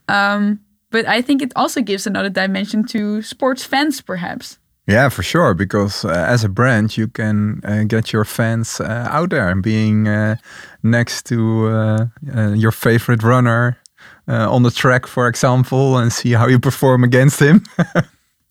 Um, 0.10 0.60
but 0.92 1.06
I 1.08 1.22
think 1.24 1.42
it 1.42 1.52
also 1.56 1.82
gives 1.82 2.06
another 2.08 2.30
dimension 2.30 2.84
to 2.88 3.22
sports 3.22 3.64
fans, 3.64 4.02
perhaps. 4.02 4.60
Yeah, 4.88 5.10
for 5.10 5.24
sure. 5.24 5.54
Because 5.54 6.06
uh, 6.06 6.10
as 6.10 6.44
a 6.44 6.50
brand, 6.50 6.98
you 6.98 7.08
can 7.08 7.62
uh, 7.64 7.84
get 7.88 8.12
your 8.12 8.26
fans 8.26 8.80
uh, 8.82 9.08
out 9.10 9.30
there 9.30 9.50
and 9.50 9.64
being 9.64 10.08
uh, 10.08 10.36
next 10.84 11.26
to 11.28 11.68
uh, 11.68 12.06
uh, 12.36 12.54
your 12.54 12.72
favorite 12.72 13.24
runner 13.24 13.78
uh, 14.28 14.54
on 14.56 14.64
the 14.64 14.72
track, 14.72 15.08
for 15.08 15.28
example, 15.28 15.98
and 15.98 16.12
see 16.12 16.34
how 16.34 16.48
you 16.48 16.60
perform 16.60 17.04
against 17.04 17.40
him. 17.40 17.64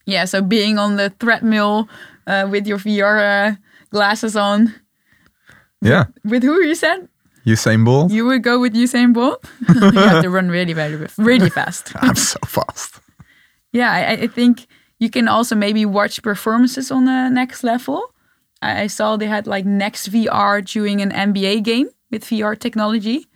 Yeah, 0.06 0.24
so 0.24 0.42
being 0.42 0.78
on 0.78 0.96
the 0.96 1.10
treadmill 1.20 1.88
uh, 2.26 2.48
with 2.50 2.66
your 2.66 2.78
VR 2.78 3.58
glasses 3.90 4.34
on. 4.34 4.74
yeah, 5.82 6.06
With 6.24 6.42
who 6.42 6.60
you 6.62 6.74
said? 6.74 7.08
Usain 7.46 7.84
Bolt. 7.84 8.10
You 8.12 8.26
would 8.26 8.42
go 8.42 8.60
with 8.60 8.74
Usain 8.74 9.12
Bolt? 9.12 9.44
you 9.68 9.90
have 9.92 10.22
to 10.22 10.30
run 10.30 10.48
really, 10.50 10.72
very, 10.74 11.06
really 11.18 11.50
fast. 11.50 11.92
I'm 12.02 12.14
so 12.16 12.38
fast. 12.46 13.00
Yeah, 13.72 13.90
I, 13.92 14.22
I 14.22 14.26
think 14.26 14.66
you 14.98 15.08
can 15.10 15.28
also 15.28 15.54
maybe 15.56 15.86
watch 15.86 16.22
performances 16.22 16.90
on 16.90 17.04
the 17.06 17.28
next 17.30 17.62
level. 17.64 18.12
I, 18.62 18.82
I 18.82 18.86
saw 18.88 19.16
they 19.16 19.26
had 19.28 19.46
like 19.46 19.64
NextVR 19.64 20.64
during 20.64 21.00
an 21.00 21.10
NBA 21.10 21.62
game 21.62 21.88
with 22.10 22.24
VR 22.24 22.58
technology. 22.58 23.26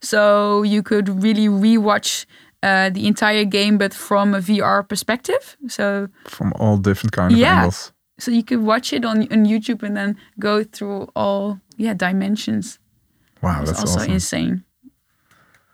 So 0.00 0.62
you 0.62 0.82
could 0.82 1.08
really 1.22 1.48
rewatch 1.48 2.26
uh, 2.62 2.90
the 2.90 3.06
entire 3.06 3.44
game, 3.44 3.78
but 3.78 3.92
from 3.94 4.34
a 4.34 4.38
VR 4.40 4.86
perspective. 4.88 5.56
So 5.68 6.08
From 6.26 6.52
all 6.58 6.76
different 6.78 7.12
kind 7.12 7.32
of 7.32 7.38
Yeah. 7.38 7.56
angles. 7.56 7.92
so 8.18 8.30
you 8.30 8.42
could 8.44 8.62
watch 8.62 8.92
it 8.92 9.04
on, 9.04 9.22
on 9.32 9.44
YouTube 9.44 9.82
and 9.82 9.96
then 9.96 10.16
go 10.38 10.62
through 10.64 11.08
all 11.16 11.58
yeah 11.76 11.94
dimensions. 11.94 12.78
Wow, 13.44 13.64
that's 13.64 13.80
also 13.80 14.00
awesome. 14.00 14.12
insane. 14.12 14.64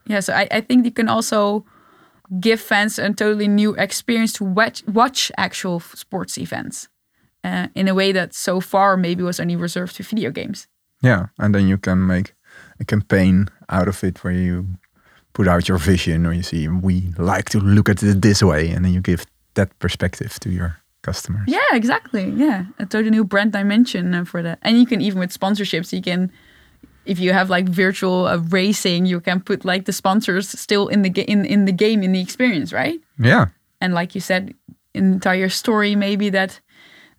Yeah, 0.06 0.20
so 0.20 0.32
I, 0.32 0.48
I 0.50 0.60
think 0.60 0.84
you 0.84 0.90
can 0.90 1.08
also 1.08 1.64
give 2.40 2.60
fans 2.60 2.98
a 2.98 3.12
totally 3.12 3.48
new 3.48 3.74
experience 3.74 4.32
to 4.34 4.44
watch, 4.44 4.86
watch 4.86 5.32
actual 5.36 5.80
sports 5.80 6.38
events 6.38 6.88
uh, 7.44 7.68
in 7.74 7.88
a 7.88 7.94
way 7.94 8.12
that 8.12 8.34
so 8.34 8.60
far 8.60 8.96
maybe 8.96 9.22
was 9.22 9.40
only 9.40 9.56
reserved 9.56 9.96
to 9.96 10.02
video 10.02 10.30
games. 10.30 10.68
Yeah, 11.02 11.26
and 11.38 11.54
then 11.54 11.66
you 11.66 11.78
can 11.78 12.06
make 12.06 12.34
a 12.78 12.84
campaign 12.84 13.48
out 13.68 13.88
of 13.88 14.02
it 14.04 14.22
where 14.22 14.32
you 14.32 14.66
put 15.32 15.48
out 15.48 15.68
your 15.68 15.78
vision 15.78 16.26
or 16.26 16.32
you 16.32 16.42
see 16.42 16.68
we 16.68 17.12
like 17.16 17.48
to 17.50 17.60
look 17.60 17.88
at 17.88 18.02
it 18.02 18.20
this 18.20 18.42
way 18.42 18.68
and 18.70 18.84
then 18.84 18.92
you 18.92 19.00
give 19.00 19.24
that 19.54 19.78
perspective 19.78 20.38
to 20.40 20.50
your 20.50 20.76
customers. 21.02 21.44
Yeah, 21.46 21.72
exactly. 21.72 22.30
Yeah, 22.30 22.66
a 22.78 22.86
totally 22.86 23.10
new 23.10 23.24
brand 23.24 23.52
dimension 23.52 24.14
uh, 24.14 24.24
for 24.24 24.42
that. 24.42 24.58
And 24.62 24.78
you 24.78 24.86
can 24.86 25.00
even 25.00 25.18
with 25.18 25.32
sponsorships, 25.32 25.92
you 25.92 26.02
can, 26.02 26.30
if 27.10 27.18
you 27.20 27.32
have 27.32 27.50
like 27.56 27.68
virtual 27.68 28.26
uh, 28.26 28.38
racing, 28.52 29.06
you 29.06 29.20
can 29.20 29.40
put 29.40 29.64
like 29.64 29.84
the 29.84 29.92
sponsors 29.92 30.48
still 30.60 30.88
in 30.88 31.02
the 31.02 31.10
in 31.26 31.44
in 31.44 31.64
the 31.66 31.72
game 31.84 32.04
in 32.04 32.12
the 32.12 32.20
experience, 32.20 32.72
right? 32.76 33.00
Yeah. 33.18 33.46
and 33.80 33.94
like 33.94 34.14
you 34.14 34.20
said 34.20 34.54
entire 34.94 35.48
story 35.50 35.94
maybe 35.96 36.30
that 36.30 36.60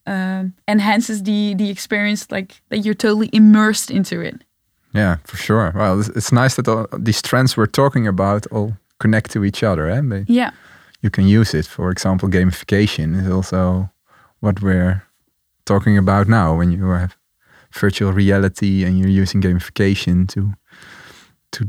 um, 0.07 0.53
enhances 0.67 1.23
the 1.23 1.55
the 1.57 1.69
experience 1.69 2.27
like 2.31 2.61
that 2.69 2.79
you're 2.85 2.97
totally 2.97 3.29
immersed 3.33 3.89
into 3.91 4.21
it 4.21 4.35
Yeah, 4.95 5.15
for 5.23 5.37
sure. 5.37 5.71
Well, 5.75 5.99
it's, 5.99 6.09
it's 6.09 6.31
nice 6.31 6.55
that 6.55 6.67
all 6.67 6.85
these 7.05 7.21
trends 7.21 7.55
we're 7.57 7.71
talking 7.71 8.07
about 8.07 8.45
all 8.51 8.71
connect 8.99 9.31
to 9.31 9.43
each 9.43 9.63
other. 9.63 9.89
Eh? 9.89 10.01
They- 10.09 10.25
Yeah. 10.27 10.51
you 11.03 11.09
can 11.09 11.25
use 11.39 11.57
it. 11.59 11.65
For 11.67 11.89
example, 11.91 12.29
gamification 12.29 13.15
is 13.21 13.27
also 13.31 13.89
what 14.41 14.59
we're 14.61 15.01
talking 15.63 15.97
about 15.97 16.27
now. 16.27 16.57
When 16.57 16.71
you 16.71 16.89
have 16.91 17.15
virtual 17.73 18.13
reality 18.13 18.85
and 18.85 18.99
you're 18.99 19.21
using 19.21 19.41
gamification 19.41 20.27
to 20.27 20.53
to 21.51 21.67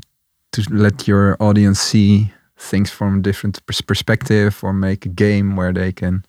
to 0.52 0.62
let 0.70 1.08
your 1.08 1.36
audience 1.40 1.80
see 1.80 2.32
things 2.56 2.90
from 2.90 3.18
a 3.18 3.22
different 3.22 3.64
pers- 3.66 3.80
perspective, 3.80 4.62
or 4.62 4.72
make 4.72 5.06
a 5.06 5.08
game 5.08 5.56
where 5.56 5.72
they 5.72 5.92
can, 5.92 6.24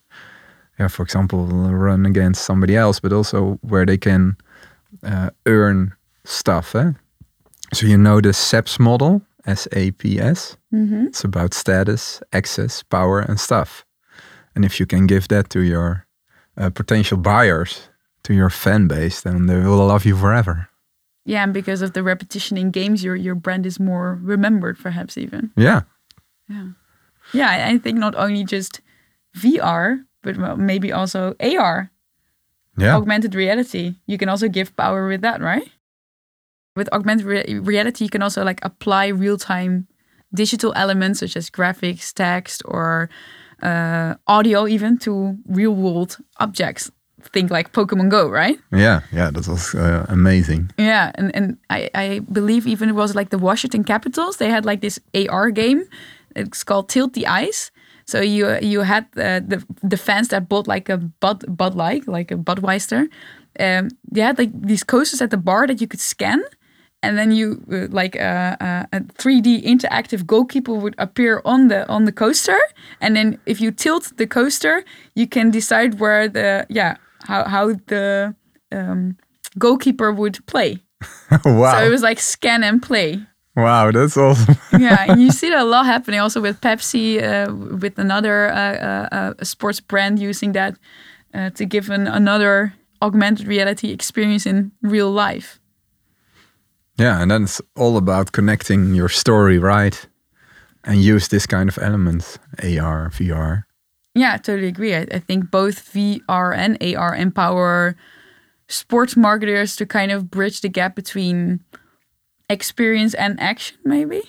yeah, 0.80 0.90
for 0.90 1.04
example, 1.04 1.46
run 1.46 2.06
against 2.06 2.46
somebody 2.46 2.76
else, 2.76 3.00
but 3.00 3.14
also 3.14 3.60
where 3.62 3.86
they 3.86 3.98
can 3.98 4.36
uh, 5.04 5.30
earn 5.46 5.94
stuff. 6.24 6.76
Eh? 6.76 6.94
So 7.74 7.86
you 7.88 7.98
know 7.98 8.22
the 8.22 8.34
SAPS 8.34 8.80
model, 8.80 9.22
S 9.46 9.68
A 9.74 9.92
P 9.92 10.20
S. 10.20 10.58
Mm-hmm. 10.74 11.08
It's 11.08 11.24
about 11.24 11.54
status, 11.54 12.22
access, 12.32 12.84
power, 12.84 13.20
and 13.20 13.40
stuff. 13.40 13.86
And 14.56 14.66
if 14.66 14.80
you 14.80 14.86
can 14.86 15.08
give 15.08 15.28
that 15.28 15.50
to 15.50 15.60
your 15.60 16.06
uh, 16.58 16.70
potential 16.70 17.18
buyers, 17.18 17.90
to 18.24 18.34
your 18.34 18.50
fan 18.50 18.88
base, 18.88 19.22
then 19.22 19.46
they 19.48 19.58
will 19.58 19.86
love 19.88 20.06
you 20.06 20.16
forever. 20.18 20.70
Yeah, 21.26 21.44
and 21.44 21.54
because 21.54 21.82
of 21.82 21.94
the 21.94 22.04
repetition 22.04 22.58
in 22.58 22.72
games, 22.72 23.04
your 23.04 23.16
your 23.16 23.36
brand 23.36 23.66
is 23.66 23.80
more 23.80 24.20
remembered, 24.22 24.78
perhaps 24.78 25.18
even. 25.18 25.52
Yeah, 25.56 25.82
Yeah. 26.50 26.68
Yeah, 27.34 27.68
I- 27.70 27.78
think 27.78 27.98
not 27.98 28.16
only 28.16 28.44
just 28.44 28.82
VR, 29.38 30.06
but 30.22 30.38
well, 30.38 30.58
maybe 30.58 30.92
also 30.92 31.36
AR, 31.40 31.90
yeah, 32.78 32.96
augmented 32.96 33.36
reality. 33.36 33.96
You 34.06 34.18
can 34.18 34.30
also 34.30 34.48
give 34.50 34.76
power 34.76 35.08
with 35.08 35.22
that, 35.22 35.40
right? 35.42 35.72
With 36.76 36.90
augmented 36.92 37.26
re- 37.26 37.60
reality, 37.60 38.04
you 38.04 38.10
can 38.10 38.22
also 38.24 38.44
like 38.44 38.60
apply 38.66 39.08
real-time 39.08 39.88
digital 40.34 40.74
elements 40.76 41.20
such 41.20 41.38
as 41.38 41.50
graphics, 41.50 42.12
text, 42.14 42.62
or 42.66 43.10
uh, 43.62 44.16
audio, 44.28 44.68
even 44.68 44.98
to 45.00 45.38
real-world 45.48 46.18
objects. 46.40 46.92
Think 47.32 47.52
like 47.52 47.72
Pokemon 47.72 48.10
Go, 48.10 48.30
right? 48.30 48.60
yeah, 48.72 49.02
yeah. 49.12 49.32
That 49.32 49.48
was 49.48 49.74
uh, 49.76 50.06
amazing. 50.10 50.72
Yeah, 50.78 51.12
and 51.16 51.36
and 51.36 51.58
I 51.70 51.90
I 51.96 52.20
believe 52.32 52.68
even 52.68 52.90
it 52.90 52.96
was 52.96 53.16
like 53.16 53.30
the 53.30 53.40
Washington 53.40 53.84
Capitals. 53.84 54.38
They 54.38 54.50
had 54.50 54.66
like 54.66 54.82
this 54.82 55.00
AR 55.14 55.52
game. 55.52 55.84
It's 56.36 56.64
called 56.64 56.90
Tilt 56.90 57.14
the 57.14 57.28
Ice. 57.28 57.72
So 58.06 58.22
you 58.22 58.58
you 58.62 58.82
had 58.82 59.06
uh, 59.16 59.40
the 59.48 59.64
the 59.90 59.98
fans 59.98 60.28
that 60.28 60.50
bought 60.50 60.68
like 60.68 60.90
a 60.90 60.98
Bud 60.98 61.44
Bud 61.48 61.76
Light, 61.76 62.08
like 62.08 62.32
a 62.32 62.38
Budweiser. 62.38 63.08
Um, 63.60 63.90
they 64.12 64.22
had 64.22 64.38
like 64.38 64.52
these 64.54 64.84
coasters 64.84 65.22
at 65.22 65.30
the 65.30 65.38
bar 65.38 65.68
that 65.68 65.80
you 65.80 65.88
could 65.88 66.02
scan, 66.02 66.42
and 67.02 67.18
then 67.18 67.32
you 67.32 67.64
uh, 67.72 67.88
like 67.92 68.16
uh, 68.16 68.56
uh, 68.60 68.86
a 68.92 69.04
three 69.18 69.42
D 69.42 69.62
interactive 69.62 70.26
goalkeeper 70.26 70.74
would 70.74 70.96
appear 70.98 71.42
on 71.46 71.68
the 71.68 71.88
on 71.88 72.06
the 72.06 72.12
coaster, 72.12 72.60
and 73.00 73.16
then 73.16 73.38
if 73.46 73.62
you 73.62 73.72
tilt 73.72 74.18
the 74.18 74.28
coaster, 74.28 74.84
you 75.16 75.28
can 75.28 75.52
decide 75.52 76.00
where 76.00 76.28
the 76.28 76.66
yeah 76.70 76.96
how 77.28 77.44
how 77.46 77.74
the 77.88 78.36
um, 78.72 79.18
goalkeeper 79.58 80.12
would 80.12 80.46
play. 80.46 80.78
wow, 81.46 81.72
So 81.80 81.86
it 81.86 81.90
was 81.90 82.02
like 82.02 82.20
scan 82.20 82.64
and 82.64 82.82
play. 82.82 83.20
wow, 83.56 83.92
that's 83.92 84.18
awesome. 84.18 84.56
Yeah, 84.80 85.06
and 85.12 85.22
you 85.22 85.32
see 85.32 85.50
that 85.50 85.60
a 85.62 85.66
lot 85.66 85.86
happening 85.86 86.20
also 86.22 86.42
with 86.42 86.60
Pepsi, 86.62 87.22
uh, 87.22 87.54
with 87.78 88.00
another 88.00 88.50
uh, 88.50 88.58
uh, 88.58 89.08
uh, 89.12 89.44
sports 89.44 89.80
brand 89.82 90.20
using 90.20 90.54
that 90.54 90.74
uh, 91.34 91.50
to 91.52 91.66
give 91.66 91.90
an, 91.94 92.08
another 92.08 92.74
augmented 93.02 93.48
reality 93.48 93.92
experience 93.92 94.50
in 94.50 94.72
real 94.82 95.12
life. 95.12 95.60
yeah, 97.00 97.22
and 97.22 97.30
then 97.32 97.44
it's 97.44 97.62
all 97.76 97.98
about 97.98 98.32
connecting 98.32 98.96
your 98.96 99.10
story, 99.10 99.58
right? 99.60 100.08
And 100.86 101.02
use 101.02 101.28
this 101.30 101.46
kind 101.48 101.70
of 101.70 101.78
elements, 101.78 102.40
AR, 102.62 103.10
VR. 103.10 103.64
Yeah, 104.16 104.38
totally 104.38 104.68
agree. 104.68 104.96
I, 104.96 105.08
I 105.12 105.20
think 105.20 105.50
both 105.52 105.92
VR 105.94 106.54
and 106.56 106.78
AR 106.82 107.16
empower 107.16 107.96
sports 108.68 109.16
marketers 109.18 109.76
to 109.78 109.86
kind 109.86 110.12
of 110.12 110.30
bridge 110.30 110.62
the 110.62 110.70
gap 110.70 110.96
between 110.96 111.62
experience 112.50 113.14
and 113.14 113.40
action, 113.40 113.78
maybe. 113.84 114.22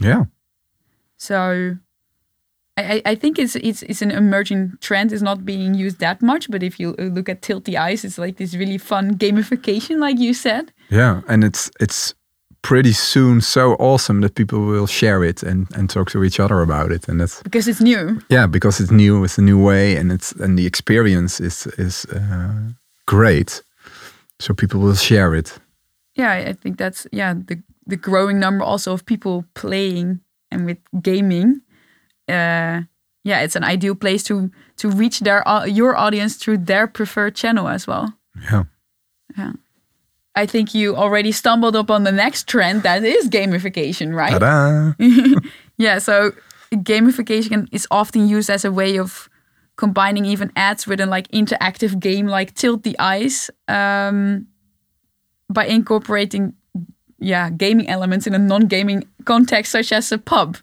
Yeah, 0.00 0.24
So 1.16 1.76
I, 2.76 3.02
I- 3.04 3.14
think 3.14 3.38
it's 3.38 3.54
it's 3.56 3.82
it's 3.82 4.02
an 4.02 4.10
emerging 4.10 4.72
trend. 4.80 5.12
It's 5.12 5.22
not 5.22 5.44
being 5.44 5.74
used 5.74 5.98
that 6.00 6.22
much, 6.22 6.50
but 6.50 6.62
if 6.62 6.80
you 6.80 6.94
uh, 6.98 7.02
look 7.02 7.28
at 7.28 7.42
Tilt 7.42 7.64
the 7.64 7.76
Ice, 7.78 8.04
it's 8.04 8.18
like 8.18 8.36
this 8.38 8.54
really 8.54 8.78
fun 8.78 9.16
gamification, 9.18 9.98
like 10.00 10.18
you 10.18 10.34
said. 10.34 10.72
yeah, 10.90 11.20
and 11.28 11.44
it's 11.44 11.70
it's 11.80 12.14
pretty 12.62 12.92
soon 12.92 13.40
so 13.40 13.74
awesome 13.78 14.20
that 14.22 14.34
people 14.34 14.58
will 14.60 14.86
share 14.86 15.28
it 15.28 15.42
and 15.42 15.66
and 15.74 15.88
talk 15.90 16.10
to 16.10 16.22
each 16.24 16.40
other 16.40 16.60
about 16.62 16.92
it, 16.92 17.08
and 17.08 17.20
that's 17.20 17.42
Because 17.42 17.70
it's 17.70 17.80
new. 17.80 18.20
yeah 18.28 18.46
because 18.50 18.82
it's 18.82 18.90
new 18.92 19.24
it's 19.24 19.38
a 19.38 19.42
new 19.42 19.58
way 19.66 19.96
and 19.98 20.12
it's 20.12 20.32
and 20.40 20.58
the 20.58 20.66
experience 20.66 21.40
is 21.44 21.66
is 21.78 22.04
uh, 22.12 22.72
great 23.06 23.62
so 24.40 24.54
people 24.54 24.80
will 24.80 24.96
share 24.96 25.38
it 25.38 25.60
Yeah, 26.18 26.50
I- 26.50 26.54
think 26.60 26.78
that's 26.78 27.06
yeah 27.12 27.34
the 27.46 27.56
the 27.90 27.96
growing 27.96 28.38
number 28.40 28.64
also 28.64 28.92
of 28.92 29.02
people 29.04 29.44
playing 29.54 30.20
and 30.50 30.66
with 30.66 30.78
gaming. 31.02 31.62
Uh, 32.28 32.82
yeah, 33.24 33.42
it's 33.44 33.56
an 33.56 33.64
ideal 33.64 33.94
place 33.96 34.22
to 34.24 34.50
to 34.76 34.88
reach 34.98 35.20
their 35.20 35.42
au- 35.46 35.64
your 35.66 35.96
audience 35.96 36.36
through 36.44 36.64
their 36.66 36.86
preferred 36.86 37.34
channel 37.34 37.66
as 37.68 37.86
well. 37.86 38.06
yeah 38.52 38.64
Yeah. 39.38 39.52
I 40.34 40.46
think 40.46 40.74
you 40.74 40.96
already 40.96 41.32
stumbled 41.32 41.76
upon 41.76 42.04
the 42.04 42.12
next 42.12 42.46
trend 42.46 42.82
that 42.84 43.04
is 43.04 43.28
gamification, 43.28 44.14
right? 44.14 44.38
Ta-da! 44.38 44.94
Yeah, 45.76 45.98
so 45.98 46.32
gamification 46.72 47.68
is 47.72 47.86
often 47.90 48.28
used 48.28 48.48
as 48.48 48.64
a 48.64 48.70
way 48.70 48.98
of 48.98 49.28
combining 49.76 50.24
even 50.24 50.52
ads 50.54 50.86
with 50.86 51.00
an 51.00 51.10
like 51.10 51.28
interactive 51.28 51.98
game 51.98 52.26
like 52.26 52.54
Tilt 52.54 52.82
the 52.82 52.96
Ice 52.98 53.50
um, 53.68 54.46
by 55.48 55.66
incorporating 55.66 56.54
yeah 57.18 57.50
gaming 57.50 57.88
elements 57.88 58.26
in 58.26 58.34
a 58.34 58.38
non-gaming 58.38 59.04
context 59.24 59.72
such 59.72 59.92
as 59.92 60.12
a 60.12 60.18
pub. 60.18 60.56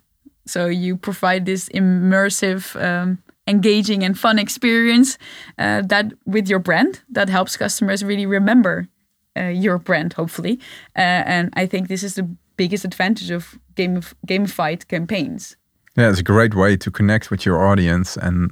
So 0.46 0.66
you 0.66 0.98
provide 0.98 1.46
this 1.46 1.70
immersive, 1.70 2.82
um, 2.82 3.20
engaging, 3.46 4.04
and 4.04 4.18
fun 4.18 4.40
experience 4.40 5.18
uh, 5.58 5.82
that 5.86 6.14
with 6.26 6.48
your 6.48 6.60
brand 6.60 7.02
that 7.10 7.30
helps 7.30 7.58
customers 7.58 8.04
really 8.04 8.26
remember 8.26 8.88
your 9.36 9.78
brand, 9.80 10.14
hopefully. 10.14 10.60
Uh, 10.98 11.24
and 11.26 11.50
I 11.54 11.68
think 11.68 11.88
this 11.88 12.04
is 12.04 12.14
the 12.16 12.28
biggest 12.58 12.86
advantage 12.86 13.32
of 13.32 13.58
game 13.76 14.02
gamified 14.28 14.88
campaigns. 14.88 15.56
yeah 15.98 16.10
it's 16.10 16.20
a 16.20 16.24
great 16.34 16.54
way 16.56 16.78
to 16.78 16.92
connect 16.92 17.30
with 17.32 17.46
your 17.46 17.58
audience 17.72 18.18
and 18.22 18.52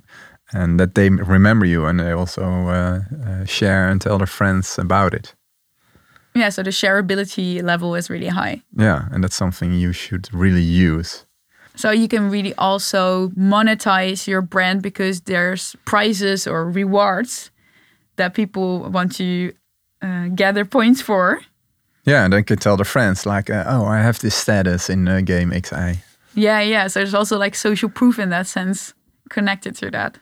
and 0.54 0.80
that 0.80 0.94
they 0.94 1.10
remember 1.10 1.66
you 1.68 1.86
and 1.88 2.00
they 2.00 2.12
also 2.14 2.44
uh, 2.44 3.00
uh, 3.26 3.46
share 3.46 3.90
and 3.92 4.02
tell 4.02 4.18
their 4.18 4.28
friends 4.28 4.80
about 4.80 5.14
it 5.14 5.36
Yeah, 6.36 6.50
so 6.52 6.64
the 6.64 6.72
shareability 6.72 7.62
level 7.64 7.96
is 7.98 8.10
really 8.10 8.28
high. 8.30 8.62
yeah 8.80 9.08
and 9.12 9.24
that's 9.24 9.36
something 9.38 9.74
you 9.74 9.94
should 9.94 10.30
really 10.34 10.64
use 10.90 11.26
So 11.76 11.92
you 11.92 12.08
can 12.08 12.32
really 12.32 12.54
also 12.58 13.30
monetize 13.36 14.28
your 14.32 14.42
brand 14.42 14.82
because 14.82 15.22
there's 15.22 15.76
prizes 15.86 16.48
or 16.48 16.72
rewards 16.72 17.52
that 18.16 18.34
people 18.34 18.90
want 18.92 19.16
to 19.18 19.52
uh, 20.02 20.28
gather 20.36 20.66
points 20.66 21.02
for. 21.02 21.42
yeah 22.06 22.24
and 22.24 22.34
then 22.34 22.44
can 22.44 22.58
tell 22.58 22.78
the 22.78 22.86
friends 22.86 23.26
like 23.26 23.50
uh, 23.50 23.64
oh 23.68 23.86
i 23.86 23.98
have 24.02 24.20
this 24.20 24.36
status 24.36 24.90
in 24.90 25.08
uh, 25.08 25.22
game 25.22 25.52
xi 25.64 26.00
Yeah, 26.36 26.62
yeah. 26.62 26.88
So 26.88 27.00
there's 27.00 27.16
also 27.16 27.38
like 27.40 27.56
social 27.56 27.90
proof 27.90 28.20
in 28.20 28.30
that 28.30 28.46
sense 28.48 28.94
connected 29.30 29.76
to 29.78 29.90
that. 29.92 30.20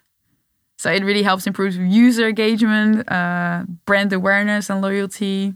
So 0.78 0.89
it 0.89 1.03
really 1.03 1.23
helps 1.23 1.45
improve 1.45 1.76
user 1.76 2.28
engagement, 2.30 3.03
uh, 3.11 3.65
brand 3.86 4.13
awareness, 4.13 4.69
and 4.69 4.82
loyalty. 4.82 5.53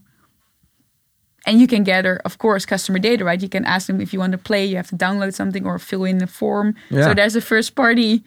And 1.45 1.59
you 1.61 1.67
can 1.67 1.83
gather, 1.83 2.17
of 2.25 2.37
course, 2.37 2.65
customer 2.65 2.99
data, 2.99 3.23
right? 3.23 3.41
You 3.41 3.47
can 3.49 3.65
ask 3.65 3.87
them 3.87 4.01
if 4.01 4.11
you 4.13 4.19
want 4.19 4.33
to 4.33 4.37
play, 4.37 4.65
you 4.65 4.75
have 4.75 4.89
to 4.89 4.97
download 4.97 5.33
something 5.33 5.65
or 5.65 5.79
fill 5.79 6.03
in 6.03 6.21
a 6.21 6.27
form. 6.27 6.75
Yeah. 6.89 7.03
So 7.05 7.13
there's 7.13 7.35
a 7.37 7.41
first 7.41 7.75
party 7.75 8.23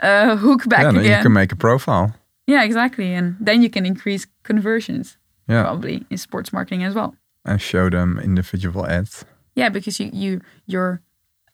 uh, 0.00 0.36
hook 0.36 0.66
back 0.68 0.82
yeah 0.84 1.00
again. 1.00 1.18
you 1.18 1.22
can 1.22 1.32
make 1.32 1.52
a 1.52 1.56
profile 1.56 2.14
yeah, 2.46 2.62
exactly. 2.64 3.12
And 3.14 3.36
then 3.40 3.62
you 3.62 3.70
can 3.70 3.84
increase 3.86 4.26
conversions 4.42 5.16
yeah 5.48 5.62
probably 5.62 6.04
in 6.10 6.18
sports 6.18 6.52
marketing 6.52 6.84
as 6.84 6.94
well. 6.94 7.14
and 7.44 7.60
show 7.60 7.90
them 7.90 8.18
individual 8.24 8.86
ads 8.86 9.24
Yeah, 9.56 9.70
because 9.72 10.00
you, 10.00 10.10
you 10.12 10.40
your 10.66 11.00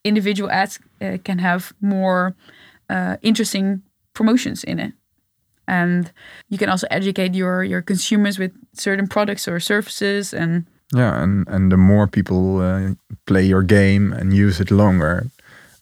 individual 0.05 0.51
ads 0.51 0.79
uh, 1.03 1.19
can 1.25 1.39
have 1.39 1.73
more 1.81 2.33
uh, 2.89 3.17
interesting 3.23 3.83
promotions 4.15 4.65
in 4.65 4.79
it, 4.81 4.93
and 5.69 6.13
you 6.49 6.59
can 6.59 6.69
also 6.71 6.87
educate 6.91 7.35
your 7.37 7.63
your 7.65 7.83
consumers 7.83 8.39
with 8.39 8.53
certain 8.73 9.07
products 9.09 9.47
or 9.49 9.61
services. 9.61 10.35
And 10.35 10.65
Yeah, 10.97 11.23
and 11.23 11.49
and 11.49 11.71
the 11.71 11.77
more 11.77 12.07
people 12.09 12.61
uh, 12.61 12.95
play 13.27 13.49
your 13.49 13.63
game 13.63 14.13
and 14.19 14.33
use 14.33 14.63
it 14.63 14.71
longer, 14.71 15.27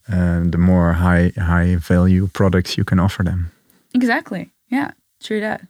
uh, 0.09 0.51
the 0.51 0.59
more 0.59 0.93
high 0.93 1.33
high 1.37 1.77
value 1.79 2.27
products 2.33 2.77
you 2.77 2.85
can 2.85 2.99
offer 3.01 3.25
them. 3.25 3.51
exactly, 3.95 4.51
yeah, 4.73 4.91
true 5.23 5.41
that. 5.41 5.61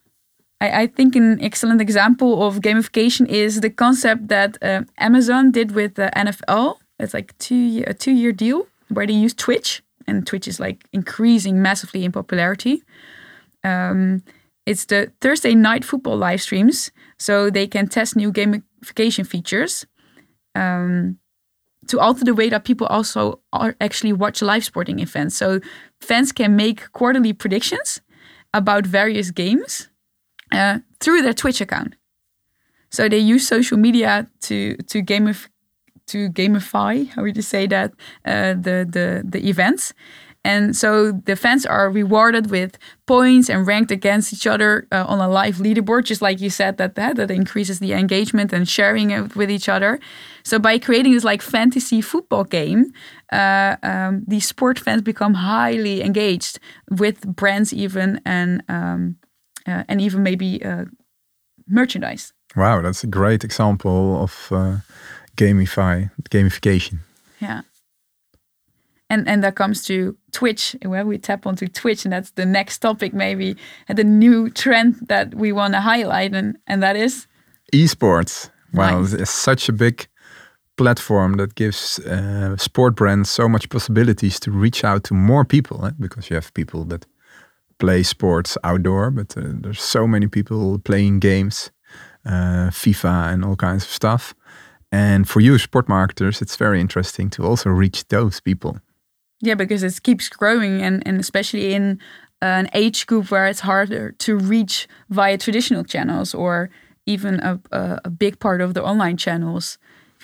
I, 0.61 0.82
I 0.82 0.86
think 0.86 1.16
an 1.16 1.40
excellent 1.42 1.80
example 1.80 2.46
of 2.46 2.61
gamification 2.61 3.28
is 3.28 3.61
the 3.61 3.70
concept 3.70 4.28
that 4.28 4.59
uh, 4.62 4.82
Amazon 4.98 5.50
did 5.50 5.72
with 5.72 5.94
the 5.94 6.11
NFL. 6.16 6.76
It's 6.98 7.14
like 7.14 7.36
two 7.38 7.84
a 7.86 7.94
two 7.94 8.12
year 8.12 8.32
deal 8.32 8.66
where 8.88 9.06
they 9.06 9.12
use 9.12 9.34
Twitch, 9.34 9.82
and 10.06 10.26
Twitch 10.26 10.48
is 10.48 10.59
like 10.59 10.84
increasing 10.92 11.62
massively 11.62 12.04
in 12.04 12.12
popularity. 12.12 12.82
Um, 13.62 14.22
it's 14.66 14.84
the 14.86 15.12
Thursday 15.20 15.54
night 15.54 15.84
football 15.84 16.16
live 16.16 16.42
streams, 16.42 16.90
so 17.18 17.50
they 17.50 17.66
can 17.66 17.86
test 17.86 18.16
new 18.16 18.32
gamification 18.32 19.26
features 19.26 19.86
um, 20.54 21.18
to 21.86 22.00
alter 22.00 22.24
the 22.24 22.34
way 22.34 22.48
that 22.48 22.64
people 22.64 22.86
also 22.88 23.40
are 23.52 23.76
actually 23.80 24.12
watch 24.12 24.42
live 24.42 24.64
sporting 24.64 24.98
events. 24.98 25.36
So 25.36 25.61
fans 26.00 26.32
can 26.32 26.56
make 26.56 26.92
quarterly 26.92 27.32
predictions 27.32 28.00
about 28.52 28.86
various 28.86 29.30
games 29.30 29.88
uh, 30.53 30.78
through 31.01 31.22
their 31.22 31.34
Twitch 31.34 31.61
account. 31.61 31.94
So 32.90 33.09
they 33.09 33.18
use 33.18 33.46
social 33.46 33.76
media 33.76 34.26
to 34.42 34.76
to 34.76 35.03
gamify 35.03 35.49
to 36.09 36.30
gamify, 36.30 37.09
how 37.11 37.22
would 37.22 37.36
you 37.36 37.42
say 37.42 37.66
that, 37.66 37.92
uh, 38.24 38.55
the 38.55 38.86
the 38.90 39.22
the 39.24 39.49
events. 39.49 39.92
And 40.44 40.74
so 40.74 41.12
the 41.12 41.36
fans 41.36 41.66
are 41.66 41.90
rewarded 41.90 42.51
with 42.51 42.78
points 43.07 43.51
and 43.51 43.66
ranked 43.66 43.90
against 43.90 44.32
each 44.32 44.46
other 44.46 44.86
uh, 44.90 45.05
on 45.07 45.18
a 45.18 45.28
live 45.28 45.57
leaderboard, 45.57 46.05
just 46.05 46.22
like 46.22 46.40
you 46.40 46.49
said 46.49 46.78
that, 46.78 46.94
that 46.94 47.16
that 47.16 47.30
increases 47.30 47.80
the 47.80 47.92
engagement 47.92 48.53
and 48.53 48.66
sharing 48.66 49.11
it 49.11 49.36
with 49.36 49.51
each 49.51 49.68
other. 49.68 49.99
So 50.44 50.59
by 50.59 50.78
creating 50.78 51.12
this 51.12 51.24
like 51.24 51.42
fantasy 51.42 52.01
football 52.01 52.44
game, 52.44 52.92
uh, 53.30 53.76
um, 53.82 54.24
these 54.26 54.46
sport 54.46 54.78
fans 54.78 55.03
become 55.03 55.34
highly 55.34 56.03
engaged 56.03 56.61
with 56.88 57.26
brands 57.26 57.74
even 57.74 58.20
and 58.24 58.62
um, 58.68 59.16
and 59.89 60.01
even 60.01 60.23
maybe 60.23 60.64
uh, 60.64 60.85
merchandise. 61.66 62.33
Wow, 62.57 62.83
that's 62.83 63.05
a 63.05 63.09
great 63.09 63.45
example 63.45 64.23
of 64.23 64.49
uh, 64.51 64.77
gamify 65.37 66.11
gamification. 66.31 66.99
Yeah 67.41 67.62
and 69.11 69.29
and 69.29 69.43
that 69.43 69.55
comes 69.55 69.83
to 69.85 70.16
Twitch, 70.33 70.77
where 70.83 71.05
we 71.07 71.19
tap 71.19 71.47
onto 71.47 71.66
Twitch, 71.66 72.05
and 72.05 72.12
that's 72.12 72.31
the 72.33 72.47
next 72.47 72.79
topic, 72.79 73.14
maybe, 73.14 73.57
and 73.89 73.99
the 73.99 74.05
new 74.05 74.51
trend 74.51 74.97
that 75.09 75.35
we 75.35 75.53
want 75.53 75.75
to 75.75 75.81
highlight, 75.81 76.35
and 76.35 76.57
and 76.66 76.83
that 76.83 76.97
is 76.97 77.27
esports. 77.73 78.51
Wow, 78.75 79.01
nice. 79.01 79.12
it's 79.14 79.31
such 79.31 79.69
a 79.69 79.73
big 79.73 80.09
platform 80.77 81.37
that 81.39 81.55
gives 81.55 81.99
uh, 82.01 82.57
sport 82.57 82.95
brands 82.95 83.31
so 83.31 83.49
much 83.49 83.69
possibilities 83.69 84.39
to 84.41 84.51
reach 84.51 84.85
out 84.85 85.05
to 85.05 85.14
more 85.14 85.45
people, 85.45 85.85
eh? 85.87 85.91
because 85.99 86.31
you 86.31 86.37
have 86.37 86.53
people 86.55 86.85
that 86.85 87.07
play 87.79 88.03
sports 88.03 88.59
outdoor, 88.64 89.11
but 89.11 89.37
uh, 89.37 89.43
there's 89.61 89.83
so 89.83 90.07
many 90.07 90.26
people 90.26 90.79
playing 90.79 91.20
games, 91.20 91.70
uh, 92.26 92.70
FIFA 92.70 93.33
and 93.33 93.45
all 93.45 93.57
kinds 93.57 93.85
of 93.85 93.91
stuff. 93.91 94.35
And 94.91 95.29
for 95.29 95.41
you, 95.41 95.59
sport 95.59 95.89
marketers, 95.89 96.41
it's 96.41 96.57
very 96.57 96.81
interesting 96.81 97.31
to 97.31 97.45
also 97.45 97.70
reach 97.70 98.09
those 98.09 98.41
people. 98.41 98.79
Yeah, 99.41 99.55
because 99.55 99.83
it 99.83 100.03
keeps 100.03 100.29
growing, 100.29 100.83
and, 100.83 101.07
and 101.07 101.20
especially 101.20 101.74
in 101.74 102.01
an 102.41 102.68
age 102.72 103.07
group 103.07 103.31
where 103.31 103.47
it's 103.47 103.61
harder 103.61 104.12
to 104.12 104.37
reach 104.37 104.89
via 105.11 105.39
traditional 105.39 105.85
channels 105.85 106.35
or 106.35 106.70
even 107.07 107.41
a, 107.41 107.61
a, 107.72 108.01
a, 108.05 108.11
big 108.11 108.39
part 108.39 108.61
of 108.61 108.74
the 108.74 108.83
online 108.83 109.16
channels. 109.16 109.79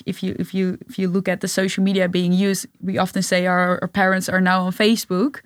If 0.07 0.23
you 0.23 0.37
if 0.39 0.53
you 0.55 0.79
if 0.89 0.99
you 0.99 1.09
look 1.09 1.29
at 1.29 1.41
the 1.41 1.49
social 1.49 1.83
media 1.83 2.09
being 2.09 2.33
used, 2.33 2.67
we 2.81 2.99
often 2.99 3.23
say 3.23 3.47
our, 3.47 3.79
our 3.81 3.89
parents 3.89 4.29
are 4.29 4.41
now 4.41 4.63
on 4.63 4.73
Facebook. 4.73 5.41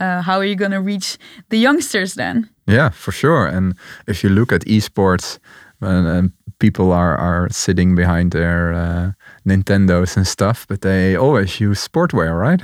Uh, 0.00 0.22
how 0.22 0.38
are 0.38 0.44
you 0.44 0.56
going 0.56 0.72
to 0.72 0.80
reach 0.80 1.18
the 1.48 1.58
youngsters 1.58 2.14
then? 2.14 2.48
Yeah, 2.66 2.90
for 2.90 3.12
sure. 3.12 3.46
And 3.46 3.74
if 4.06 4.24
you 4.24 4.30
look 4.30 4.52
at 4.52 4.62
esports, 4.62 5.38
and, 5.80 6.06
and 6.06 6.32
people 6.58 6.92
are 6.92 7.16
are 7.16 7.48
sitting 7.50 7.94
behind 7.94 8.32
their 8.32 8.72
uh, 8.72 9.12
Nintendos 9.44 10.16
and 10.16 10.26
stuff, 10.26 10.66
but 10.68 10.80
they 10.80 11.16
always 11.16 11.60
use 11.60 11.88
sportwear, 11.88 12.38
right? 12.38 12.62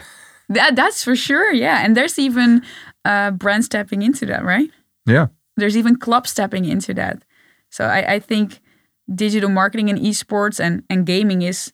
That 0.49 0.77
that's 0.77 1.05
for 1.05 1.17
sure. 1.17 1.53
Yeah, 1.53 1.85
and 1.85 1.97
there's 1.97 2.19
even 2.19 2.63
uh, 3.05 3.33
brands 3.33 3.67
stepping 3.67 4.03
into 4.03 4.27
that, 4.27 4.45
right? 4.45 4.71
Yeah. 5.07 5.27
There's 5.57 5.77
even 5.77 5.97
clubs 5.97 6.31
stepping 6.31 6.65
into 6.65 6.95
that. 6.95 7.25
So 7.71 7.85
I, 7.85 8.15
I 8.15 8.19
think 8.21 8.61
digital 9.15 9.51
marketing 9.51 9.91
and 9.91 9.99
esports 9.99 10.61
and 10.61 10.83
and 10.89 11.07
gaming 11.07 11.43
is 11.43 11.73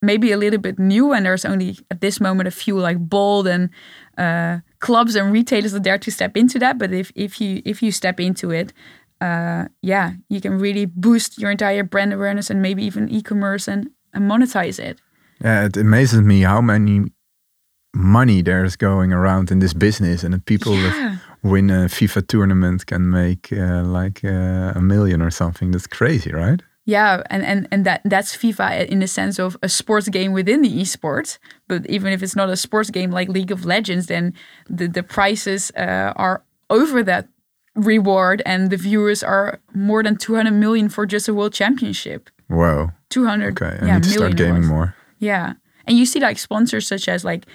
maybe 0.00 0.32
a 0.32 0.36
little 0.36 0.60
bit 0.60 0.78
new, 0.78 1.12
and 1.12 1.26
there's 1.26 1.44
only 1.44 1.76
at 1.90 2.00
this 2.00 2.20
moment 2.20 2.46
a 2.48 2.50
few 2.50 2.78
like 2.78 2.98
bold 2.98 3.46
and 3.46 3.70
uh, 4.18 4.60
clubs 4.84 5.16
and 5.16 5.32
retailers 5.32 5.72
that 5.72 5.82
dare 5.82 5.98
to 5.98 6.10
step 6.10 6.36
into 6.36 6.58
that. 6.58 6.78
But 6.78 6.92
if 6.92 7.10
if 7.14 7.40
you 7.40 7.62
if 7.64 7.82
you 7.82 7.90
step 7.90 8.20
into 8.20 8.50
it, 8.50 8.72
uh, 9.20 9.64
yeah, 9.80 10.12
you 10.28 10.40
can 10.40 10.60
really 10.60 10.86
boost 10.86 11.38
your 11.38 11.50
entire 11.50 11.84
brand 11.84 12.12
awareness 12.12 12.50
and 12.50 12.60
maybe 12.60 12.82
even 12.84 13.08
e-commerce 13.08 13.72
and, 13.72 13.88
and 14.12 14.30
monetize 14.30 14.78
it. 14.78 15.00
Yeah, 15.40 15.66
it 15.66 15.76
amazes 15.76 16.20
me 16.20 16.42
how 16.42 16.60
many 16.60 17.00
money 17.94 18.42
there's 18.42 18.76
going 18.76 19.12
around 19.12 19.50
in 19.50 19.60
this 19.60 19.74
business, 19.74 20.24
and 20.24 20.44
people 20.44 20.74
yeah. 20.74 20.82
that 20.82 21.20
win 21.42 21.70
a 21.70 21.88
FIFA 21.88 22.26
tournament 22.26 22.84
can 22.86 23.10
make 23.10 23.52
uh, 23.52 23.82
like 24.00 24.24
uh, 24.24 24.78
a 24.78 24.80
million 24.80 25.22
or 25.22 25.30
something. 25.30 25.72
That's 25.72 25.88
crazy, 25.88 26.32
right? 26.32 26.62
Yeah, 26.86 27.22
and, 27.30 27.42
and 27.42 27.66
and 27.70 27.86
that 27.86 28.02
that's 28.04 28.36
FIFA 28.36 28.86
in 28.86 28.98
the 28.98 29.06
sense 29.06 29.38
of 29.38 29.56
a 29.62 29.68
sports 29.68 30.08
game 30.08 30.32
within 30.32 30.60
the 30.60 30.68
esports. 30.68 31.38
But 31.66 31.86
even 31.86 32.12
if 32.12 32.22
it's 32.22 32.36
not 32.36 32.50
a 32.50 32.56
sports 32.56 32.90
game 32.90 33.10
like 33.10 33.28
League 33.28 33.50
of 33.50 33.64
Legends, 33.64 34.06
then 34.06 34.34
the 34.68 34.86
the 34.86 35.02
prices 35.02 35.72
uh, 35.76 36.12
are 36.16 36.42
over 36.68 37.02
that 37.02 37.28
reward, 37.74 38.42
and 38.44 38.70
the 38.70 38.76
viewers 38.76 39.22
are 39.22 39.60
more 39.72 40.02
than 40.02 40.16
200 40.16 40.50
million 40.52 40.88
for 40.88 41.06
just 41.06 41.26
a 41.26 41.34
world 41.34 41.54
championship. 41.54 42.28
Wow. 42.50 42.92
200. 43.10 43.60
Okay, 43.60 43.78
I 43.80 43.86
yeah, 43.86 43.94
need 43.94 44.04
to 44.04 44.10
start 44.10 44.36
gaming 44.36 44.66
more. 44.66 44.94
Yeah, 45.18 45.54
and 45.86 45.96
you 45.96 46.04
see 46.04 46.20
like 46.20 46.38
sponsors 46.38 46.86
such 46.86 47.08
as 47.08 47.24
like 47.24 47.46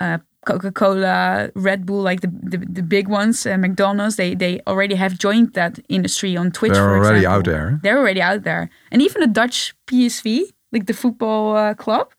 uh, 0.00 0.18
Coca-Cola, 0.44 1.50
Red 1.54 1.86
Bull, 1.86 2.02
like 2.02 2.20
the 2.20 2.30
the, 2.42 2.58
the 2.58 2.82
big 2.82 3.08
ones, 3.08 3.46
uh, 3.46 3.56
McDonald's, 3.56 4.16
they 4.16 4.34
they 4.34 4.60
already 4.66 4.94
have 4.94 5.18
joined 5.18 5.54
that 5.54 5.78
industry 5.88 6.36
on 6.36 6.50
Twitch. 6.50 6.72
They're 6.72 6.96
already 6.96 7.18
example. 7.18 7.38
out 7.38 7.44
there. 7.44 7.80
They're 7.82 7.98
already 7.98 8.22
out 8.22 8.42
there, 8.44 8.70
and 8.90 9.02
even 9.02 9.20
the 9.20 9.26
Dutch 9.26 9.74
PSV, 9.86 10.52
like 10.72 10.86
the 10.86 10.94
football 10.94 11.56
uh, 11.56 11.74
club, 11.74 12.12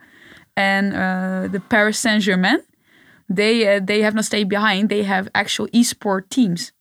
and 0.56 0.94
uh, 0.94 1.48
the 1.52 1.60
Paris 1.60 2.00
Saint 2.00 2.24
Germain, 2.24 2.62
they 3.30 3.76
uh, 3.76 3.80
they 3.84 4.02
have 4.02 4.16
not 4.16 4.26
stayed 4.26 4.50
behind. 4.50 4.90
They 4.90 5.04
have 5.04 5.30
actual 5.34 5.68
esport 5.68 6.30
teams. 6.30 6.72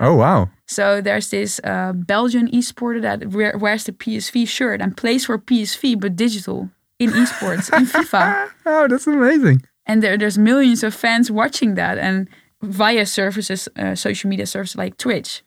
Oh 0.00 0.14
wow! 0.14 0.50
So 0.66 1.00
there's 1.00 1.30
this 1.30 1.60
uh, 1.64 1.92
Belgian 1.92 2.48
esporter 2.50 3.02
that 3.02 3.26
wears 3.60 3.84
the 3.84 3.92
PSV 3.92 4.48
shirt 4.48 4.80
and 4.80 4.96
plays 4.96 5.26
for 5.26 5.38
PSV, 5.38 6.00
but 6.00 6.16
digital 6.16 6.70
in 6.98 7.10
esports 7.10 7.72
in 7.76 7.86
FIFA. 7.86 8.50
Oh, 8.64 8.86
that's 8.86 9.08
amazing! 9.08 9.62
And 9.92 10.02
there, 10.02 10.16
there's 10.16 10.38
millions 10.38 10.82
of 10.82 10.94
fans 10.94 11.30
watching 11.30 11.74
that 11.74 11.98
and 11.98 12.26
via 12.62 13.04
services 13.04 13.68
uh, 13.76 13.94
social 13.94 14.30
media 14.30 14.46
services 14.46 14.76
like 14.76 14.96
twitch. 14.96 15.42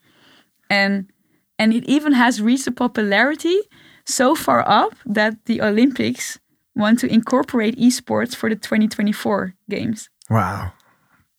And 0.70 1.10
and 1.58 1.74
it 1.74 1.84
even 1.86 2.12
has 2.12 2.40
reached 2.40 2.68
a 2.68 2.70
popularity 2.70 3.58
so 4.04 4.36
far 4.36 4.62
up 4.68 4.92
that 5.04 5.32
the 5.46 5.60
olympics 5.60 6.38
want 6.76 7.00
to 7.00 7.06
incorporate 7.12 7.76
esports 7.76 8.36
for 8.36 8.48
the 8.48 8.54
2024 8.54 9.54
games. 9.68 10.10
Wow. 10.30 10.72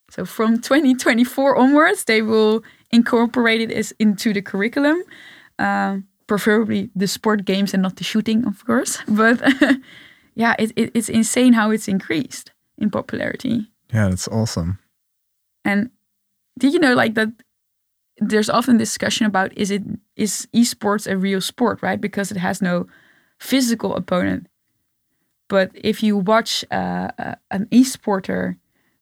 So 0.09 0.25
from 0.25 0.59
2024 0.59 1.55
onwards 1.55 2.03
they 2.03 2.21
will 2.21 2.61
incorporate 2.91 3.61
it 3.61 3.71
as 3.71 3.93
into 3.99 4.33
the 4.33 4.41
curriculum 4.41 5.01
um, 5.59 6.07
preferably 6.27 6.89
the 6.93 7.07
sport 7.07 7.45
games 7.45 7.73
and 7.73 7.83
not 7.83 7.95
the 7.95 8.03
shooting 8.03 8.45
of 8.45 8.65
course. 8.65 8.99
But 9.07 9.37
yeah 10.35 10.55
it, 10.59 10.73
it, 10.75 10.91
it's 10.93 11.09
insane 11.09 11.53
how 11.53 11.71
it's 11.71 11.87
increased 11.87 12.51
in 12.77 12.89
popularity. 12.89 13.67
Yeah, 13.93 14.09
that's 14.09 14.27
awesome. 14.27 14.79
And 15.63 15.89
did 16.57 16.73
you 16.73 16.79
know 16.79 16.93
like 16.93 17.15
that 17.15 17.29
there's 18.19 18.49
often 18.49 18.77
discussion 18.77 19.25
about 19.25 19.55
is 19.57 19.71
it 19.71 19.83
is 20.15 20.47
esports 20.53 21.09
a 21.09 21.17
real 21.17 21.41
sport, 21.41 21.79
right? 21.81 21.99
Because 22.01 22.31
it 22.31 22.37
has 22.37 22.61
no 22.61 22.87
physical 23.39 23.95
opponent. 23.95 24.47
But 25.49 25.71
if 25.73 26.03
you 26.03 26.17
watch 26.17 26.65
uh, 26.71 27.09
uh, 27.17 27.35
an 27.51 27.67
esporter 27.67 28.57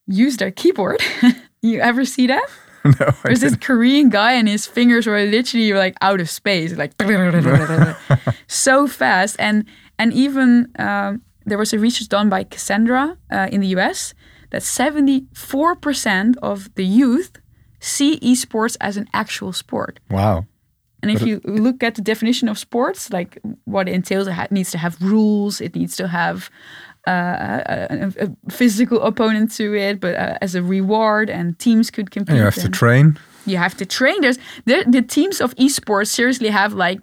use 0.06 0.38
their 0.38 0.52
keyboard, 0.52 1.02
you 1.62 1.80
ever 1.80 2.06
see 2.06 2.28
that? 2.28 2.46
No, 3.00 3.10
There's 3.24 3.40
this 3.40 3.56
Korean 3.56 4.10
guy 4.12 4.34
and 4.34 4.48
his 4.48 4.68
fingers 4.68 5.08
were 5.08 5.20
literally 5.26 5.74
like 5.74 5.96
out 6.02 6.22
of 6.22 6.30
space, 6.30 6.76
like 6.76 6.96
so 8.48 8.86
fast. 8.86 9.36
And 9.40 9.66
and 9.98 10.14
even 10.14 10.70
um, 10.78 11.24
there 11.46 11.58
was 11.58 11.74
a 11.74 11.80
research 11.80 12.10
done 12.10 12.30
by 12.30 12.44
Cassandra 12.44 13.18
uh, 13.32 13.48
in 13.52 13.62
the 13.62 13.68
US 13.68 14.14
that 14.52 14.62
74% 14.62 16.36
of 16.42 16.74
the 16.76 16.86
youth 16.86 17.40
see 17.80 18.20
esports 18.20 18.78
as 18.82 18.98
an 18.98 19.08
actual 19.14 19.54
sport. 19.54 20.00
Wow. 20.10 20.46
And 21.02 21.12
if 21.12 21.22
you 21.22 21.40
look 21.44 21.84
at 21.84 21.94
the 21.94 22.02
definition 22.02 22.50
of 22.50 22.58
sports, 22.58 23.12
like 23.14 23.38
what 23.66 23.88
it 23.88 23.94
entails, 23.94 24.28
it 24.28 24.52
needs 24.52 24.72
to 24.72 24.80
have 24.80 25.00
rules, 25.00 25.62
it 25.62 25.76
needs 25.76 25.96
to 25.98 26.08
have 26.08 26.50
uh, 27.08 27.62
a, 27.68 28.14
a, 28.20 28.52
physical 28.52 29.00
opponent 29.04 29.52
to 29.52 29.76
it, 29.76 30.00
but 30.00 30.16
uh, 30.16 30.40
as 30.42 30.56
a 30.56 30.64
reward, 30.64 31.30
and 31.30 31.60
teams 31.60 31.92
could 31.92 32.10
compete. 32.10 32.30
And 32.30 32.38
you 32.40 32.44
have 32.44 32.56
to 32.56 32.70
train. 32.70 33.20
you 33.46 33.58
have 33.58 33.78
to 33.78 33.86
train. 33.86 34.22
There's 34.22 34.40
the, 34.66 34.84
the 34.88 35.04
teams 35.04 35.42
of 35.42 35.54
esports 35.58 36.08
seriously 36.08 36.50
have 36.50 36.74
like 36.74 37.00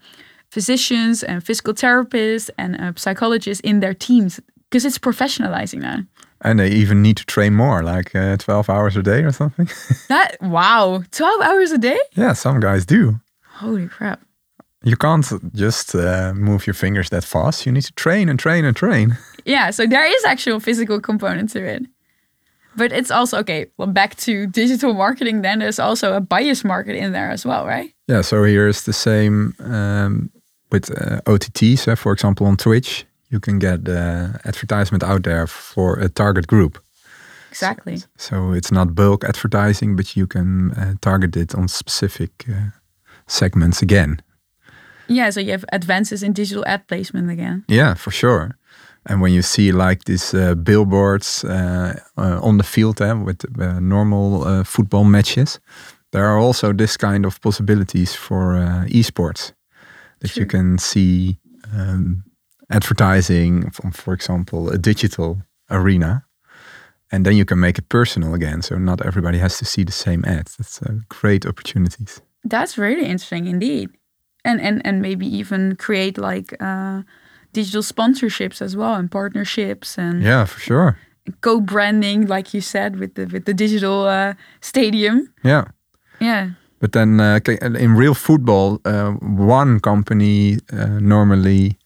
physicians 0.52 1.22
and 1.22 1.42
physical 1.42 1.72
therapists 1.74 2.50
and 2.58 2.76
uh, 2.76 2.92
psychologists 2.96 3.60
in 3.64 3.80
their 3.80 3.94
teams 3.94 4.38
because 4.68 4.84
it's 4.84 4.98
professionalizing 4.98 5.80
now. 5.80 5.98
And 6.42 6.58
they 6.58 6.70
even 6.70 7.02
need 7.02 7.16
to 7.16 7.24
train 7.24 7.54
more, 7.54 7.82
like 7.82 8.14
uh, 8.14 8.36
12 8.36 8.68
hours 8.68 8.96
a 8.96 9.02
day 9.02 9.22
or 9.24 9.32
something. 9.32 9.68
That 10.08 10.36
wow, 10.40 11.02
twelve 11.10 11.40
hours 11.40 11.72
a 11.72 11.78
day? 11.78 11.98
yeah, 12.16 12.34
some 12.34 12.60
guys 12.60 12.84
do. 12.84 13.20
Holy 13.60 13.88
crap! 13.88 14.20
You 14.84 14.96
can't 14.96 15.26
just 15.54 15.94
uh, 15.94 16.32
move 16.34 16.66
your 16.66 16.74
fingers 16.74 17.08
that 17.10 17.24
fast. 17.24 17.64
You 17.66 17.72
need 17.72 17.84
to 17.84 17.92
train 17.94 18.28
and 18.28 18.38
train 18.38 18.64
and 18.64 18.76
train. 18.76 19.16
Yeah, 19.44 19.72
so 19.72 19.86
there 19.86 20.06
is 20.06 20.24
actual 20.24 20.60
physical 20.60 21.00
component 21.00 21.50
to 21.50 21.58
it. 21.58 21.82
But 22.76 22.92
it's 22.92 23.10
also 23.10 23.38
okay. 23.38 23.66
Well, 23.76 23.92
back 23.92 24.14
to 24.16 24.46
digital 24.46 24.94
marketing. 24.94 25.42
Then 25.42 25.58
there's 25.58 25.80
also 25.80 26.14
a 26.14 26.20
bias 26.20 26.64
market 26.64 26.94
in 26.96 27.12
there 27.12 27.30
as 27.32 27.44
well, 27.44 27.66
right? 27.66 27.92
Yeah, 28.06 28.22
so 28.22 28.44
here's 28.44 28.82
the 28.82 28.92
same 28.92 29.54
um, 29.58 30.30
with 30.72 30.90
uh, 30.90 31.20
OTTs. 31.26 31.86
Uh, 31.86 31.94
for 31.94 32.12
example, 32.12 32.46
on 32.46 32.56
Twitch, 32.56 33.04
you 33.30 33.40
can 33.40 33.58
get 33.58 33.88
uh, 33.88 34.28
advertisement 34.44 35.02
out 35.04 35.22
there 35.22 35.46
for 35.46 35.98
a 35.98 36.08
target 36.08 36.46
group. 36.46 36.78
Exactly. 37.50 37.98
So 38.16 38.52
it's 38.52 38.72
not 38.72 38.94
bulk 38.94 39.24
advertising, 39.24 39.96
but 39.96 40.16
you 40.16 40.26
can 40.26 40.72
uh, 40.72 40.94
target 41.00 41.36
it 41.36 41.54
on 41.54 41.68
specific 41.68 42.30
uh, 42.48 42.70
segments 43.26 43.82
again. 43.82 44.22
Yeah, 45.08 45.30
so 45.30 45.40
you 45.40 45.50
have 45.50 45.64
advances 45.72 46.22
in 46.22 46.32
digital 46.32 46.64
ad 46.66 46.86
placement 46.86 47.30
again. 47.30 47.64
Yeah, 47.68 47.94
for 47.94 48.10
sure. 48.10 48.56
And 49.04 49.20
when 49.20 49.32
you 49.32 49.42
see 49.42 49.72
like 49.72 50.04
these 50.04 50.32
uh, 50.32 50.54
billboards 50.54 51.44
uh, 51.44 52.00
uh, 52.16 52.38
on 52.40 52.56
the 52.58 52.64
field 52.64 53.00
uh, 53.00 53.16
with 53.24 53.44
uh, 53.60 53.80
normal 53.80 54.44
uh, 54.44 54.64
football 54.64 55.04
matches, 55.04 55.60
there 56.12 56.24
are 56.24 56.38
also 56.38 56.72
this 56.72 56.96
kind 56.96 57.26
of 57.26 57.40
possibilities 57.40 58.14
for 58.14 58.56
uh, 58.56 58.84
esports 58.88 59.52
that 60.22 60.36
you 60.36 60.46
can 60.46 60.78
see 60.78 61.38
um, 61.72 62.24
advertising 62.70 63.70
from, 63.70 63.92
for 63.92 64.14
example, 64.14 64.70
a 64.70 64.78
digital 64.78 65.42
arena. 65.68 66.24
And 67.10 67.24
then 67.26 67.36
you 67.36 67.44
can 67.44 67.58
make 67.60 67.78
it 67.78 67.88
personal 67.88 68.34
again. 68.34 68.62
So 68.62 68.78
not 68.78 69.04
everybody 69.04 69.38
has 69.38 69.58
to 69.58 69.64
see 69.64 69.84
the 69.84 69.92
same 69.92 70.24
ads. 70.24 70.56
That's 70.56 70.80
uh, 70.82 70.94
great 71.08 71.46
opportunities. 71.46 72.22
That's 72.44 72.78
really 72.78 73.04
interesting 73.04 73.46
indeed. 73.46 73.90
And 74.44 74.60
and 74.60 74.80
and 74.84 75.00
maybe 75.00 75.26
even 75.38 75.76
create 75.76 76.18
like 76.18 76.56
uh, 76.60 77.02
digital 77.52 77.82
sponsorships 77.82 78.62
as 78.62 78.74
well 78.74 78.94
and 78.94 79.10
partnerships 79.10 79.98
and 79.98 80.22
Yeah, 80.22 80.46
for 80.46 80.60
sure. 80.60 80.96
co-branding, 81.40 82.26
like 82.26 82.54
you 82.54 82.60
said, 82.60 82.96
with 82.98 83.14
the 83.14 83.26
with 83.26 83.44
the 83.44 83.54
digital 83.54 84.06
uh, 84.06 84.34
stadium. 84.60 85.28
Yeah. 85.44 85.64
Yeah. 86.20 86.50
But 86.82 86.92
then 86.92 87.20
uh, 87.20 87.38
in 87.78 87.94
real 87.94 88.14
football, 88.14 88.80
uh, 88.84 89.12
one 89.12 89.78
company 89.78 90.58
uh, 90.72 90.98
normally 91.00 91.76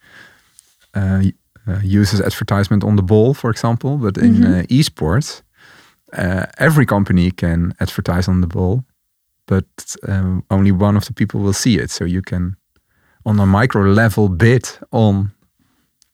uh, 0.94 1.22
uh, 1.68 1.80
uses 1.84 2.20
advertisement 2.20 2.82
on 2.82 2.96
the 2.96 3.02
ball, 3.02 3.34
for 3.34 3.50
example. 3.50 3.98
But 3.98 4.16
in 4.16 4.42
uh, 4.42 4.62
esports, 4.70 5.42
uh, 6.16 6.46
every 6.58 6.86
company 6.86 7.30
can 7.30 7.74
advertise 7.78 8.26
on 8.26 8.40
the 8.40 8.46
ball, 8.46 8.84
but 9.46 9.66
um, 10.08 10.42
only 10.48 10.72
one 10.72 10.96
of 10.96 11.04
the 11.04 11.12
people 11.12 11.40
will 11.40 11.52
see 11.52 11.76
it. 11.78 11.90
So 11.90 12.06
you 12.06 12.22
can, 12.22 12.56
on 13.26 13.38
a 13.38 13.44
micro 13.46 13.82
level, 13.82 14.30
bid 14.30 14.78
on 14.92 15.32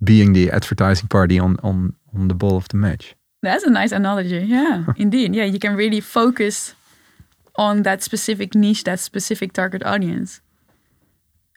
being 0.03 0.33
the 0.33 0.51
advertising 0.51 1.09
party 1.09 1.39
on 1.39 1.57
on 1.63 1.95
on 2.15 2.29
the 2.29 2.35
ball 2.35 2.57
of 2.57 2.67
the 2.69 2.77
match. 2.77 3.15
That's 3.43 3.65
a 3.65 3.71
nice 3.71 3.93
analogy. 3.95 4.45
Yeah, 4.49 4.87
indeed. 4.97 5.35
Yeah, 5.35 5.47
you 5.47 5.59
can 5.59 5.77
really 5.77 6.01
focus 6.01 6.75
on 7.57 7.83
that 7.83 8.03
specific 8.03 8.55
niche, 8.55 8.85
that 8.85 9.01
specific 9.01 9.53
target 9.53 9.83
audience. 9.85 10.41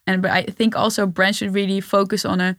And 0.08 0.22
but 0.22 0.32
I 0.32 0.44
think 0.44 0.76
also 0.76 1.06
brands 1.08 1.38
should 1.38 1.54
really 1.54 1.82
focus 1.82 2.26
on 2.26 2.42
a 2.42 2.56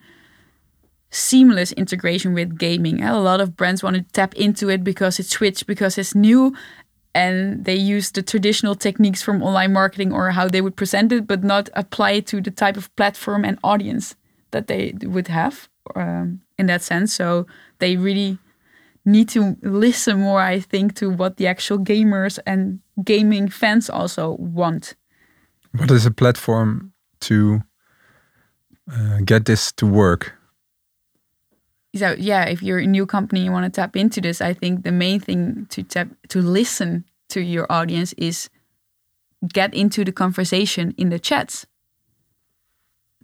seamless 1.11 1.73
integration 1.73 2.35
with 2.35 2.59
gaming. 2.59 3.03
A 3.03 3.19
lot 3.21 3.41
of 3.41 3.57
brands 3.57 3.83
want 3.83 3.97
to 3.97 4.03
tap 4.13 4.35
into 4.35 4.69
it 4.69 4.83
because 4.83 5.19
it's 5.21 5.31
Switch, 5.31 5.67
because 5.67 5.99
it's 5.99 6.15
new, 6.15 6.55
and 7.15 7.65
they 7.65 7.75
use 7.75 8.11
the 8.11 8.23
traditional 8.23 8.75
techniques 8.75 9.23
from 9.23 9.43
online 9.43 9.73
marketing 9.73 10.13
or 10.13 10.31
how 10.33 10.49
they 10.49 10.61
would 10.61 10.77
present 10.77 11.13
it, 11.13 11.27
but 11.27 11.45
not 11.45 11.71
apply 11.75 12.13
it 12.13 12.27
to 12.27 12.41
the 12.41 12.51
type 12.51 12.77
of 12.77 12.95
platform 12.97 13.45
and 13.45 13.59
audience 13.63 14.17
that 14.51 14.67
they 14.67 14.93
would 15.03 15.29
have 15.29 15.69
um, 15.95 16.41
in 16.59 16.67
that 16.67 16.83
sense. 16.83 17.15
So 17.15 17.47
they 17.79 17.97
really 17.97 18.39
need 19.07 19.29
to 19.31 19.57
listen 19.63 20.21
more, 20.21 20.41
I 20.41 20.61
think, 20.61 20.95
to 20.97 21.09
what 21.11 21.37
the 21.37 21.47
actual 21.47 21.79
gamers 21.79 22.39
and 22.45 22.81
gaming 23.05 23.49
fans 23.49 23.89
also 23.89 24.37
want. 24.39 24.97
What 25.73 25.91
is 25.91 26.05
a 26.05 26.11
platform 26.11 26.93
to 27.21 27.63
uh, 28.93 29.21
get 29.25 29.45
this 29.47 29.73
to 29.73 29.87
work? 29.87 30.35
So 31.95 32.15
yeah, 32.19 32.45
if 32.45 32.63
you're 32.63 32.79
a 32.79 32.87
new 32.87 33.07
company, 33.07 33.45
you 33.45 33.53
want 33.53 33.73
to 33.73 33.81
tap 33.81 33.97
into 33.97 34.21
this. 34.21 34.41
I 34.41 34.53
think 34.53 34.83
the 34.83 34.93
main 34.93 35.21
thing 35.21 35.67
to 35.71 35.83
tap 35.83 36.09
to 36.29 36.43
listen 36.43 37.05
to 37.31 37.41
your 37.41 37.67
audience 37.71 38.13
is 38.15 38.51
get 39.53 39.75
into 39.75 40.05
the 40.05 40.13
conversation 40.13 40.95
in 40.99 41.09
the 41.09 41.19
chats. 41.19 41.67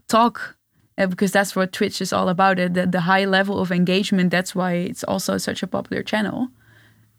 Talk, 0.08 0.56
uh, 0.98 1.06
because 1.06 1.32
that's 1.32 1.54
what 1.56 1.72
Twitch 1.72 2.00
is 2.00 2.12
all 2.12 2.28
about. 2.28 2.58
uh, 2.60 2.68
The, 2.68 2.86
the 2.86 3.00
high 3.00 3.24
level 3.24 3.58
of 3.60 3.70
engagement. 3.70 4.30
That's 4.30 4.54
why 4.54 4.72
it's 4.90 5.04
also 5.04 5.38
such 5.38 5.62
a 5.62 5.66
popular 5.66 6.02
channel. 6.02 6.48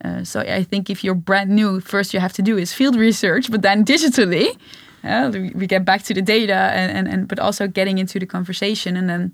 Uh, 0.04 0.24
so 0.24 0.40
I 0.42 0.64
think 0.64 0.90
if 0.90 1.04
you're 1.04 1.16
brand 1.16 1.50
new, 1.50 1.80
first 1.80 2.14
you 2.14 2.20
have 2.20 2.34
to 2.34 2.42
do 2.42 2.58
is 2.58 2.74
field 2.74 2.96
research, 2.96 3.50
but 3.50 3.62
then 3.62 3.86
digitally, 3.86 4.48
uh, 5.04 5.30
we 5.34 5.52
we 5.56 5.68
get 5.68 5.86
back 5.86 6.04
to 6.04 6.14
the 6.14 6.22
data 6.22 6.54
and, 6.54 6.92
and, 6.98 7.08
and 7.08 7.28
but 7.28 7.40
also 7.40 7.68
getting 7.68 7.98
into 8.00 8.20
the 8.20 8.26
conversation 8.26 8.98
and 8.98 9.08
then 9.10 9.32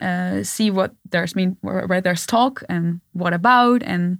uh, 0.00 0.42
see 0.42 0.70
what 0.70 0.90
there's 1.10 1.34
mean 1.34 1.56
where, 1.62 1.86
where 1.86 2.00
there's 2.00 2.26
talk 2.26 2.62
and 2.68 3.00
what 3.12 3.32
about 3.32 3.82
and 3.82 4.18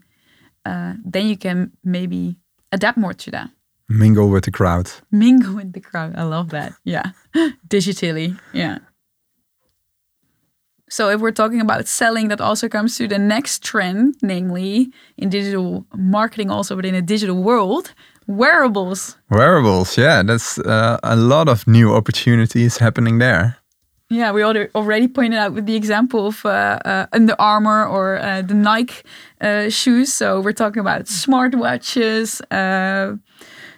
uh, 0.65 0.95
then 1.05 1.27
you 1.27 1.37
can 1.37 1.71
maybe 1.83 2.37
adapt 2.73 2.97
more 2.99 3.15
to 3.15 3.31
that 3.31 3.51
Mingle 3.89 4.31
with 4.31 4.45
the 4.45 4.51
crowd. 4.51 4.91
mingle 5.11 5.55
with 5.55 5.73
the 5.73 5.81
crowd 5.81 6.15
i 6.17 6.23
love 6.23 6.49
that 6.51 6.73
yeah 6.85 7.11
digitally 7.69 8.39
yeah 8.53 8.79
so 10.95 11.03
if 11.15 11.19
we're 11.21 11.39
talking 11.43 11.61
about 11.61 11.83
selling 11.87 12.29
that 12.29 12.41
also 12.41 12.67
comes 12.69 12.91
to 12.99 13.05
the 13.09 13.19
next 13.19 13.63
trend 13.71 14.15
namely 14.23 14.75
in 15.17 15.29
digital 15.29 15.85
marketing 15.95 16.51
also 16.51 16.73
within 16.77 16.95
a 16.95 17.03
digital 17.03 17.39
world 17.43 17.87
wearables 18.27 19.17
Wearables, 19.35 19.99
yeah, 19.99 20.23
that's 20.23 20.59
uh, 20.59 20.99
a 21.03 21.17
lot 21.17 21.49
of 21.49 21.67
new 21.67 21.93
opportunities 21.95 22.79
happening 22.79 23.19
there. 23.19 23.57
Yeah, 24.11 24.31
we 24.33 24.45
already 24.45 25.09
pointed 25.09 25.39
out 25.39 25.55
with 25.55 25.67
the 25.67 25.75
example 25.75 26.29
of 26.29 26.45
uh, 26.47 26.79
uh, 26.85 27.07
Under 27.13 27.35
Armour 27.39 27.87
or 27.87 28.19
uh, 28.19 28.43
the 28.43 28.55
Nike 28.55 29.03
uh, 29.41 29.71
shoes. 29.71 30.13
So 30.13 30.41
we're 30.41 30.53
talking 30.53 30.81
about 30.81 31.07
smartwatches, 31.07 32.41
uh, 32.51 33.17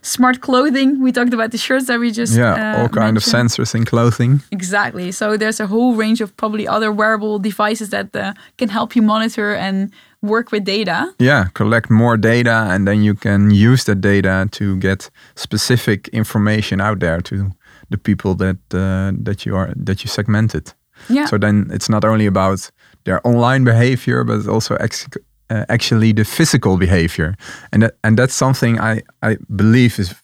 smart 0.06 0.40
clothing. 0.40 1.02
We 1.02 1.12
talked 1.12 1.34
about 1.34 1.50
the 1.50 1.58
shirts 1.58 1.86
that 1.86 1.98
we 1.98 2.10
just 2.10 2.36
Yeah, 2.36 2.76
uh, 2.76 2.82
all 2.82 2.88
kind 2.88 3.16
of 3.16 3.24
sensors 3.24 3.74
in 3.74 3.84
clothing. 3.84 4.40
Exactly. 4.50 5.12
So 5.12 5.36
there's 5.36 5.60
a 5.60 5.66
whole 5.66 5.94
range 5.94 6.20
of 6.20 6.36
probably 6.36 6.66
other 6.68 6.92
wearable 6.92 7.38
devices 7.38 7.90
that 7.90 8.14
uh, 8.14 8.32
can 8.56 8.68
help 8.68 8.94
you 8.96 9.02
monitor 9.02 9.54
and 9.54 9.90
work 10.22 10.52
with 10.52 10.64
data. 10.64 11.12
Yeah, 11.18 11.46
collect 11.54 11.90
more 11.90 12.16
data 12.16 12.66
and 12.70 12.86
then 12.86 13.02
you 13.02 13.14
can 13.14 13.50
use 13.50 13.84
that 13.84 14.00
data 14.00 14.48
to 14.52 14.76
get 14.76 15.10
specific 15.34 16.08
information 16.08 16.80
out 16.80 17.00
there 17.00 17.20
to 17.22 17.50
the 17.90 17.98
people 17.98 18.34
that 18.34 18.58
uh, 18.74 19.12
that 19.24 19.44
you 19.44 19.56
are 19.56 19.72
that 19.86 20.02
you 20.02 20.08
segmented. 20.08 20.74
Yeah. 21.08 21.26
So 21.26 21.38
then 21.38 21.70
it's 21.70 21.88
not 21.88 22.04
only 22.04 22.26
about 22.26 22.70
their 23.04 23.20
online 23.26 23.64
behavior, 23.64 24.24
but 24.24 24.38
it's 24.38 24.48
also 24.48 24.74
ex- 24.76 25.08
uh, 25.50 25.64
actually 25.68 26.12
the 26.12 26.24
physical 26.24 26.76
behavior, 26.76 27.36
and 27.72 27.82
that, 27.82 27.94
and 28.02 28.18
that's 28.18 28.34
something 28.34 28.80
I 28.80 29.02
I 29.22 29.36
believe 29.48 29.98
is 29.98 30.14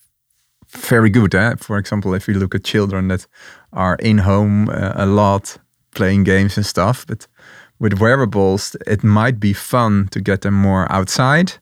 very 0.69 1.11
good. 1.11 1.35
Eh? 1.35 1.55
For 1.59 1.79
example, 1.79 2.15
if 2.15 2.29
you 2.29 2.35
look 2.35 2.55
at 2.55 2.65
children 2.65 3.09
that 3.09 3.27
are 3.73 3.97
in 3.97 4.19
home 4.19 4.69
uh, 4.69 4.93
a 4.95 5.07
lot, 5.07 5.59
playing 5.95 6.25
games 6.25 6.57
and 6.57 6.67
stuff, 6.67 7.07
but 7.07 7.29
with 7.79 8.01
wearables, 8.01 8.77
it 8.87 9.05
might 9.05 9.41
be 9.41 9.53
fun 9.53 10.09
to 10.11 10.21
get 10.21 10.41
them 10.41 10.55
more 10.55 10.87
outside, 10.91 11.53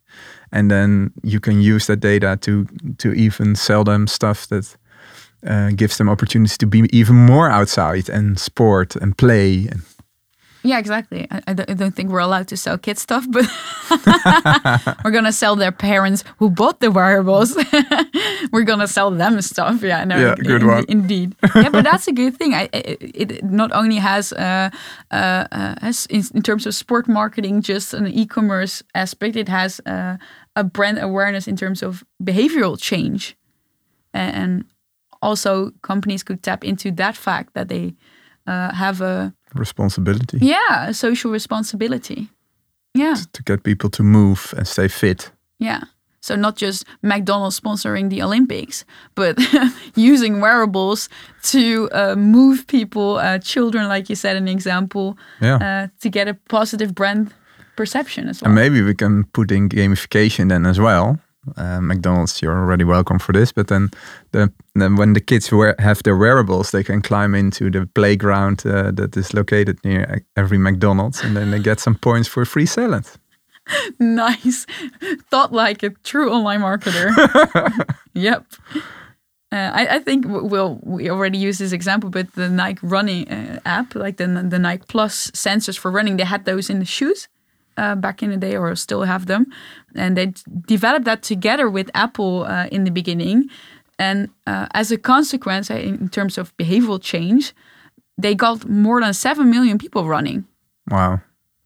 and 0.52 0.70
then 0.70 1.12
you 1.22 1.40
can 1.40 1.60
use 1.60 1.86
that 1.86 2.00
data 2.00 2.36
to 2.40 2.66
to 2.98 3.12
even 3.12 3.56
sell 3.56 3.84
them 3.84 4.06
stuff 4.06 4.46
that 4.46 4.76
uh, 5.46 5.70
gives 5.74 5.96
them 5.96 6.08
opportunities 6.08 6.58
to 6.58 6.66
be 6.66 6.86
even 6.92 7.16
more 7.16 7.48
outside 7.50 8.08
and 8.08 8.38
sport 8.38 8.96
and 8.96 9.16
play. 9.16 9.68
And 9.70 9.82
Yeah, 10.62 10.78
exactly. 10.78 11.26
I, 11.30 11.42
I, 11.48 11.52
don't, 11.54 11.92
think 11.92 12.10
we're 12.10 12.18
allowed 12.20 12.48
to 12.48 12.56
sell 12.56 12.76
kids 12.76 13.00
stuff, 13.00 13.24
but 13.30 13.46
we're 15.04 15.10
gonna 15.10 15.32
sell 15.32 15.56
their 15.56 15.72
parents 15.72 16.22
who 16.38 16.50
bought 16.50 16.80
the 16.80 16.90
wearables. 16.90 17.56
we're 18.52 18.64
gonna 18.64 18.86
sell 18.86 19.10
them 19.10 19.40
stuff. 19.40 19.82
Yeah, 19.82 20.04
no, 20.04 20.18
Yeah, 20.18 20.34
good 20.34 20.62
in- 20.62 20.68
one. 20.68 20.84
Indeed. 20.88 21.34
yeah, 21.54 21.70
but 21.70 21.84
that's 21.84 22.08
a 22.08 22.12
good 22.12 22.36
thing. 22.36 22.54
I, 22.54 22.68
it, 22.72 22.98
it 23.40 23.44
not 23.44 23.72
only 23.72 23.96
has, 23.96 24.32
uh, 24.34 24.70
uh, 25.10 25.14
uh, 25.50 25.74
has 25.80 26.06
in, 26.06 26.22
in 26.34 26.42
terms 26.42 26.66
of 26.66 26.74
sport 26.74 27.08
marketing, 27.08 27.62
just 27.62 27.94
an 27.94 28.06
e-commerce 28.06 28.82
aspect. 28.94 29.36
It 29.36 29.48
has 29.48 29.80
uh, 29.86 30.16
a 30.56 30.64
brand 30.64 30.98
awareness 30.98 31.48
in 31.48 31.56
terms 31.56 31.82
of 31.82 32.04
behavioral 32.22 32.78
change. 32.78 33.36
and, 34.12 34.36
and 34.36 34.64
also 35.22 35.70
companies 35.82 36.22
could 36.22 36.42
tap 36.42 36.64
into 36.64 36.90
that 36.92 37.16
fact 37.16 37.54
that 37.54 37.68
they 37.68 37.94
uh, 38.46 38.72
have 38.74 39.00
a 39.02 39.32
Responsibility 39.54 40.38
yeah 40.40 40.88
a 40.88 40.94
social 40.94 41.30
responsibility. 41.32 42.28
Yeah, 42.94 43.14
to 43.32 43.42
get 43.44 43.62
people 43.62 43.88
to 43.90 44.02
move 44.02 44.52
and 44.56 44.66
stay 44.66 44.88
fit. 44.88 45.30
yeah. 45.60 45.80
So 46.22 46.36
not 46.36 46.56
just 46.56 46.84
McDonald's 47.02 47.58
sponsoring 47.60 48.10
the 48.10 48.22
Olympics, 48.22 48.84
but 49.14 49.38
using 49.94 50.40
wearables 50.42 51.08
to 51.52 51.88
uh, 51.92 52.14
move 52.16 52.66
people, 52.66 53.16
uh, 53.16 53.38
children, 53.38 53.88
like 53.88 54.10
you 54.10 54.16
said, 54.16 54.36
an 54.36 54.48
example, 54.48 55.16
Yeah. 55.40 55.56
uh, 55.56 55.88
to 56.00 56.10
get 56.10 56.28
a 56.28 56.34
positive 56.48 56.92
brand 56.94 57.32
perception 57.76 58.28
as 58.28 58.42
well. 58.42 58.48
And 58.48 58.54
maybe 58.54 58.82
we 58.82 58.94
can 58.94 59.24
put 59.32 59.50
in 59.50 59.68
gamification 59.68 60.48
then 60.48 60.66
as 60.66 60.78
well. 60.78 61.18
Uh, 61.56 61.80
McDonald's, 61.80 62.42
you're 62.42 62.56
already 62.56 62.84
welcome 62.84 63.18
for 63.18 63.32
this. 63.32 63.52
But 63.52 63.68
then, 63.68 63.90
the, 64.32 64.52
then 64.74 64.96
when 64.96 65.14
the 65.14 65.20
kids 65.20 65.50
wear, 65.50 65.74
have 65.78 66.02
their 66.02 66.16
wearables, 66.16 66.70
they 66.70 66.84
can 66.84 67.00
climb 67.00 67.34
into 67.34 67.70
the 67.70 67.86
playground 67.94 68.62
uh, 68.66 68.90
that 68.92 69.16
is 69.16 69.32
located 69.32 69.78
near 69.84 70.22
every 70.36 70.58
McDonald's, 70.58 71.22
and 71.22 71.36
then 71.36 71.50
they 71.50 71.58
get 71.58 71.80
some 71.80 71.94
points 71.94 72.28
for 72.28 72.44
free 72.44 72.66
salad. 72.66 73.06
nice. 73.98 74.66
Thought 75.30 75.52
like 75.52 75.82
a 75.82 75.90
true 76.04 76.30
online 76.30 76.60
marketer. 76.60 77.10
yep. 78.14 78.44
Uh, 79.52 79.70
I, 79.74 79.96
I 79.96 79.98
think 79.98 80.26
we'll, 80.28 80.78
we 80.82 81.10
already 81.10 81.38
use 81.38 81.58
this 81.58 81.72
example, 81.72 82.10
but 82.10 82.34
the 82.34 82.48
Nike 82.48 82.86
running 82.86 83.28
uh, 83.28 83.58
app, 83.64 83.94
like 83.94 84.16
the, 84.18 84.26
the 84.26 84.58
Nike 84.58 84.84
Plus 84.88 85.30
sensors 85.32 85.76
for 85.76 85.90
running, 85.90 86.18
they 86.18 86.24
had 86.24 86.44
those 86.44 86.70
in 86.70 86.78
the 86.78 86.84
shoes 86.84 87.28
uh, 87.80 87.94
back 87.94 88.22
in 88.22 88.30
the 88.30 88.36
day, 88.36 88.56
or 88.56 88.76
still 88.76 89.02
have 89.02 89.24
them. 89.26 89.46
And 89.94 90.16
they 90.16 90.32
developed 90.66 91.04
that 91.06 91.22
together 91.22 91.68
with 91.70 91.90
Apple 91.94 92.44
uh, 92.44 92.66
in 92.70 92.84
the 92.84 92.90
beginning. 92.90 93.48
And 93.98 94.28
uh, 94.46 94.66
as 94.74 94.92
a 94.92 94.98
consequence, 94.98 95.70
in 95.70 96.08
terms 96.08 96.38
of 96.38 96.56
behavioral 96.56 97.00
change, 97.00 97.54
they 98.18 98.34
got 98.34 98.68
more 98.68 99.00
than 99.00 99.14
7 99.14 99.50
million 99.50 99.78
people 99.78 100.04
running. 100.04 100.44
Wow. 100.90 101.20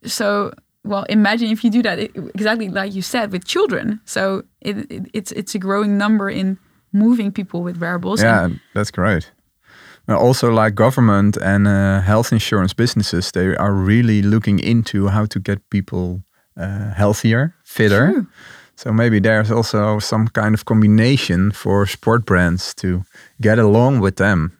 So, 0.04 0.52
well, 0.84 1.04
imagine 1.08 1.48
if 1.50 1.64
you 1.64 1.70
do 1.70 1.82
that 1.82 1.98
exactly 1.98 2.68
like 2.68 2.94
you 2.94 3.02
said 3.02 3.32
with 3.32 3.44
children. 3.44 4.00
So 4.04 4.44
it, 4.60 4.76
it, 4.90 5.02
it's 5.12 5.32
it's 5.32 5.54
a 5.54 5.58
growing 5.58 5.96
number 5.98 6.28
in 6.28 6.58
moving 6.92 7.32
people 7.32 7.62
with 7.62 7.78
wearables. 7.78 8.22
Yeah, 8.22 8.44
And 8.44 8.60
that's 8.74 8.90
great. 8.90 9.30
Also, 10.08 10.50
like 10.50 10.74
government 10.74 11.36
and 11.36 11.66
uh, 11.66 12.00
health 12.00 12.32
insurance 12.32 12.74
businesses, 12.74 13.30
they 13.32 13.56
are 13.56 13.72
really 13.72 14.20
looking 14.22 14.58
into 14.58 15.08
how 15.08 15.26
to 15.26 15.40
get 15.40 15.58
people 15.70 16.22
uh, 16.60 16.92
healthier, 16.94 17.54
fitter. 17.64 18.12
True. 18.12 18.26
So 18.76 18.92
maybe 18.92 19.20
there's 19.20 19.50
also 19.50 20.00
some 20.00 20.28
kind 20.28 20.54
of 20.54 20.64
combination 20.64 21.52
for 21.52 21.86
sport 21.86 22.26
brands 22.26 22.74
to 22.74 23.04
get 23.40 23.58
along 23.58 24.00
with 24.00 24.16
them, 24.16 24.50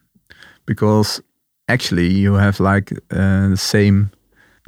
because 0.66 1.22
actually 1.68 2.08
you 2.08 2.34
have 2.34 2.60
like 2.60 2.92
uh, 3.10 3.50
the 3.50 3.56
same 3.56 4.10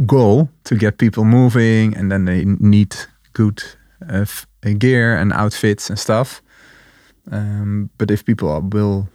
goal 0.05 0.49
to 0.65 0.75
get 0.75 0.99
people 0.99 1.25
moving, 1.25 1.97
and 1.97 2.11
then 2.11 2.25
they 2.27 2.45
need 2.45 2.97
good 3.33 3.63
uh, 4.11 4.27
uh, 4.67 4.75
gear 4.79 5.17
and 5.17 5.33
outfits 5.33 5.89
and 5.91 5.99
stuff. 5.99 6.43
Um, 7.31 7.89
but 7.99 8.11
if 8.11 8.25
people 8.25 8.61
will 8.73 9.09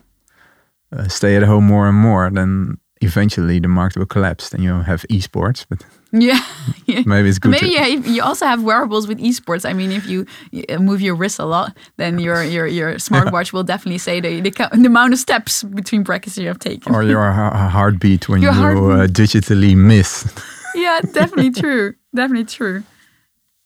uh, 0.91 1.07
stay 1.07 1.35
at 1.35 1.43
home 1.43 1.65
more 1.65 1.87
and 1.87 1.97
more, 1.97 2.29
then 2.29 2.77
eventually 3.01 3.59
the 3.59 3.67
market 3.67 3.97
will 3.99 4.05
collapse. 4.05 4.49
Then 4.49 4.61
you'll 4.61 4.83
have 4.83 5.01
esports, 5.09 5.65
but 5.67 5.83
yeah, 6.11 6.39
yeah. 6.85 7.01
maybe 7.05 7.29
it's 7.29 7.39
good. 7.39 7.51
Maybe 7.51 7.69
yeah, 7.69 7.85
you 7.85 8.21
also 8.21 8.45
have 8.45 8.63
wearables 8.63 9.07
with 9.07 9.19
esports. 9.19 9.67
I 9.67 9.73
mean, 9.73 9.91
if 9.91 10.05
you 10.07 10.25
uh, 10.69 10.77
move 10.77 11.01
your 11.01 11.15
wrist 11.15 11.39
a 11.39 11.45
lot, 11.45 11.75
then 11.97 12.19
your 12.19 12.43
your 12.43 12.67
your 12.67 12.95
smartwatch 13.07 13.53
will 13.53 13.63
definitely 13.63 13.97
say 13.97 14.19
the 14.19 14.41
the, 14.41 14.51
the 14.51 14.87
amount 14.87 15.13
of 15.13 15.19
steps 15.19 15.63
between 15.63 16.03
brackets 16.03 16.37
you 16.37 16.47
have 16.47 16.59
taken. 16.59 16.93
or 16.93 17.03
your 17.03 17.31
heartbeat 17.31 18.29
when 18.29 18.41
Your 18.41 18.53
you 18.53 18.91
uh, 18.91 19.07
digitally 19.07 19.75
miss. 19.75 20.31
yeah, 20.75 20.99
definitely 21.13 21.51
true. 21.51 21.95
Definitely 22.13 22.45
true. 22.45 22.83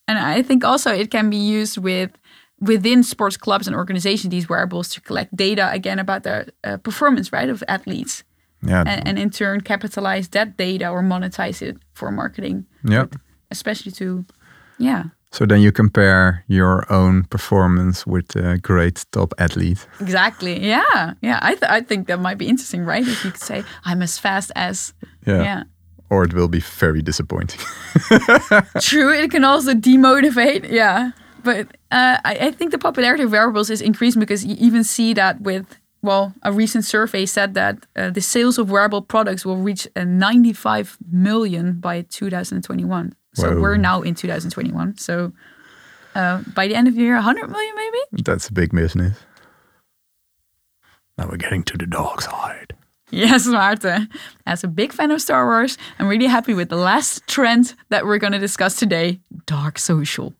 And 0.07 0.19
I 0.19 0.43
think 0.43 0.63
also 0.63 0.91
it 0.91 1.09
can 1.09 1.29
be 1.29 1.37
used 1.37 1.77
with 1.79 2.11
within 2.59 3.03
sports 3.03 3.37
clubs 3.37 3.67
and 3.67 3.75
organizations 3.75 4.31
these 4.31 4.47
wearables 4.49 4.89
to 4.89 5.01
collect 5.01 5.35
data 5.35 5.69
again 5.71 5.99
about 5.99 6.23
the 6.23 6.47
uh, 6.63 6.77
performance 6.77 7.31
right 7.33 7.49
of 7.49 7.63
athletes. 7.67 8.23
Yeah, 8.61 8.83
and, 8.87 9.07
and 9.07 9.19
in 9.19 9.29
turn 9.29 9.61
capitalize 9.61 10.29
that 10.29 10.57
data 10.57 10.89
or 10.89 11.03
monetize 11.03 11.61
it 11.61 11.77
for 11.93 12.11
marketing. 12.11 12.65
Yeah. 12.83 13.05
especially 13.51 13.91
to 13.91 14.25
yeah. 14.79 15.03
So 15.31 15.45
then 15.45 15.61
you 15.61 15.71
compare 15.71 16.43
your 16.47 16.85
own 16.91 17.23
performance 17.25 18.07
with 18.07 18.35
a 18.35 18.57
great 18.57 19.05
top 19.11 19.33
athlete. 19.37 19.85
exactly. 19.99 20.65
Yeah. 20.65 21.13
Yeah. 21.21 21.39
I, 21.41 21.55
th- 21.55 21.69
I 21.71 21.81
think 21.81 22.07
that 22.07 22.19
might 22.19 22.37
be 22.37 22.47
interesting 22.47 22.85
right? 22.85 23.05
If 23.07 23.25
you 23.25 23.31
could 23.31 23.41
say 23.41 23.63
i'm 23.83 24.01
as 24.01 24.17
fast 24.19 24.51
as 24.55 24.93
Yeah. 25.27 25.43
yeah. 25.43 25.63
Or 26.09 26.23
it 26.23 26.33
will 26.33 26.47
be 26.47 26.61
very 26.79 27.01
disappointing. 27.01 27.59
True, 28.79 29.11
it 29.13 29.31
can 29.31 29.43
also 29.43 29.73
demotivate. 29.73 30.69
Yeah, 30.71 31.11
but 31.45 31.67
uh, 31.91 32.17
I, 32.25 32.37
I 32.47 32.51
think 32.51 32.71
the 32.71 32.77
popularity 32.77 33.23
of 33.23 33.31
wearables 33.31 33.69
is 33.69 33.81
increasing 33.81 34.19
because 34.19 34.43
you 34.43 34.55
even 34.59 34.83
see 34.83 35.13
that 35.13 35.41
with 35.41 35.77
well, 36.05 36.33
a 36.43 36.51
recent 36.51 36.85
survey 36.85 37.25
said 37.25 37.55
that 37.55 37.85
uh, 37.95 38.11
the 38.11 38.21
sales 38.21 38.59
of 38.59 38.69
wearable 38.69 39.01
products 39.01 39.43
will 39.43 39.57
reach 39.57 39.87
uh, 39.95 40.03
95 40.03 40.97
million 41.11 41.79
by 41.79 42.01
2021. 42.01 43.15
So 43.33 43.49
Whoa. 43.49 43.61
we're 43.61 43.77
now 43.77 44.03
in 44.03 44.13
2021. 44.13 44.97
So 44.97 45.33
uh, 46.13 46.43
by 46.53 46.67
the 46.67 46.75
end 46.75 46.87
of 46.87 46.95
the 46.95 47.01
year, 47.01 47.15
100 47.15 47.49
million 47.49 47.75
maybe. 47.75 48.23
That's 48.23 48.47
a 48.47 48.53
big 48.53 48.71
business. 48.71 49.17
Now 51.17 51.27
we're 51.27 51.37
getting 51.37 51.63
to 51.63 51.77
the 51.77 51.87
dark 51.87 52.21
side. 52.21 52.75
Yes, 53.09 53.47
Maarten. 53.47 54.07
As 54.45 54.63
a 54.63 54.67
big 54.67 54.91
fan 54.91 55.11
of 55.11 55.21
Star 55.21 55.45
Wars, 55.45 55.77
I'm 55.99 56.07
really 56.07 56.27
happy 56.27 56.53
with 56.53 56.69
the 56.69 56.75
last 56.75 57.25
trend 57.27 57.73
that 57.89 58.05
we're 58.05 58.17
going 58.17 58.33
to 58.33 58.39
discuss 58.39 58.75
today 58.75 59.19
dark 59.45 59.79
social. 59.79 60.33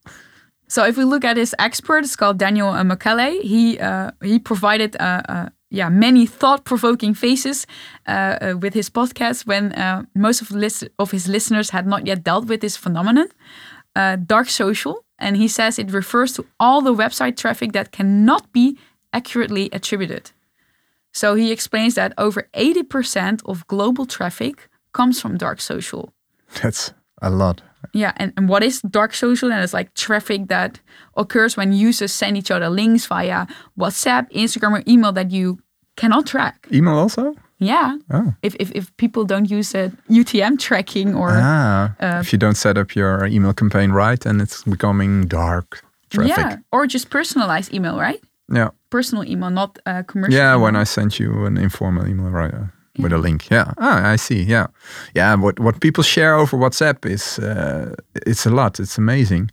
So, 0.75 0.83
if 0.83 0.97
we 0.97 1.05
look 1.05 1.23
at 1.23 1.35
this 1.35 1.55
expert, 1.57 2.03
it's 2.03 2.17
called 2.17 2.37
Daniel 2.37 2.67
uh, 2.67 3.29
He 3.41 3.79
uh, 3.79 4.11
he 4.21 4.39
provided 4.39 4.97
uh, 4.99 5.21
uh, 5.29 5.49
yeah 5.69 5.89
many 5.89 6.27
thought-provoking 6.27 7.13
faces 7.15 7.65
uh, 8.07 8.55
with 8.59 8.73
his 8.73 8.89
podcast 8.89 9.47
when 9.47 9.71
most 10.13 10.41
of 10.41 10.51
lis- 10.51 10.89
of 10.97 11.11
his 11.11 11.27
listeners 11.27 11.69
had 11.69 11.87
not 11.87 12.05
yet 12.05 12.23
dealt 12.23 12.47
with 12.47 12.59
this 12.59 12.75
phenomenon, 12.75 13.27
dark 14.25 14.49
social. 14.49 15.05
And 15.17 15.37
he 15.37 15.47
says 15.47 15.79
it 15.79 15.93
refers 15.93 16.33
to 16.33 16.43
all 16.59 16.81
the 16.81 16.93
website 16.93 17.37
traffic 17.37 17.71
that 17.71 17.91
cannot 17.91 18.51
be 18.51 18.77
accurately 19.13 19.69
attributed. 19.71 20.31
So 21.13 21.35
he 21.35 21.53
explains 21.53 21.95
that 21.95 22.11
over 22.17 22.49
80% 22.53 23.41
of 23.45 23.65
global 23.67 24.05
traffic 24.05 24.67
comes 24.91 25.21
from 25.21 25.37
dark 25.37 25.61
social. 25.61 26.11
That's 26.61 26.93
a 27.21 27.29
lot. 27.29 27.61
Yeah, 27.93 28.13
and, 28.17 28.33
and 28.37 28.49
what 28.49 28.63
is 28.63 28.81
dark 28.81 29.13
social? 29.13 29.51
And 29.51 29.63
it's 29.63 29.73
like 29.73 29.93
traffic 29.93 30.47
that 30.47 30.79
occurs 31.15 31.57
when 31.57 31.73
users 31.73 32.11
send 32.11 32.37
each 32.37 32.51
other 32.51 32.69
links 32.69 33.05
via 33.05 33.47
WhatsApp, 33.77 34.31
Instagram, 34.31 34.79
or 34.79 34.83
email 34.87 35.11
that 35.13 35.31
you 35.31 35.59
cannot 35.95 36.25
track. 36.25 36.67
Email 36.71 36.97
also? 36.97 37.35
Yeah. 37.57 37.97
Oh. 38.11 38.33
If, 38.41 38.55
if, 38.59 38.71
if 38.71 38.95
people 38.97 39.23
don't 39.23 39.49
use 39.49 39.73
uh, 39.73 39.89
UTM 40.09 40.59
tracking 40.59 41.15
or 41.15 41.31
ah, 41.31 41.95
uh, 41.99 42.19
if 42.19 42.33
you 42.33 42.37
don't 42.37 42.55
set 42.55 42.77
up 42.77 42.95
your 42.95 43.25
email 43.25 43.53
campaign 43.53 43.91
right, 43.91 44.25
and 44.25 44.41
it's 44.41 44.63
becoming 44.63 45.25
dark 45.27 45.81
traffic. 46.09 46.35
yeah, 46.37 46.57
or 46.71 46.85
just 46.85 47.09
personalized 47.09 47.73
email, 47.73 47.97
right? 47.97 48.21
Yeah. 48.51 48.69
Personal 48.89 49.23
email, 49.25 49.49
not 49.49 49.79
uh, 49.85 50.03
commercial. 50.03 50.35
Yeah, 50.35 50.55
when. 50.55 50.75
I 50.75 50.83
sent 50.83 51.19
you 51.19 51.45
an 51.45 51.57
informal 51.57 52.07
email, 52.07 52.29
right, 52.29 52.53
with 52.99 53.13
a 53.13 53.17
link. 53.17 53.49
Yeah, 53.51 53.73
ah, 53.77 54.13
I 54.13 54.17
see. 54.17 54.43
Yeah, 54.43 54.67
yeah. 55.13 55.35
What 55.35 55.59
what 55.59 55.79
people 55.79 56.03
share 56.03 56.35
over 56.35 56.57
WhatsApp 56.57 57.05
is 57.05 57.39
uh, 57.39 57.95
it's 58.27 58.45
a 58.45 58.49
lot. 58.49 58.79
It's 58.79 58.97
amazing, 58.97 59.51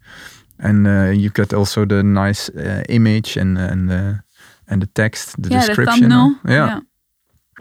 and 0.58 0.86
uh, 0.86 1.10
you 1.10 1.30
get 1.30 1.52
also 1.52 1.86
the 1.86 2.02
nice 2.02 2.50
uh, 2.50 2.82
image 2.88 3.36
and 3.36 3.58
and 3.58 3.88
the 3.88 4.22
and 4.68 4.82
the 4.82 4.88
text, 4.94 5.42
the 5.42 5.50
yeah, 5.50 5.60
the 5.60 5.66
description. 5.66 6.10
thumbnail. 6.10 6.36
yeah, 6.48 6.80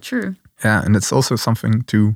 True. 0.02 0.36
yeah, 0.64 0.86
and 0.86 0.96
it's 0.96 1.12
also 1.12 1.36
something 1.36 1.84
to 1.84 2.16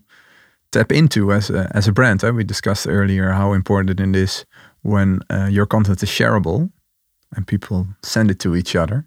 tap 0.72 0.92
into 0.92 1.32
as 1.32 1.50
a, 1.50 1.72
as 1.74 1.88
a 1.88 1.92
brand. 1.92 2.24
We 2.24 2.44
discussed 2.44 2.88
earlier 2.88 3.32
how 3.32 3.54
important 3.54 4.00
it 4.00 4.16
is 4.16 4.46
when 4.82 5.20
uh, 5.30 5.48
your 5.50 5.66
content 5.66 6.04
is 6.04 6.10
shareable 6.10 6.70
and 7.36 7.48
people 7.48 7.88
send 8.04 8.32
it 8.32 8.40
to 8.40 8.56
each 8.56 8.76
other. 8.76 9.06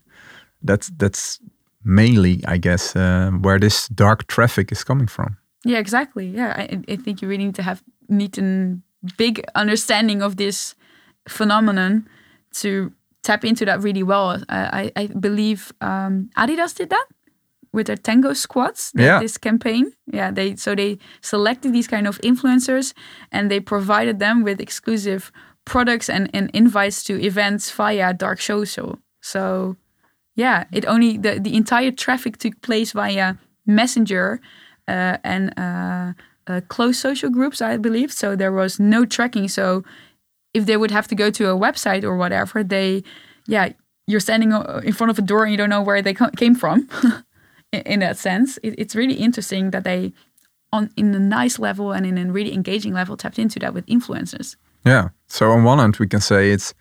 That's 0.63 0.91
that's 0.97 1.39
mainly, 1.85 2.43
I 2.49 2.59
guess, 2.59 2.95
uh, 2.97 3.31
where 3.41 3.59
this 3.59 3.89
dark 3.89 4.27
traffic 4.27 4.73
is 4.73 4.85
coming 4.85 5.07
from. 5.09 5.37
Yeah, 5.65 5.79
exactly. 5.79 6.27
Yeah, 6.29 6.55
I, 6.57 6.81
I 6.93 6.97
think 6.97 7.21
you 7.23 7.29
really 7.29 7.45
need 7.45 7.55
to 7.57 7.63
have 7.63 7.83
need 8.09 8.39
a 8.39 8.77
big 9.17 9.45
understanding 9.55 10.23
of 10.23 10.37
this 10.37 10.75
phenomenon 11.29 12.09
to 12.55 12.93
tap 13.23 13.45
into 13.45 13.65
that 13.65 13.83
really 13.83 14.03
well. 14.03 14.31
Uh, 14.49 14.69
I, 14.73 14.93
I 14.97 15.07
believe 15.09 15.73
um, 15.81 16.31
Adidas 16.37 16.75
did 16.75 16.91
that 16.91 17.07
with 17.73 17.87
their 17.87 17.97
Tango 17.97 18.33
squads. 18.33 18.91
they- 18.95 19.05
Yeah. 19.05 19.21
This 19.21 19.37
campaign. 19.39 19.93
Yeah, 20.13 20.31
they 20.31 20.57
so 20.57 20.75
they 20.75 20.99
selected 21.21 21.73
these 21.73 21.89
kind 21.89 22.07
of 22.07 22.19
influencers 22.23 22.95
and 23.31 23.51
they 23.51 23.61
provided 23.61 24.19
them 24.19 24.43
with 24.45 24.61
exclusive 24.61 25.31
products 25.65 26.09
and, 26.09 26.31
and 26.33 26.51
invites 26.55 27.05
to 27.05 27.21
events 27.21 27.71
via 27.71 28.15
dark 28.15 28.41
social. 28.41 28.99
So 29.21 29.77
yeah, 30.39 30.65
it 30.71 30.87
only 30.87 31.19
the 31.19 31.41
the 31.41 31.57
entire 31.57 31.91
traffic 31.91 32.37
took 32.37 32.61
place 32.63 32.93
via 32.93 33.35
Messenger 33.67 34.41
uh, 34.87 35.19
and 35.25 35.53
uh, 35.59 36.13
uh, 36.47 36.61
closed 36.69 37.01
social 37.01 37.29
groups, 37.29 37.61
I 37.61 37.77
believe. 37.77 38.13
So 38.13 38.37
there 38.37 38.53
was 38.53 38.79
no 38.79 39.05
tracking. 39.05 39.49
So 39.49 39.83
if 40.55 40.65
they 40.65 40.77
would 40.77 40.93
have 40.93 41.09
to 41.09 41.17
go 41.17 41.31
to 41.31 41.51
a 41.51 41.59
website 41.59 42.05
or 42.05 42.17
whatever, 42.17 42.63
they, 42.63 43.03
yeah, 43.49 43.71
you're 44.07 44.21
standing 44.21 44.53
in 44.85 44.93
front 44.93 45.11
of 45.11 45.19
a 45.19 45.23
door 45.23 45.43
and 45.43 45.51
you 45.51 45.59
don't 45.59 45.71
know 45.71 45.83
where 45.83 46.03
they 46.03 46.15
came 46.37 46.55
from. 46.55 46.89
in, 47.73 47.81
in 47.81 48.01
that 48.01 48.17
sense, 48.17 48.59
it, 48.63 48.75
it's 48.79 48.95
really 48.95 49.15
interesting 49.15 49.73
that 49.73 49.83
they, 49.83 50.13
on 50.73 50.91
in 50.97 51.13
a 51.15 51.19
nice 51.19 51.59
level 51.59 51.91
and 51.91 52.07
in 52.07 52.17
a 52.17 52.33
really 52.33 52.55
engaging 52.55 52.95
level, 52.95 53.17
tapped 53.17 53.41
into 53.41 53.59
that 53.59 53.75
with 53.75 53.85
influencers. 53.87 54.55
Yeah. 54.87 55.09
So 55.27 55.51
on 55.51 55.65
one 55.65 55.79
hand, 55.79 55.97
we 55.97 56.07
can 56.07 56.21
say 56.21 56.53
it's 56.53 56.75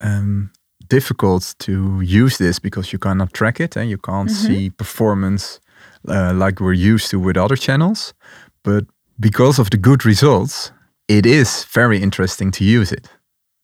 um, 0.00 0.50
difficult 0.88 1.54
to 1.58 2.00
use 2.00 2.38
this 2.38 2.58
because 2.58 2.92
you 2.92 2.98
cannot 2.98 3.32
track 3.32 3.60
it 3.60 3.76
and 3.76 3.90
you 3.90 3.98
can't 3.98 4.28
mm-hmm. 4.28 4.46
see 4.46 4.70
performance 4.70 5.60
uh, 6.08 6.32
like 6.34 6.60
we're 6.60 6.72
used 6.72 7.10
to 7.10 7.18
with 7.18 7.36
other 7.36 7.56
channels. 7.56 8.14
But 8.62 8.84
because 9.20 9.58
of 9.58 9.70
the 9.70 9.76
good 9.76 10.04
results, 10.04 10.72
it 11.08 11.26
is 11.26 11.64
very 11.64 12.02
interesting 12.02 12.50
to 12.52 12.64
use 12.64 12.92
it. 12.92 13.08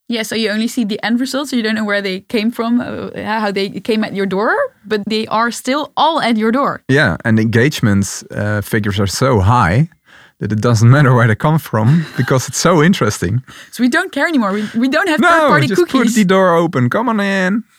Yeah, 0.09 0.23
so 0.23 0.35
you 0.35 0.51
only 0.51 0.69
see 0.69 0.85
the 0.85 1.03
end 1.03 1.19
results, 1.19 1.51
so 1.51 1.57
you 1.57 1.63
don't 1.63 1.75
know 1.75 1.85
where 1.85 2.03
they 2.03 2.21
came 2.21 2.51
from, 2.51 2.81
uh, 2.81 3.11
how 3.23 3.51
they 3.51 3.71
came 3.81 4.05
at 4.05 4.15
your 4.15 4.27
door, 4.27 4.55
but 4.85 5.01
they 5.07 5.27
are 5.29 5.51
still 5.51 5.93
all 5.97 6.21
at 6.21 6.37
your 6.37 6.53
door. 6.53 6.83
Yeah, 6.89 7.17
and 7.25 7.41
engagement 7.41 8.23
uh, 8.31 8.61
figures 8.61 9.01
are 9.01 9.07
so 9.07 9.41
high 9.41 9.89
that 10.39 10.53
it 10.53 10.61
doesn't 10.61 10.91
matter 10.91 11.15
where 11.15 11.27
they 11.27 11.35
come 11.35 11.59
from 11.59 12.05
because 12.17 12.49
it's 12.49 12.59
so 12.59 12.83
interesting. 12.83 13.43
So 13.73 13.83
we 13.83 13.89
don't 13.89 14.13
care 14.13 14.27
anymore. 14.27 14.53
We, 14.53 14.69
we 14.77 14.89
don't 14.89 15.09
have 15.09 15.21
no, 15.21 15.29
third-party 15.29 15.69
just 15.69 15.81
cookies. 15.81 16.13
put 16.13 16.15
the 16.15 16.25
door 16.25 16.55
open. 16.57 16.91
Come 16.91 17.09
on 17.09 17.21
in. 17.21 17.65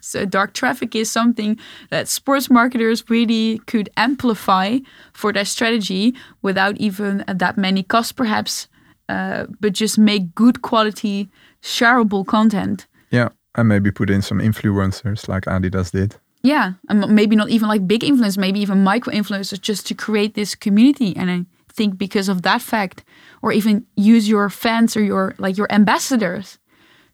So 0.00 0.24
dark 0.24 0.54
traffic 0.54 0.96
is 0.96 1.10
something 1.10 1.58
that 1.90 2.08
sports 2.08 2.48
marketers 2.48 3.04
really 3.10 3.58
could 3.66 3.90
amplify 3.98 4.78
for 5.12 5.34
their 5.34 5.44
strategy 5.44 6.14
without 6.40 6.78
even 6.78 7.24
that 7.28 7.58
many 7.58 7.82
costs, 7.82 8.12
perhaps, 8.12 8.68
uh, 9.10 9.44
but 9.60 9.74
just 9.74 9.98
make 9.98 10.34
good 10.34 10.62
quality, 10.62 11.28
shareable 11.62 12.26
content. 12.26 12.86
Yeah, 13.10 13.28
and 13.54 13.68
maybe 13.68 13.90
put 13.90 14.08
in 14.08 14.22
some 14.22 14.38
influencers 14.38 15.28
like 15.28 15.44
Adidas 15.44 15.90
did. 15.90 16.16
Yeah, 16.42 16.72
and 16.88 17.06
maybe 17.14 17.36
not 17.36 17.50
even 17.50 17.68
like 17.68 17.86
big 17.86 18.00
influencers, 18.00 18.38
maybe 18.38 18.60
even 18.60 18.82
micro 18.82 19.12
influencers, 19.12 19.60
just 19.60 19.86
to 19.88 19.94
create 19.94 20.32
this 20.34 20.54
community. 20.54 21.14
And 21.16 21.30
I 21.30 21.44
think 21.78 21.96
because 21.96 22.28
of 22.28 22.42
that 22.42 22.62
fact, 22.62 23.04
or 23.42 23.50
even 23.52 23.86
use 23.96 24.28
your 24.28 24.50
fans 24.50 24.96
or 24.96 25.02
your 25.02 25.34
like 25.38 25.56
your 25.60 25.70
ambassadors 25.70 26.58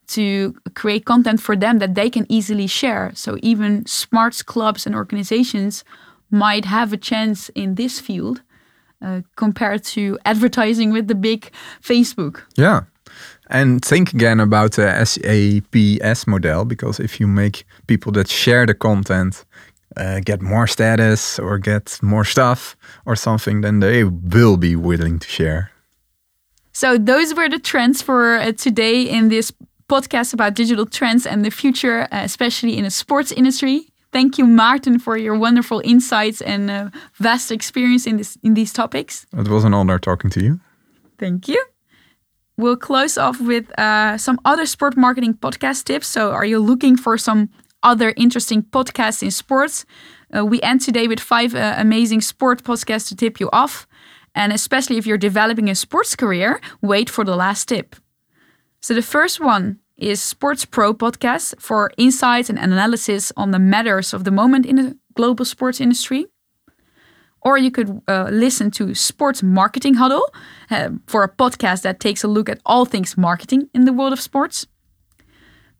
to 0.07 0.55
create 0.75 1.05
content 1.05 1.41
for 1.41 1.57
them 1.57 1.79
that 1.79 1.95
they 1.95 2.11
can 2.11 2.27
easily 2.29 2.67
share. 2.67 3.13
So 3.15 3.31
even 3.43 3.87
smarts 3.87 4.43
clubs 4.43 4.87
and 4.87 4.95
organizations 4.95 5.85
might 6.31 6.65
have 6.65 6.93
a 6.93 6.97
chance 6.97 7.51
in 7.55 7.75
this 7.75 8.01
field 8.01 8.43
uh, 9.03 9.21
compared 9.37 9.85
to 9.85 10.19
advertising 10.25 10.93
with 10.93 11.09
the 11.09 11.15
big 11.15 11.51
Facebook. 11.81 12.43
Yeah. 12.57 12.81
And 13.51 13.85
think 13.85 14.13
again 14.13 14.41
about 14.41 14.73
the 14.73 14.89
SAPS 15.05 16.27
model 16.27 16.65
because 16.65 17.01
if 17.01 17.21
you 17.21 17.27
make 17.27 17.65
people 17.87 18.13
that 18.13 18.29
share 18.29 18.67
the 18.67 18.75
content 18.75 19.45
uh, 19.97 20.21
get 20.21 20.43
more 20.43 20.67
status 20.67 21.39
or 21.39 21.59
get 21.59 21.99
more 22.03 22.25
stuff 22.25 22.77
or 23.07 23.17
something, 23.17 23.61
then 23.61 23.81
they 23.81 24.05
will 24.05 24.57
be 24.57 24.77
willing 24.77 25.19
to 25.19 25.29
share. 25.29 25.71
So 26.73 26.99
those 26.99 27.35
were 27.35 27.49
the 27.49 27.61
trends 27.61 28.03
for 28.03 28.37
uh, 28.37 28.53
today 28.53 29.03
in 29.03 29.29
this 29.29 29.53
podcast 29.89 30.35
about 30.35 30.55
digital 30.55 30.87
trends 30.87 31.27
and 31.27 31.45
the 31.45 31.51
future, 31.51 32.09
uh, 32.11 32.25
especially 32.25 32.77
in 32.77 32.85
the 32.85 32.91
sports 32.91 33.31
industry. 33.31 33.87
Thank 34.13 34.39
you, 34.39 34.47
Martin, 34.47 34.99
for 34.99 35.17
your 35.17 35.37
wonderful 35.37 35.81
insights 35.85 36.41
and 36.41 36.71
uh, 36.71 36.91
vast 37.15 37.51
experience 37.51 38.07
in 38.07 38.17
this 38.17 38.39
in 38.43 38.55
these 38.55 38.73
topics. 38.73 39.27
It 39.33 39.49
was 39.49 39.65
an 39.65 39.75
honor 39.75 39.99
talking 39.99 40.31
to 40.31 40.41
you. 40.41 40.61
Thank 41.19 41.49
you. 41.49 41.65
We'll 42.57 42.77
close 42.77 43.19
off 43.19 43.41
with 43.41 43.77
uh, 43.79 44.17
some 44.17 44.39
other 44.45 44.67
sport 44.67 44.97
marketing 44.97 45.35
podcast 45.35 45.85
tips. 45.85 46.07
So, 46.07 46.31
are 46.31 46.45
you 46.45 46.61
looking 46.61 46.97
for 46.97 47.19
some 47.19 47.49
other 47.85 48.13
interesting 48.17 48.63
podcasts 48.63 49.23
in 49.23 49.31
sports? 49.31 49.85
Uh, 50.37 50.45
we 50.45 50.61
end 50.63 50.81
today 50.81 51.07
with 51.07 51.21
five 51.21 51.55
uh, 51.55 51.75
amazing 51.79 52.21
sport 52.21 52.65
podcasts 52.65 53.09
to 53.09 53.17
tip 53.17 53.39
you 53.39 53.49
off. 53.53 53.87
And 54.35 54.53
especially 54.53 54.97
if 54.97 55.07
you're 55.07 55.19
developing 55.19 55.71
a 55.71 55.75
sports 55.75 56.17
career, 56.17 56.61
wait 56.83 57.09
for 57.09 57.25
the 57.25 57.37
last 57.37 57.69
tip. 57.69 57.95
So 58.81 58.95
the 58.95 59.03
first 59.03 59.41
one 59.41 59.79
is 59.97 60.21
Sports 60.21 60.65
Pro 60.65 60.93
podcast 60.93 61.55
for 61.61 61.91
insights 61.97 62.51
and 62.51 62.59
analysis 62.59 63.33
on 63.37 63.53
the 63.53 63.59
matters 63.59 64.13
of 64.13 64.25
the 64.25 64.31
moment 64.31 64.67
in 64.67 64.77
the 64.77 64.99
global 65.15 65.45
sports 65.45 65.81
industry. 65.81 66.27
Or 67.43 67.59
you 67.59 67.71
could 67.71 68.01
uh, 68.09 68.29
listen 68.33 68.71
to 68.73 68.95
Sports 68.95 69.43
Marketing 69.43 69.95
Huddle 69.95 70.27
uh, 70.71 70.91
for 71.07 71.23
a 71.23 71.29
podcast 71.29 71.83
that 71.83 72.01
takes 72.01 72.25
a 72.25 72.29
look 72.29 72.49
at 72.49 72.61
all 72.65 72.87
things 72.87 73.17
marketing 73.17 73.69
in 73.75 73.85
the 73.85 73.93
world 73.93 74.13
of 74.13 74.21
sports. 74.21 74.67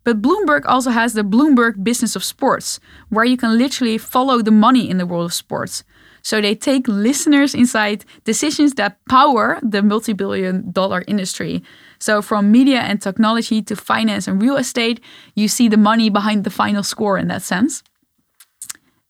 But 0.05 0.21
Bloomberg 0.21 0.65
also 0.67 0.91
has 0.91 1.15
the 1.15 1.23
Bloomberg 1.23 1.83
Business 1.83 2.15
of 2.15 2.23
Sports, 2.23 2.79
where 3.09 3.25
you 3.25 3.37
can 3.37 3.59
literally 3.59 3.99
follow 3.99 4.43
the 4.43 4.51
money 4.51 4.89
in 4.89 4.99
the 4.99 5.07
world 5.07 5.25
of 5.25 5.35
sports. 5.35 5.83
So 6.25 6.41
they 6.41 6.55
take 6.55 6.89
listeners 6.89 7.55
inside 7.55 8.05
decisions 8.25 8.75
that 8.75 8.99
power 9.11 9.59
the 9.63 9.83
multi 9.83 10.15
billion 10.15 10.71
dollar 10.73 11.05
industry. 11.07 11.63
So, 11.99 12.23
from 12.23 12.51
media 12.51 12.81
and 12.81 13.01
technology 13.01 13.63
to 13.63 13.77
finance 13.77 14.27
and 14.27 14.41
real 14.41 14.57
estate, 14.57 15.01
you 15.35 15.49
see 15.49 15.69
the 15.69 15.77
money 15.77 16.09
behind 16.09 16.45
the 16.45 16.51
final 16.51 16.83
score 16.83 17.19
in 17.19 17.29
that 17.29 17.43
sense. 17.43 17.83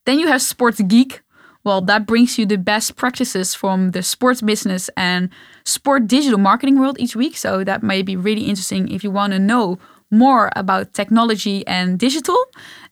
Then 0.06 0.18
you 0.18 0.26
have 0.26 0.42
Sports 0.42 0.80
Geek. 0.80 1.22
Well, 1.62 1.80
that 1.82 2.04
brings 2.04 2.36
you 2.36 2.46
the 2.46 2.58
best 2.58 2.96
practices 2.96 3.54
from 3.54 3.92
the 3.92 4.02
sports 4.02 4.42
business 4.42 4.90
and 4.96 5.30
sport 5.64 6.06
digital 6.08 6.38
marketing 6.38 6.78
world 6.78 6.98
each 7.00 7.16
week. 7.16 7.36
So, 7.36 7.62
that 7.62 7.82
may 7.82 8.02
be 8.02 8.16
really 8.16 8.42
interesting 8.42 8.88
if 8.88 9.04
you 9.04 9.12
want 9.12 9.32
to 9.32 9.38
know 9.38 9.78
more 10.14 10.50
about 10.56 10.92
technology 10.92 11.66
and 11.66 11.98
digital. 11.98 12.36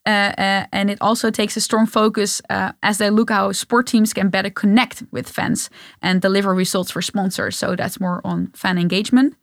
Uh, 0.04 0.32
uh, 0.36 0.66
and 0.72 0.90
it 0.90 0.98
also 1.00 1.30
takes 1.30 1.56
a 1.56 1.60
strong 1.60 1.86
focus 1.86 2.42
uh, 2.50 2.72
as 2.82 2.98
they 2.98 3.08
look 3.10 3.30
how 3.30 3.52
sport 3.52 3.86
teams 3.86 4.12
can 4.12 4.28
better 4.28 4.50
connect 4.50 5.04
with 5.12 5.28
fans 5.28 5.70
and 6.02 6.20
deliver 6.20 6.54
results 6.54 6.90
for 6.90 7.00
sponsors. 7.00 7.56
So 7.56 7.76
that's 7.76 8.00
more 8.00 8.20
on 8.24 8.50
fan 8.54 8.78
engagement. 8.78 9.36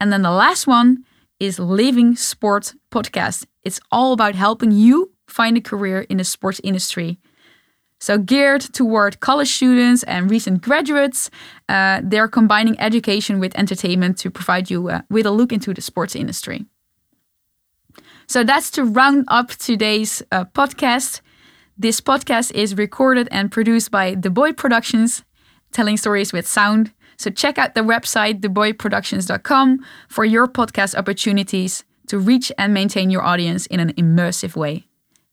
And 0.00 0.12
then 0.12 0.22
the 0.22 0.30
last 0.30 0.66
one 0.66 1.04
is 1.40 1.58
Living 1.58 2.16
Sport 2.16 2.74
Podcast. 2.90 3.46
It's 3.62 3.80
all 3.92 4.12
about 4.12 4.34
helping 4.34 4.72
you 4.72 5.12
find 5.28 5.56
a 5.56 5.60
career 5.60 6.00
in 6.08 6.16
the 6.16 6.24
sports 6.24 6.60
industry. 6.64 7.18
So, 8.00 8.16
geared 8.16 8.60
toward 8.60 9.18
college 9.18 9.50
students 9.50 10.04
and 10.04 10.30
recent 10.30 10.62
graduates, 10.62 11.30
uh, 11.68 12.00
they're 12.04 12.28
combining 12.28 12.78
education 12.78 13.40
with 13.40 13.56
entertainment 13.58 14.18
to 14.18 14.30
provide 14.30 14.70
you 14.70 14.88
uh, 14.88 15.00
with 15.10 15.26
a 15.26 15.32
look 15.32 15.52
into 15.52 15.74
the 15.74 15.82
sports 15.82 16.14
industry. 16.14 16.64
So, 18.28 18.44
that's 18.44 18.70
to 18.72 18.84
round 18.84 19.24
up 19.28 19.50
today's 19.50 20.22
uh, 20.30 20.44
podcast. 20.44 21.20
This 21.76 22.00
podcast 22.00 22.52
is 22.52 22.76
recorded 22.76 23.28
and 23.30 23.50
produced 23.50 23.90
by 23.90 24.14
The 24.14 24.30
Boy 24.30 24.52
Productions, 24.52 25.22
telling 25.72 25.96
stories 25.96 26.32
with 26.32 26.46
sound. 26.46 26.92
So 27.18 27.30
check 27.30 27.58
out 27.58 27.74
the 27.74 27.80
website, 27.80 28.40
theboyproductions.com, 28.40 29.84
for 30.08 30.24
your 30.24 30.46
podcast 30.46 30.94
opportunities 30.96 31.84
to 32.06 32.18
reach 32.18 32.50
and 32.56 32.72
maintain 32.72 33.10
your 33.10 33.22
audience 33.22 33.66
in 33.66 33.80
an 33.80 33.92
immersive 33.94 34.56
way. 34.56 34.86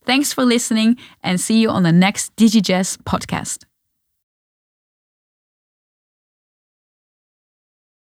Thanks 0.05 0.33
for 0.33 0.43
listening 0.43 0.97
and 1.23 1.39
see 1.39 1.61
you 1.61 1.69
on 1.69 1.83
the 1.83 1.91
next 1.91 2.35
DigiJazz 2.35 2.97
podcast. 3.03 3.65